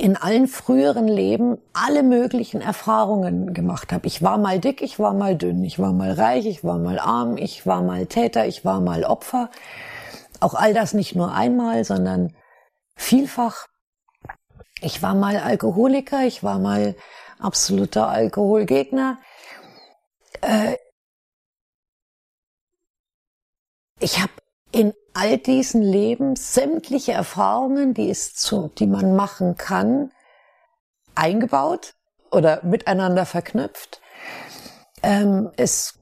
in 0.00 0.16
allen 0.16 0.48
früheren 0.48 1.06
Leben 1.06 1.58
alle 1.74 2.02
möglichen 2.02 2.62
Erfahrungen 2.62 3.52
gemacht 3.52 3.92
habe. 3.92 4.06
Ich 4.06 4.22
war 4.22 4.38
mal 4.38 4.58
dick, 4.58 4.80
ich 4.80 4.98
war 4.98 5.12
mal 5.12 5.36
dünn, 5.36 5.62
ich 5.62 5.78
war 5.78 5.92
mal 5.92 6.12
reich, 6.12 6.46
ich 6.46 6.64
war 6.64 6.78
mal 6.78 6.98
arm, 6.98 7.36
ich 7.36 7.66
war 7.66 7.82
mal 7.82 8.06
Täter, 8.06 8.46
ich 8.46 8.64
war 8.64 8.80
mal 8.80 9.04
Opfer. 9.04 9.50
Auch 10.40 10.54
all 10.54 10.72
das 10.72 10.94
nicht 10.94 11.14
nur 11.16 11.34
einmal, 11.34 11.84
sondern 11.84 12.34
vielfach. 12.96 13.66
Ich 14.80 15.02
war 15.02 15.14
mal 15.14 15.36
Alkoholiker, 15.36 16.24
ich 16.24 16.42
war 16.42 16.58
mal 16.58 16.96
absoluter 17.38 18.08
Alkoholgegner. 18.08 19.18
Äh, 20.40 20.76
ich 23.98 24.22
habe 24.22 24.32
in 24.72 24.94
all 25.14 25.38
diesen 25.38 25.82
Leben 25.82 26.36
sämtliche 26.36 27.12
Erfahrungen, 27.12 27.94
die 27.94 28.10
es 28.10 28.34
zu, 28.34 28.70
die 28.78 28.86
man 28.86 29.16
machen 29.16 29.56
kann, 29.56 30.12
eingebaut 31.14 31.94
oder 32.30 32.62
miteinander 32.64 33.26
verknüpft. 33.26 34.00
Ähm, 35.02 35.50
es 35.56 35.98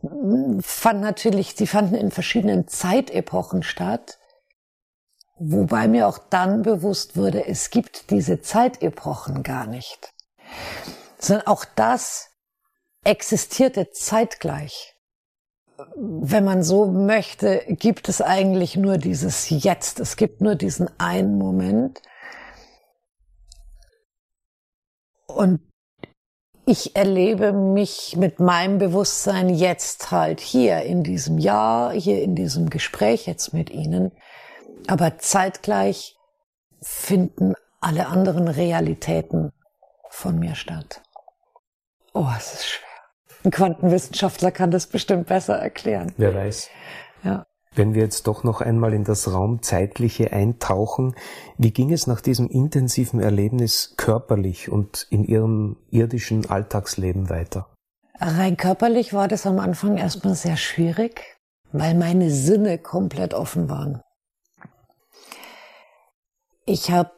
fand 0.60 1.00
natürlich, 1.00 1.54
die 1.54 1.66
fanden 1.66 1.94
in 1.94 2.10
verschiedenen 2.10 2.68
Zeitepochen 2.68 3.62
statt. 3.62 4.18
Wobei 5.38 5.86
mir 5.86 6.08
auch 6.08 6.18
dann 6.18 6.62
bewusst 6.62 7.16
wurde, 7.16 7.46
es 7.46 7.70
gibt 7.70 8.10
diese 8.10 8.42
Zeitepochen 8.42 9.44
gar 9.44 9.66
nicht. 9.66 10.12
Sondern 11.18 11.46
auch 11.46 11.64
das 11.64 12.30
existierte 13.04 13.90
zeitgleich. 13.90 14.97
Wenn 15.96 16.44
man 16.44 16.62
so 16.62 16.86
möchte, 16.86 17.62
gibt 17.68 18.08
es 18.08 18.20
eigentlich 18.20 18.76
nur 18.76 18.98
dieses 18.98 19.48
Jetzt. 19.50 20.00
Es 20.00 20.16
gibt 20.16 20.40
nur 20.40 20.54
diesen 20.54 20.88
einen 20.98 21.38
Moment. 21.38 22.02
Und 25.26 25.60
ich 26.66 26.96
erlebe 26.96 27.52
mich 27.52 28.16
mit 28.16 28.40
meinem 28.40 28.78
Bewusstsein 28.78 29.48
jetzt 29.48 30.10
halt 30.10 30.40
hier 30.40 30.82
in 30.82 31.02
diesem 31.02 31.38
Jahr, 31.38 31.92
hier 31.92 32.22
in 32.22 32.34
diesem 32.34 32.70
Gespräch 32.70 33.26
jetzt 33.26 33.54
mit 33.54 33.70
Ihnen 33.70 34.12
aber 34.88 35.18
zeitgleich 35.18 36.16
finden 36.80 37.54
alle 37.80 38.06
anderen 38.06 38.48
Realitäten 38.48 39.52
von 40.10 40.38
mir 40.38 40.54
statt. 40.54 41.02
Oh, 42.14 42.26
es 42.36 42.54
ist 42.54 42.66
schwer. 42.66 42.88
Ein 43.49 43.53
Quantenwissenschaftler 43.53 44.51
kann 44.51 44.70
das 44.70 44.88
bestimmt 44.88 45.28
besser 45.28 45.57
erklären. 45.57 46.12
Wer 46.18 46.34
weiß. 46.34 46.68
Ja. 47.24 47.46
Wenn 47.74 47.94
wir 47.94 48.03
jetzt 48.03 48.26
doch 48.26 48.44
noch 48.44 48.61
einmal 48.61 48.92
in 48.92 49.05
das 49.05 49.32
Raumzeitliche 49.32 50.34
eintauchen, 50.34 51.16
wie 51.57 51.70
ging 51.70 51.90
es 51.90 52.07
nach 52.07 52.20
diesem 52.20 52.51
intensiven 52.51 53.20
Erlebnis 53.20 53.94
körperlich 53.96 54.70
und 54.70 55.07
in 55.09 55.24
Ihrem 55.24 55.78
irdischen 55.90 56.51
Alltagsleben 56.51 57.30
weiter? 57.30 57.70
Rein 58.20 58.59
körperlich 58.59 59.14
war 59.14 59.28
das 59.28 59.46
am 59.46 59.61
Anfang 59.61 59.96
erstmal 59.96 60.34
sehr 60.34 60.59
schwierig, 60.59 61.38
weil 61.72 61.94
meine 61.94 62.30
Sinne 62.30 62.76
komplett 62.76 63.32
offen 63.32 63.70
waren. 63.70 64.03
Ich 66.66 66.90
habe, 66.90 67.12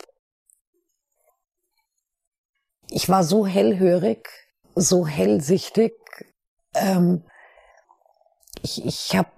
ich 2.88 3.08
war 3.08 3.24
so 3.24 3.48
hellhörig, 3.48 4.39
so 4.74 5.06
hellsichtig. 5.06 5.92
Ähm, 6.74 7.24
ich 8.62 8.84
ich 8.84 9.16
habe 9.16 9.30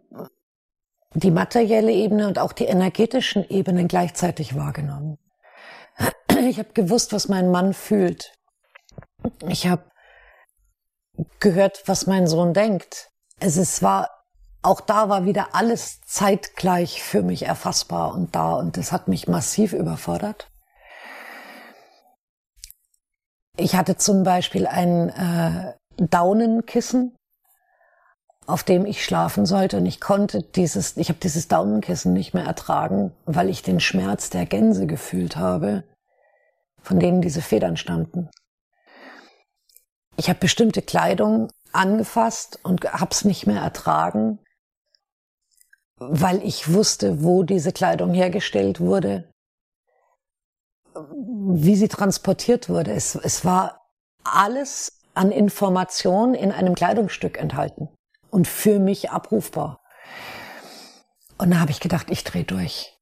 die 1.14 1.30
materielle 1.30 1.92
Ebene 1.92 2.26
und 2.26 2.38
auch 2.38 2.52
die 2.52 2.64
energetischen 2.64 3.48
Ebenen 3.48 3.88
gleichzeitig 3.88 4.56
wahrgenommen. 4.56 5.18
Ich 6.40 6.58
habe 6.58 6.72
gewusst, 6.72 7.12
was 7.12 7.28
mein 7.28 7.50
Mann 7.50 7.74
fühlt. 7.74 8.32
Ich 9.46 9.66
habe 9.66 9.84
gehört, 11.40 11.82
was 11.86 12.06
mein 12.06 12.26
Sohn 12.26 12.54
denkt. 12.54 13.10
Es, 13.38 13.56
es 13.56 13.82
war 13.82 14.08
auch 14.62 14.80
da 14.80 15.08
war 15.08 15.24
wieder 15.24 15.54
alles 15.54 16.00
zeitgleich 16.02 17.02
für 17.02 17.22
mich 17.22 17.42
erfassbar 17.46 18.14
und 18.14 18.34
da 18.34 18.54
und 18.54 18.76
das 18.76 18.92
hat 18.92 19.08
mich 19.08 19.26
massiv 19.26 19.72
überfordert. 19.72 20.51
Ich 23.56 23.76
hatte 23.76 23.96
zum 23.96 24.22
Beispiel 24.22 24.66
ein 24.66 25.10
äh, 25.10 25.74
Daunenkissen, 25.96 27.14
auf 28.46 28.64
dem 28.64 28.86
ich 28.86 29.04
schlafen 29.04 29.46
sollte 29.46 29.76
und 29.76 29.86
ich 29.86 30.00
konnte 30.00 30.42
dieses, 30.42 30.96
ich 30.96 31.08
habe 31.08 31.20
dieses 31.20 31.48
Daunenkissen 31.48 32.12
nicht 32.12 32.34
mehr 32.34 32.44
ertragen, 32.44 33.12
weil 33.24 33.48
ich 33.48 33.62
den 33.62 33.78
Schmerz 33.78 34.30
der 34.30 34.46
Gänse 34.46 34.86
gefühlt 34.86 35.36
habe, 35.36 35.84
von 36.80 36.98
denen 36.98 37.20
diese 37.20 37.42
Federn 37.42 37.76
stammten. 37.76 38.30
Ich 40.16 40.28
habe 40.28 40.40
bestimmte 40.40 40.82
Kleidung 40.82 41.50
angefasst 41.72 42.58
und 42.62 42.84
hab's 42.84 43.24
nicht 43.24 43.46
mehr 43.46 43.60
ertragen, 43.60 44.38
weil 45.98 46.42
ich 46.42 46.72
wusste, 46.72 47.22
wo 47.22 47.44
diese 47.44 47.72
Kleidung 47.72 48.12
hergestellt 48.12 48.80
wurde, 48.80 49.31
wie 50.94 51.76
sie 51.76 51.88
transportiert 51.88 52.68
wurde. 52.68 52.92
Es, 52.92 53.14
es 53.14 53.44
war 53.44 53.80
alles 54.24 54.98
an 55.14 55.30
Information 55.30 56.34
in 56.34 56.52
einem 56.52 56.74
Kleidungsstück 56.74 57.38
enthalten 57.38 57.88
und 58.30 58.48
für 58.48 58.78
mich 58.78 59.10
abrufbar. 59.10 59.80
Und 61.38 61.50
da 61.50 61.60
habe 61.60 61.70
ich 61.70 61.80
gedacht, 61.80 62.10
ich 62.10 62.24
drehe 62.24 62.44
durch. 62.44 62.98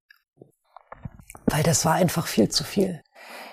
Weil 1.46 1.62
das 1.62 1.84
war 1.84 1.94
einfach 1.94 2.26
viel 2.26 2.48
zu 2.48 2.64
viel. 2.64 3.02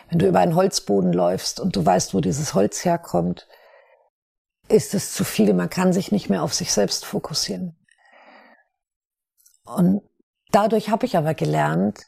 Wenn 0.09 0.19
du 0.19 0.27
über 0.27 0.39
einen 0.39 0.55
Holzboden 0.55 1.11
läufst 1.11 1.59
und 1.59 1.75
du 1.75 1.85
weißt, 1.85 2.13
wo 2.13 2.21
dieses 2.21 2.53
Holz 2.53 2.85
herkommt, 2.85 3.47
ist 4.69 4.93
es 4.93 5.13
zu 5.13 5.23
viel. 5.23 5.53
Man 5.53 5.69
kann 5.69 5.93
sich 5.93 6.11
nicht 6.11 6.29
mehr 6.29 6.43
auf 6.43 6.53
sich 6.53 6.71
selbst 6.71 7.05
fokussieren. 7.05 7.77
Und 9.65 10.01
dadurch 10.51 10.89
habe 10.89 11.05
ich 11.05 11.17
aber 11.17 11.33
gelernt, 11.33 12.05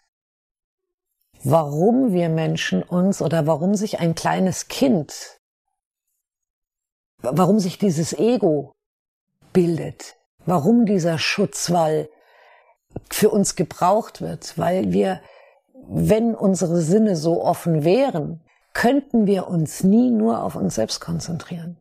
warum 1.44 2.14
wir 2.14 2.30
Menschen 2.30 2.84
uns 2.84 3.22
oder 3.22 3.48
warum 3.48 3.76
sich 3.76 4.00
ein 4.00 4.16
kleines 4.16 4.68
Kind, 4.68 5.40
warum 7.22 7.60
sich 7.60 7.78
dieses 7.78 8.14
Ego 8.14 8.74
bildet, 9.54 10.18
warum 10.46 10.86
dieser 10.86 11.18
Schutzwall 11.18 12.10
für 13.10 13.30
uns 13.30 13.56
gebraucht 13.56 14.22
wird, 14.22 14.58
weil 14.58 14.92
wir, 14.92 15.22
wenn 15.88 16.36
unsere 16.36 16.82
Sinne 16.82 17.16
so 17.16 17.44
offen 17.44 17.84
wären, 17.84 18.42
könnten 18.74 19.26
wir 19.26 19.48
uns 19.48 19.84
nie 19.84 20.12
nur 20.12 20.44
auf 20.44 20.56
uns 20.56 20.76
selbst 20.76 21.00
konzentrieren. 21.02 21.78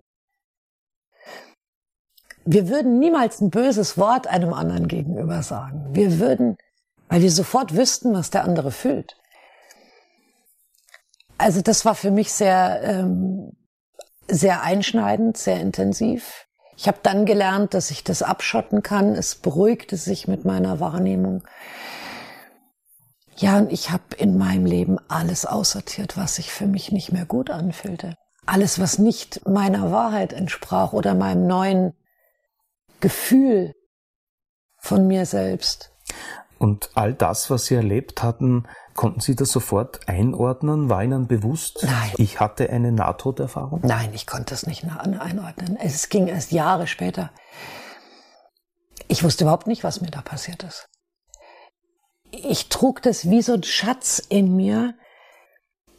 Wir 2.45 2.69
würden 2.69 2.99
niemals 2.99 3.41
ein 3.41 3.51
böses 3.51 3.99
Wort 3.99 4.27
einem 4.27 4.55
anderen 4.55 4.89
gegenüber 4.89 5.43
sagen. 5.43 5.91
Wir 5.93 6.19
würden, 6.19 6.57
weil 7.09 7.21
wir 7.21 7.31
sofort 7.31 7.77
wüssten, 7.77 8.15
was 8.15 8.31
der 8.31 8.45
andere 8.45 8.71
fühlt. 8.71 9.17
Also 11.39 11.63
das 11.63 11.85
war 11.85 11.95
für 11.95 12.11
mich 12.11 12.33
sehr, 12.33 12.81
ähm, 12.83 13.53
sehr 14.27 14.63
einschneidend, 14.63 15.37
sehr 15.37 15.61
intensiv. 15.61 16.47
Ich 16.77 16.87
habe 16.87 16.99
dann 17.03 17.27
gelernt, 17.27 17.75
dass 17.75 17.91
ich 17.91 18.05
das 18.05 18.23
abschotten 18.23 18.83
kann. 18.83 19.15
Es 19.15 19.35
beruhigte 19.35 19.97
sich 19.97 20.29
mit 20.29 20.45
meiner 20.45 20.81
Wahrnehmung. 20.81 21.43
Ja, 23.37 23.59
und 23.59 23.73
ich 23.73 23.91
habe 23.91 24.17
in 24.17 24.37
meinem 24.37 24.67
Leben 24.67 24.99
alles 25.09 25.47
aussortiert, 25.47 26.17
was 26.17 26.37
sich 26.37 26.53
für 26.53 26.67
mich 26.67 26.91
nicht 26.91 27.13
mehr 27.13 27.25
gut 27.25 27.51
anfühlte. 27.51 28.17
Alles, 28.47 28.81
was 28.81 28.99
nicht 28.99 29.47
meiner 29.47 29.93
Wahrheit 29.93 30.33
entsprach 30.33 30.93
oder 30.93 31.15
meinem 31.15 31.47
neuen 31.47 31.95
Gefühl 33.01 33.75
von 34.79 35.07
mir 35.07 35.27
selbst. 35.27 35.93
Und 36.59 36.91
all 36.95 37.15
das, 37.15 37.51
was 37.51 37.67
Sie 37.67 37.75
erlebt 37.75 38.23
hatten, 38.23 38.67
konnten 38.99 39.21
Sie 39.21 39.37
das 39.37 39.53
sofort 39.53 40.09
einordnen? 40.09 40.89
War 40.89 41.05
Ihnen 41.05 41.29
bewusst, 41.29 41.85
Nein. 41.85 42.13
ich 42.17 42.41
hatte 42.41 42.69
eine 42.69 42.91
Nahtoderfahrung? 42.91 43.83
Nein, 43.85 44.11
ich 44.13 44.27
konnte 44.27 44.53
es 44.53 44.67
nicht 44.67 44.85
einordnen. 44.85 45.77
Es 45.81 46.09
ging 46.09 46.27
erst 46.27 46.51
Jahre 46.51 46.89
später. 46.89 47.31
Ich 49.07 49.23
wusste 49.23 49.45
überhaupt 49.45 49.69
nicht, 49.69 49.85
was 49.85 50.01
mir 50.01 50.11
da 50.11 50.21
passiert 50.21 50.65
ist. 50.65 50.89
Ich 52.33 52.71
trug 52.71 53.01
das 53.01 53.31
wie 53.31 53.41
so 53.41 53.55
ein 53.55 53.63
Schatz 53.63 54.19
in 54.19 54.57
mir. 54.57 54.95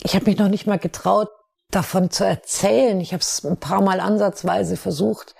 Ich 0.03 0.13
habe 0.13 0.25
mich 0.25 0.37
noch 0.37 0.49
nicht 0.49 0.67
mal 0.67 0.77
getraut, 0.77 1.29
davon 1.71 2.11
zu 2.11 2.25
erzählen. 2.25 2.99
Ich 2.99 3.13
habe 3.13 3.21
es 3.21 3.45
ein 3.45 3.61
paar 3.61 3.81
Mal 3.81 4.01
ansatzweise 4.01 4.75
versucht. 4.75 5.35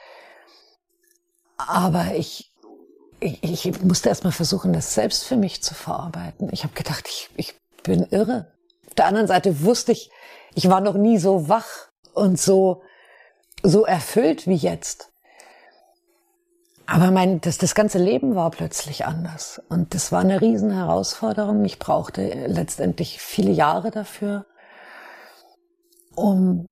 Aber 1.57 2.15
ich, 2.15 2.48
ich, 3.19 3.81
musste 3.83 4.09
erst 4.09 4.23
mal 4.23 4.31
versuchen, 4.31 4.73
das 4.73 4.93
selbst 4.93 5.25
für 5.25 5.35
mich 5.35 5.61
zu 5.61 5.73
verarbeiten. 5.73 6.49
Ich 6.51 6.63
habe 6.63 6.73
gedacht, 6.73 7.07
ich, 7.07 7.29
ich 7.35 7.55
bin 7.83 8.07
irre. 8.11 8.51
Auf 8.87 8.95
der 8.95 9.05
anderen 9.05 9.27
Seite 9.27 9.63
wusste 9.63 9.91
ich, 9.91 10.09
ich 10.55 10.69
war 10.69 10.81
noch 10.81 10.95
nie 10.95 11.17
so 11.17 11.49
wach 11.49 11.89
und 12.13 12.39
so, 12.39 12.81
so 13.63 13.85
erfüllt 13.85 14.47
wie 14.47 14.55
jetzt. 14.55 15.11
Aber 16.85 17.11
mein, 17.11 17.39
das, 17.41 17.59
das 17.59 17.75
ganze 17.75 17.99
Leben 17.99 18.35
war 18.35 18.49
plötzlich 18.49 19.05
anders. 19.05 19.61
Und 19.69 19.93
das 19.93 20.11
war 20.11 20.21
eine 20.21 20.41
riesen 20.41 20.71
Herausforderung. 20.71 21.63
Ich 21.65 21.77
brauchte 21.77 22.47
letztendlich 22.47 23.21
viele 23.21 23.51
Jahre 23.51 23.91
dafür, 23.91 24.47
um, 26.15 26.65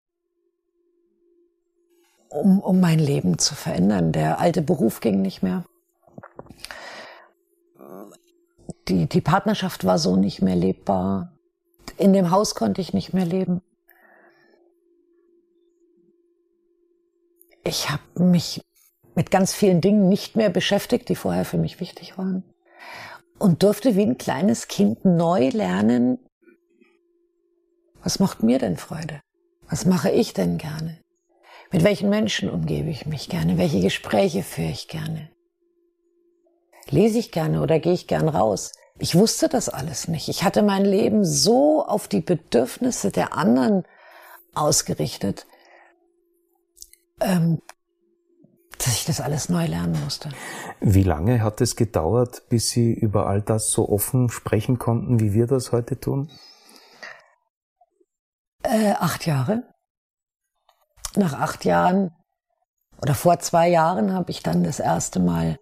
um, 2.29 2.59
um 2.59 2.79
mein 2.79 2.97
Leben 2.97 3.37
zu 3.37 3.53
verändern. 3.53 4.11
Der 4.11 4.39
alte 4.39 4.63
Beruf 4.63 5.01
ging 5.01 5.21
nicht 5.21 5.43
mehr 5.43 5.63
die, 8.89 9.07
die 9.07 9.21
Partnerschaft 9.21 9.85
war 9.85 9.99
so 9.99 10.15
nicht 10.15 10.41
mehr 10.41 10.55
lebbar. 10.55 11.33
In 11.97 12.13
dem 12.13 12.31
Haus 12.31 12.55
konnte 12.55 12.81
ich 12.81 12.93
nicht 12.93 13.13
mehr 13.13 13.25
leben. 13.25 13.61
Ich 17.63 17.89
habe 17.89 18.23
mich 18.23 18.61
mit 19.15 19.31
ganz 19.31 19.53
vielen 19.53 19.81
Dingen 19.81 20.07
nicht 20.07 20.35
mehr 20.35 20.49
beschäftigt, 20.49 21.09
die 21.09 21.15
vorher 21.15 21.43
für 21.43 21.57
mich 21.57 21.79
wichtig 21.79 22.17
waren. 22.17 22.43
Und 23.39 23.63
durfte 23.63 23.95
wie 23.95 24.03
ein 24.03 24.17
kleines 24.17 24.67
Kind 24.67 25.03
neu 25.05 25.49
lernen, 25.49 26.19
was 28.03 28.19
macht 28.19 28.41
mir 28.41 28.57
denn 28.57 28.77
Freude? 28.77 29.21
Was 29.69 29.85
mache 29.85 30.09
ich 30.11 30.33
denn 30.33 30.57
gerne? 30.57 30.97
Mit 31.71 31.83
welchen 31.83 32.09
Menschen 32.09 32.49
umgebe 32.49 32.89
ich 32.89 33.05
mich 33.05 33.27
gerne? 33.27 33.57
Welche 33.57 33.81
Gespräche 33.81 34.43
führe 34.43 34.71
ich 34.71 34.87
gerne? 34.87 35.29
Lese 36.91 37.19
ich 37.19 37.31
gerne 37.31 37.61
oder 37.61 37.79
gehe 37.79 37.93
ich 37.93 38.07
gern 38.07 38.29
raus? 38.29 38.71
Ich 38.99 39.15
wusste 39.15 39.47
das 39.47 39.69
alles 39.69 40.07
nicht. 40.07 40.27
Ich 40.27 40.43
hatte 40.43 40.63
mein 40.63 40.83
Leben 40.83 41.23
so 41.23 41.85
auf 41.85 42.07
die 42.07 42.21
Bedürfnisse 42.21 43.11
der 43.11 43.33
anderen 43.33 43.83
ausgerichtet, 44.55 45.45
ähm, 47.21 47.61
dass 48.77 48.93
ich 48.95 49.05
das 49.05 49.21
alles 49.21 49.49
neu 49.49 49.65
lernen 49.65 50.01
musste. 50.03 50.29
Wie 50.79 51.03
lange 51.03 51.41
hat 51.43 51.61
es 51.61 51.75
gedauert, 51.75 52.43
bis 52.49 52.69
Sie 52.69 52.93
über 52.93 53.27
all 53.27 53.41
das 53.41 53.71
so 53.71 53.89
offen 53.89 54.29
sprechen 54.29 54.79
konnten, 54.79 55.19
wie 55.19 55.33
wir 55.33 55.47
das 55.47 55.71
heute 55.71 55.99
tun? 55.99 56.31
Äh, 58.63 58.93
acht 58.93 59.25
Jahre. 59.25 59.63
Nach 61.15 61.33
acht 61.33 61.65
Jahren 61.65 62.11
oder 63.01 63.15
vor 63.15 63.39
zwei 63.39 63.69
Jahren 63.69 64.13
habe 64.13 64.31
ich 64.31 64.43
dann 64.43 64.63
das 64.63 64.79
erste 64.79 65.19
Mal 65.19 65.59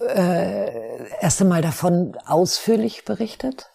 äh, 0.00 1.08
erst 1.20 1.40
einmal 1.40 1.62
davon 1.62 2.16
ausführlich 2.26 3.04
berichtet. 3.04 3.70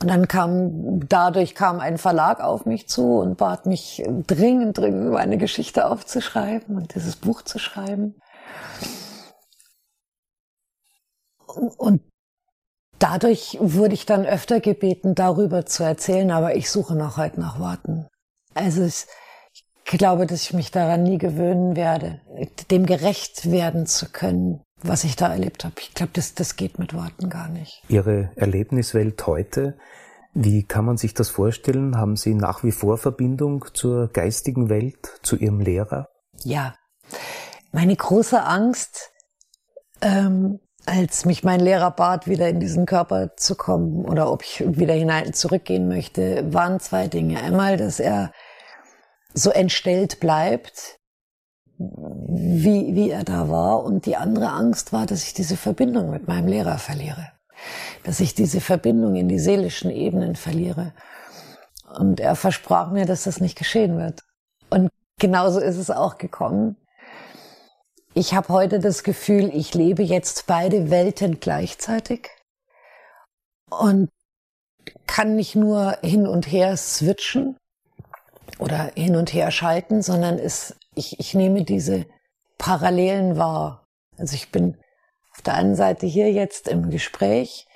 Und 0.00 0.08
dann 0.08 0.28
kam, 0.28 1.08
dadurch 1.08 1.54
kam 1.54 1.80
ein 1.80 1.96
Verlag 1.98 2.40
auf 2.40 2.66
mich 2.66 2.88
zu 2.88 3.18
und 3.20 3.38
bat 3.38 3.64
mich 3.64 4.02
dringend, 4.26 4.76
dringend 4.76 5.12
meine 5.12 5.38
Geschichte 5.38 5.86
aufzuschreiben 5.86 6.76
und 6.76 6.94
dieses 6.94 7.16
Buch 7.16 7.42
zu 7.42 7.58
schreiben. 7.58 8.20
Und 11.46 12.02
dadurch 12.98 13.56
wurde 13.60 13.94
ich 13.94 14.06
dann 14.06 14.26
öfter 14.26 14.60
gebeten, 14.60 15.14
darüber 15.14 15.64
zu 15.64 15.84
erzählen, 15.84 16.30
aber 16.32 16.54
ich 16.56 16.70
suche 16.70 16.96
noch 16.96 17.16
heute 17.16 17.40
nach 17.40 17.58
Worten. 17.58 18.08
Also 18.54 18.82
es, 18.82 19.06
glaube, 19.84 20.26
dass 20.26 20.42
ich 20.42 20.52
mich 20.52 20.70
daran 20.70 21.02
nie 21.02 21.18
gewöhnen 21.18 21.76
werde, 21.76 22.20
dem 22.70 22.86
gerecht 22.86 23.50
werden 23.50 23.86
zu 23.86 24.10
können, 24.10 24.62
was 24.82 25.04
ich 25.04 25.16
da 25.16 25.32
erlebt 25.32 25.64
habe. 25.64 25.74
Ich 25.80 25.94
glaube, 25.94 26.12
das, 26.14 26.34
das 26.34 26.56
geht 26.56 26.78
mit 26.78 26.94
Worten 26.94 27.28
gar 27.28 27.48
nicht. 27.48 27.82
Ihre 27.88 28.30
Erlebniswelt 28.36 29.26
heute, 29.26 29.76
wie 30.34 30.64
kann 30.64 30.84
man 30.84 30.96
sich 30.96 31.14
das 31.14 31.30
vorstellen? 31.30 31.96
Haben 31.96 32.16
Sie 32.16 32.34
nach 32.34 32.64
wie 32.64 32.72
vor 32.72 32.98
Verbindung 32.98 33.66
zur 33.72 34.08
geistigen 34.08 34.68
Welt, 34.68 35.20
zu 35.22 35.36
Ihrem 35.36 35.60
Lehrer? 35.60 36.08
Ja. 36.42 36.74
Meine 37.70 37.94
große 37.94 38.42
Angst, 38.42 39.12
ähm, 40.00 40.58
als 40.86 41.24
mich 41.24 41.44
mein 41.44 41.60
Lehrer 41.60 41.90
bat, 41.90 42.26
wieder 42.26 42.48
in 42.48 42.60
diesen 42.60 42.84
Körper 42.84 43.36
zu 43.36 43.54
kommen 43.54 44.04
oder 44.04 44.30
ob 44.30 44.42
ich 44.42 44.64
wieder 44.66 44.94
hinein 44.94 45.32
zurückgehen 45.32 45.88
möchte, 45.88 46.52
waren 46.52 46.80
zwei 46.80 47.08
Dinge. 47.08 47.40
Einmal, 47.40 47.76
dass 47.76 48.00
er 48.00 48.32
so 49.34 49.50
entstellt 49.50 50.20
bleibt, 50.20 50.98
wie, 51.76 52.94
wie 52.94 53.10
er 53.10 53.24
da 53.24 53.48
war. 53.48 53.82
Und 53.82 54.06
die 54.06 54.16
andere 54.16 54.50
Angst 54.50 54.92
war, 54.92 55.06
dass 55.06 55.24
ich 55.24 55.34
diese 55.34 55.56
Verbindung 55.56 56.10
mit 56.10 56.28
meinem 56.28 56.46
Lehrer 56.46 56.78
verliere. 56.78 57.32
Dass 58.04 58.20
ich 58.20 58.34
diese 58.34 58.60
Verbindung 58.60 59.16
in 59.16 59.28
die 59.28 59.38
seelischen 59.38 59.90
Ebenen 59.90 60.36
verliere. 60.36 60.92
Und 61.98 62.20
er 62.20 62.36
versprach 62.36 62.90
mir, 62.90 63.06
dass 63.06 63.24
das 63.24 63.40
nicht 63.40 63.58
geschehen 63.58 63.98
wird. 63.98 64.22
Und 64.70 64.90
genauso 65.18 65.60
ist 65.60 65.76
es 65.76 65.90
auch 65.90 66.18
gekommen. 66.18 66.76
Ich 68.14 68.34
habe 68.34 68.48
heute 68.48 68.78
das 68.78 69.02
Gefühl, 69.02 69.50
ich 69.52 69.74
lebe 69.74 70.02
jetzt 70.02 70.46
beide 70.46 70.90
Welten 70.90 71.40
gleichzeitig 71.40 72.30
und 73.70 74.08
kann 75.06 75.34
nicht 75.34 75.56
nur 75.56 75.98
hin 76.02 76.28
und 76.28 76.50
her 76.50 76.76
switchen, 76.76 77.56
oder 78.58 78.90
hin 78.94 79.16
und 79.16 79.32
her 79.32 79.50
schalten, 79.50 80.02
sondern 80.02 80.38
es, 80.38 80.76
ich, 80.94 81.18
ich 81.18 81.34
nehme 81.34 81.64
diese 81.64 82.06
Parallelen 82.58 83.36
wahr. 83.36 83.86
Also 84.16 84.34
ich 84.34 84.50
bin 84.50 84.76
auf 85.32 85.42
der 85.42 85.54
einen 85.54 85.74
Seite 85.74 86.06
hier 86.06 86.30
jetzt 86.32 86.68
im 86.68 86.90
Gespräch, 86.90 87.66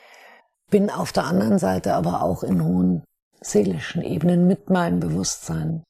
bin 0.70 0.90
auf 0.90 1.12
der 1.12 1.24
anderen 1.24 1.58
Seite 1.58 1.94
aber 1.94 2.22
auch 2.22 2.42
in 2.42 2.62
hohen 2.62 3.04
seelischen 3.40 4.02
Ebenen 4.02 4.46
mit 4.46 4.70
meinem 4.70 5.00
Bewusstsein. 5.00 5.84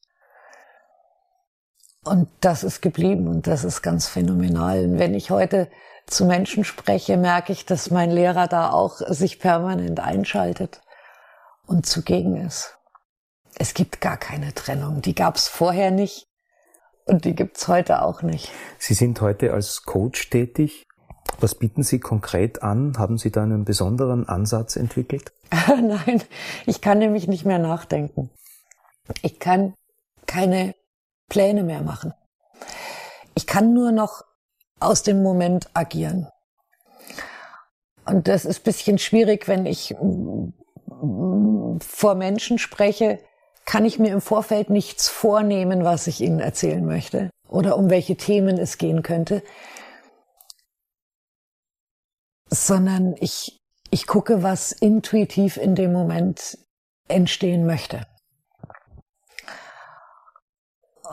Und 2.04 2.28
das 2.40 2.64
ist 2.64 2.80
geblieben 2.80 3.28
und 3.28 3.46
das 3.46 3.64
ist 3.64 3.82
ganz 3.82 4.06
phänomenal. 4.08 4.84
Und 4.84 4.98
wenn 4.98 5.14
ich 5.14 5.30
heute 5.30 5.68
zu 6.06 6.24
Menschen 6.24 6.64
spreche, 6.64 7.16
merke 7.18 7.52
ich, 7.52 7.66
dass 7.66 7.90
mein 7.90 8.10
Lehrer 8.10 8.46
da 8.46 8.70
auch 8.70 8.98
sich 9.08 9.38
permanent 9.38 10.00
einschaltet 10.00 10.80
und 11.66 11.84
zugegen 11.84 12.36
ist. 12.36 12.77
Es 13.58 13.74
gibt 13.74 14.00
gar 14.00 14.16
keine 14.16 14.54
Trennung. 14.54 15.02
Die 15.02 15.14
gab 15.14 15.36
es 15.36 15.48
vorher 15.48 15.90
nicht 15.90 16.28
und 17.04 17.24
die 17.24 17.34
gibt 17.34 17.56
es 17.56 17.66
heute 17.68 18.02
auch 18.02 18.22
nicht. 18.22 18.50
Sie 18.78 18.94
sind 18.94 19.20
heute 19.20 19.52
als 19.52 19.82
Coach 19.82 20.30
tätig. 20.30 20.86
Was 21.40 21.54
bieten 21.54 21.82
Sie 21.82 21.98
konkret 22.00 22.62
an? 22.62 22.98
Haben 22.98 23.18
Sie 23.18 23.30
da 23.30 23.42
einen 23.42 23.64
besonderen 23.64 24.28
Ansatz 24.28 24.76
entwickelt? 24.76 25.32
Nein, 25.68 26.22
ich 26.66 26.80
kann 26.80 26.98
nämlich 26.98 27.26
nicht 27.26 27.44
mehr 27.44 27.58
nachdenken. 27.58 28.30
Ich 29.22 29.38
kann 29.38 29.74
keine 30.26 30.74
Pläne 31.28 31.64
mehr 31.64 31.82
machen. 31.82 32.14
Ich 33.34 33.46
kann 33.46 33.72
nur 33.72 33.92
noch 33.92 34.22
aus 34.80 35.02
dem 35.02 35.22
Moment 35.22 35.70
agieren. 35.74 36.28
Und 38.04 38.28
das 38.28 38.44
ist 38.44 38.64
bisschen 38.64 38.98
schwierig, 38.98 39.48
wenn 39.48 39.66
ich 39.66 39.94
mm, 40.00 41.78
vor 41.80 42.14
Menschen 42.14 42.58
spreche, 42.58 43.18
kann 43.68 43.84
ich 43.84 43.98
mir 43.98 44.14
im 44.14 44.22
Vorfeld 44.22 44.70
nichts 44.70 45.10
vornehmen, 45.10 45.84
was 45.84 46.06
ich 46.06 46.22
ihnen 46.22 46.40
erzählen 46.40 46.86
möchte 46.86 47.28
oder 47.50 47.76
um 47.76 47.90
welche 47.90 48.16
Themen 48.16 48.56
es 48.56 48.78
gehen 48.78 49.02
könnte, 49.02 49.42
sondern 52.48 53.14
ich, 53.20 53.58
ich 53.90 54.06
gucke, 54.06 54.42
was 54.42 54.72
intuitiv 54.72 55.58
in 55.58 55.74
dem 55.74 55.92
Moment 55.92 56.56
entstehen 57.08 57.66
möchte. 57.66 58.06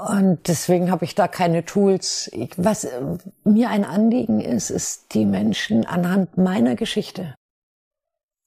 Und 0.08 0.47
deswegen 0.47 0.91
habe 0.91 1.03
ich 1.03 1.14
da 1.14 1.28
keine 1.28 1.66
Tools. 1.66 2.32
Was 2.56 2.88
mir 3.43 3.70
ein 3.70 3.84
Anliegen 3.84 4.39
ist, 4.39 4.70
ist, 4.70 5.14
die 5.14 5.26
Menschen 5.26 5.86
anhand 5.86 6.38
meiner 6.38 6.76
Geschichte 6.76 7.36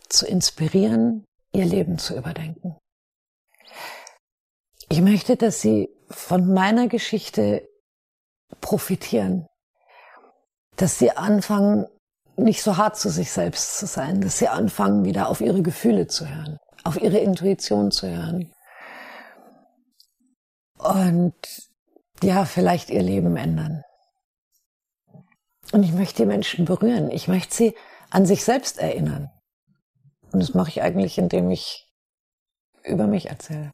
zu 0.09 0.27
inspirieren, 0.27 1.27
ihr 1.53 1.67
Leben 1.67 1.99
zu 1.99 2.17
überdenken. 2.17 2.79
Ich 4.89 5.01
möchte, 5.01 5.37
dass 5.37 5.61
sie 5.61 5.91
von 6.11 6.53
meiner 6.53 6.89
Geschichte 6.89 7.69
profitieren, 8.61 9.47
dass 10.77 10.99
sie 10.99 11.11
anfangen, 11.11 11.87
nicht 12.37 12.63
so 12.63 12.77
hart 12.77 12.97
zu 12.97 13.11
sich 13.11 13.31
selbst 13.31 13.79
zu 13.79 13.87
sein, 13.87 14.21
dass 14.21 14.39
sie 14.39 14.49
anfangen, 14.49 15.05
wieder 15.05 15.29
auf 15.29 15.41
ihre 15.41 15.63
Gefühle 15.63 16.07
zu 16.07 16.29
hören, 16.29 16.59
auf 16.85 17.01
ihre 17.01 17.19
Intuition 17.19 17.91
zu 17.91 18.09
hören, 18.09 18.53
und 20.79 21.35
ja, 22.23 22.45
vielleicht 22.45 22.91
ihr 22.91 23.03
Leben 23.03 23.37
ändern. 23.37 23.83
Und 25.73 25.83
ich 25.83 25.93
möchte 25.93 26.23
die 26.23 26.27
Menschen 26.27 26.65
berühren. 26.65 27.11
Ich 27.11 27.29
möchte 27.29 27.55
sie 27.55 27.75
an 28.11 28.25
sich 28.25 28.45
selbst 28.45 28.79
erinnern. 28.79 29.31
Und 30.33 30.41
das 30.41 30.55
mache 30.55 30.71
ich 30.71 30.83
eigentlich, 30.83 31.19
indem 31.19 31.51
ich 31.51 31.87
über 32.85 33.07
mich 33.07 33.29
erzähle. 33.29 33.73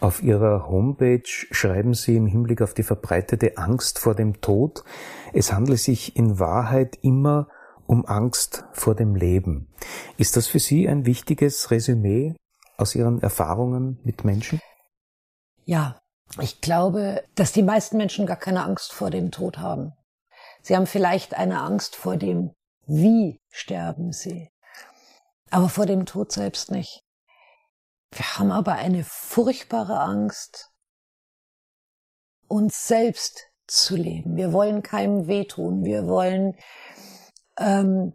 Auf 0.00 0.22
Ihrer 0.22 0.66
Homepage 0.66 1.22
schreiben 1.26 1.92
Sie 1.92 2.16
im 2.16 2.26
Hinblick 2.26 2.62
auf 2.62 2.72
die 2.72 2.82
verbreitete 2.82 3.58
Angst 3.58 3.98
vor 3.98 4.14
dem 4.14 4.40
Tod, 4.40 4.82
es 5.34 5.52
handle 5.52 5.76
sich 5.76 6.16
in 6.16 6.38
Wahrheit 6.38 6.98
immer 7.02 7.48
um 7.86 8.06
Angst 8.06 8.64
vor 8.72 8.94
dem 8.94 9.14
Leben. 9.14 9.68
Ist 10.16 10.38
das 10.38 10.46
für 10.46 10.58
Sie 10.58 10.88
ein 10.88 11.04
wichtiges 11.04 11.70
Resümee 11.70 12.34
aus 12.78 12.94
Ihren 12.94 13.20
Erfahrungen 13.20 14.00
mit 14.02 14.24
Menschen? 14.24 14.58
Ja, 15.66 16.00
ich 16.40 16.62
glaube, 16.62 17.22
dass 17.34 17.52
die 17.52 17.62
meisten 17.62 17.98
Menschen 17.98 18.24
gar 18.24 18.36
keine 18.36 18.64
Angst 18.64 18.94
vor 18.94 19.10
dem 19.10 19.30
Tod 19.30 19.58
haben. 19.58 19.92
Sie 20.62 20.76
haben 20.76 20.86
vielleicht 20.86 21.34
eine 21.34 21.60
Angst 21.60 21.94
vor 21.94 22.16
dem, 22.16 22.52
wie 22.86 23.38
sterben 23.50 24.12
sie, 24.12 24.50
aber 25.50 25.68
vor 25.68 25.84
dem 25.84 26.06
Tod 26.06 26.32
selbst 26.32 26.70
nicht. 26.70 27.02
Wir 28.12 28.38
haben 28.38 28.50
aber 28.50 28.74
eine 28.74 29.04
furchtbare 29.04 30.00
Angst, 30.00 30.70
uns 32.48 32.86
selbst 32.88 33.46
zu 33.66 33.96
leben. 33.96 34.36
Wir 34.36 34.52
wollen 34.52 34.82
keinem 34.82 35.28
wehtun. 35.28 35.84
Wir 35.84 36.08
wollen 36.08 36.56
ähm, 37.56 38.14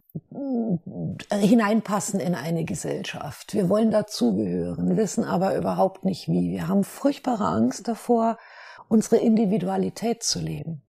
hineinpassen 1.32 2.20
in 2.20 2.34
eine 2.34 2.64
Gesellschaft. 2.64 3.54
Wir 3.54 3.68
wollen 3.68 3.90
dazugehören, 3.90 4.96
wissen 4.96 5.24
aber 5.24 5.56
überhaupt 5.56 6.04
nicht 6.04 6.28
wie. 6.28 6.50
Wir 6.50 6.68
haben 6.68 6.84
furchtbare 6.84 7.46
Angst 7.46 7.88
davor, 7.88 8.38
unsere 8.88 9.16
Individualität 9.16 10.22
zu 10.22 10.40
leben. 10.40 10.82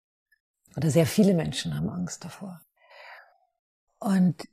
Oder 0.75 0.89
sehr 0.89 1.05
viele 1.05 1.33
Menschen 1.33 1.75
haben 1.75 1.89
Angst 1.89 2.25
davor. 2.25 2.61
Und 3.99 4.47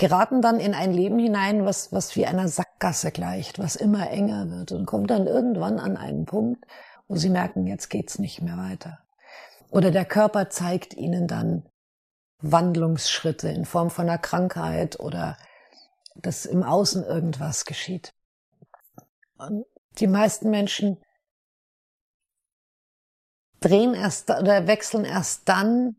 geraten 0.00 0.40
dann 0.40 0.60
in 0.60 0.72
ein 0.72 0.92
Leben 0.92 1.18
hinein, 1.18 1.66
was, 1.66 1.92
was 1.92 2.16
wie 2.16 2.24
einer 2.24 2.48
Sackgasse 2.48 3.12
gleicht, 3.12 3.58
was 3.58 3.76
immer 3.76 4.08
enger 4.08 4.50
wird 4.50 4.72
und 4.72 4.86
kommt 4.86 5.10
dann 5.10 5.26
irgendwann 5.26 5.78
an 5.78 5.98
einen 5.98 6.24
Punkt, 6.24 6.64
wo 7.06 7.16
sie 7.16 7.28
merken, 7.28 7.66
jetzt 7.66 7.90
geht's 7.90 8.18
nicht 8.18 8.40
mehr 8.40 8.56
weiter. 8.56 9.00
Oder 9.70 9.90
der 9.90 10.06
Körper 10.06 10.48
zeigt 10.48 10.94
ihnen 10.94 11.28
dann 11.28 11.68
Wandlungsschritte 12.38 13.50
in 13.50 13.66
Form 13.66 13.90
von 13.90 14.08
einer 14.08 14.16
Krankheit 14.16 14.98
oder 14.98 15.36
dass 16.14 16.46
im 16.46 16.62
Außen 16.62 17.04
irgendwas 17.04 17.66
geschieht. 17.66 18.14
Und 19.36 19.66
die 19.98 20.06
meisten 20.06 20.48
Menschen 20.48 20.96
drehen 23.60 23.92
erst 23.92 24.30
oder 24.30 24.66
wechseln 24.66 25.04
erst 25.04 25.46
dann 25.46 25.96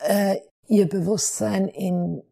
äh, 0.00 0.38
ihr 0.66 0.88
Bewusstsein 0.88 1.68
in 1.68 2.24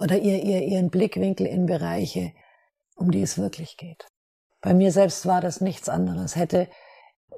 oder 0.00 0.18
ihr, 0.18 0.42
ihr, 0.42 0.62
ihren 0.62 0.90
Blickwinkel 0.90 1.46
in 1.46 1.66
Bereiche, 1.66 2.32
um 2.96 3.10
die 3.10 3.22
es 3.22 3.38
wirklich 3.38 3.76
geht. 3.76 4.06
Bei 4.60 4.74
mir 4.74 4.92
selbst 4.92 5.26
war 5.26 5.40
das 5.40 5.60
nichts 5.60 5.88
anderes. 5.88 6.36
Hätte 6.36 6.68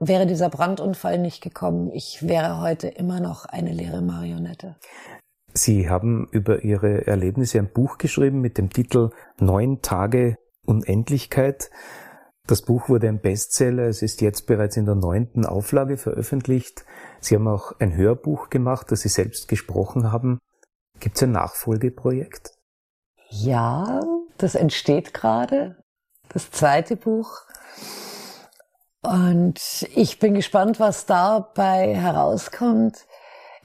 Wäre 0.01 0.27
dieser 0.27 0.49
Brandunfall 0.49 1.19
nicht 1.19 1.43
gekommen, 1.43 1.91
ich 1.93 2.27
wäre 2.27 2.61
heute 2.61 2.89
immer 2.89 3.21
noch 3.21 3.45
eine 3.45 3.73
leere 3.73 4.03
Marionette. 4.03 4.77
Sie 5.55 5.89
haben 5.89 6.27
über 6.33 6.65
Ihre 6.65 7.07
Erlebnisse 7.07 7.59
ein 7.59 7.73
Buch 7.73 7.99
geschrieben 7.99 8.41
mit 8.41 8.59
dem 8.59 8.71
Titel 8.71 9.11
Neun 9.39 9.81
Tage 9.83 10.37
Unendlichkeit. 10.65 11.71
Das 12.47 12.63
Buch 12.63 12.89
wurde 12.89 13.09
ein 13.09 13.21
Bestseller. 13.21 13.85
Es 13.85 14.03
ist 14.03 14.23
jetzt 14.23 14.47
bereits 14.47 14.77
in 14.77 14.87
der 14.87 14.95
neunten 14.95 15.45
Auflage 15.47 15.99
veröffentlicht. 15.99 16.85
Sie 17.21 17.37
haben 17.37 17.47
auch 17.47 17.79
ein 17.79 17.95
Hörbuch 17.95 18.49
gemacht, 18.49 18.91
das 18.91 19.03
Sie 19.03 19.09
selbst 19.09 19.47
gesprochen 19.47 20.11
haben. 20.11 20.39
Gibt 21.03 21.17
es 21.17 21.25
ein 21.25 21.33
Nachfolgeprojekt? 21.33 22.53
Ja, 23.29 24.03
das 24.39 24.55
entsteht 24.55 25.13
gerade. 25.13 25.83
Das 26.29 26.53
zweite 26.53 26.95
Buch 26.95 27.41
und 29.03 29.59
ich 29.97 30.21
bin 30.21 30.35
gespannt, 30.35 30.79
was 30.79 31.07
dabei 31.07 31.93
herauskommt. 31.97 33.05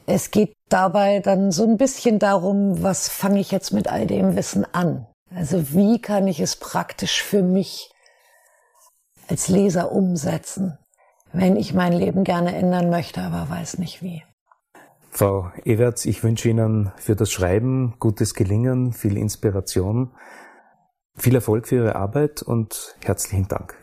Es 0.07 0.31
geht 0.31 0.55
dabei 0.67 1.19
dann 1.19 1.51
so 1.51 1.63
ein 1.63 1.77
bisschen 1.77 2.17
darum, 2.17 2.81
was 2.81 3.07
fange 3.07 3.39
ich 3.39 3.51
jetzt 3.51 3.71
mit 3.71 3.87
all 3.87 4.07
dem 4.07 4.35
Wissen 4.35 4.65
an? 4.73 5.05
Also 5.29 5.73
wie 5.73 6.01
kann 6.01 6.27
ich 6.27 6.39
es 6.39 6.55
praktisch 6.55 7.21
für 7.21 7.43
mich 7.43 7.91
als 9.27 9.47
Leser 9.47 9.91
umsetzen, 9.91 10.79
wenn 11.33 11.55
ich 11.55 11.75
mein 11.75 11.93
Leben 11.93 12.23
gerne 12.23 12.55
ändern 12.55 12.89
möchte, 12.89 13.21
aber 13.21 13.47
weiß 13.47 13.77
nicht 13.77 14.01
wie. 14.01 14.23
Frau 15.17 15.51
Ewerts, 15.65 16.05
ich 16.05 16.21
wünsche 16.21 16.47
Ihnen 16.47 16.91
für 16.97 17.15
das 17.15 17.31
Schreiben 17.31 17.95
gutes 17.97 18.35
Gelingen, 18.35 18.93
viel 18.93 19.17
Inspiration, 19.17 20.11
viel 21.15 21.33
Erfolg 21.33 21.67
für 21.67 21.77
Ihre 21.77 21.95
Arbeit 21.95 22.43
und 22.43 22.95
herzlichen 23.03 23.47
Dank. 23.47 23.81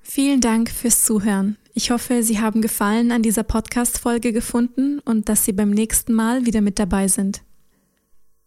Vielen 0.00 0.40
Dank 0.40 0.70
fürs 0.70 1.04
Zuhören. 1.04 1.58
Ich 1.74 1.90
hoffe, 1.90 2.22
Sie 2.22 2.40
haben 2.40 2.62
Gefallen 2.62 3.12
an 3.12 3.20
dieser 3.20 3.42
Podcast-Folge 3.42 4.32
gefunden 4.32 4.98
und 5.00 5.28
dass 5.28 5.44
Sie 5.44 5.52
beim 5.52 5.72
nächsten 5.72 6.14
Mal 6.14 6.46
wieder 6.46 6.62
mit 6.62 6.78
dabei 6.78 7.06
sind. 7.06 7.42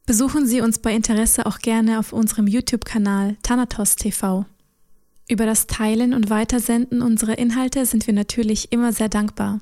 Besuchen 0.08 0.48
Sie 0.48 0.62
uns 0.62 0.80
bei 0.80 0.96
Interesse 0.96 1.46
auch 1.46 1.60
gerne 1.60 2.00
auf 2.00 2.12
unserem 2.12 2.48
YouTube-Kanal 2.48 3.38
Thanatos 3.44 3.98
TV. 3.98 4.48
Über 5.30 5.46
das 5.46 5.68
Teilen 5.68 6.16
und 6.16 6.32
Weitersenden 6.32 7.04
unserer 7.04 7.38
Inhalte 7.38 7.86
sind 7.86 8.08
wir 8.08 8.16
natürlich 8.16 8.72
immer 8.72 8.94
sehr 8.94 9.10
dankbar. 9.10 9.62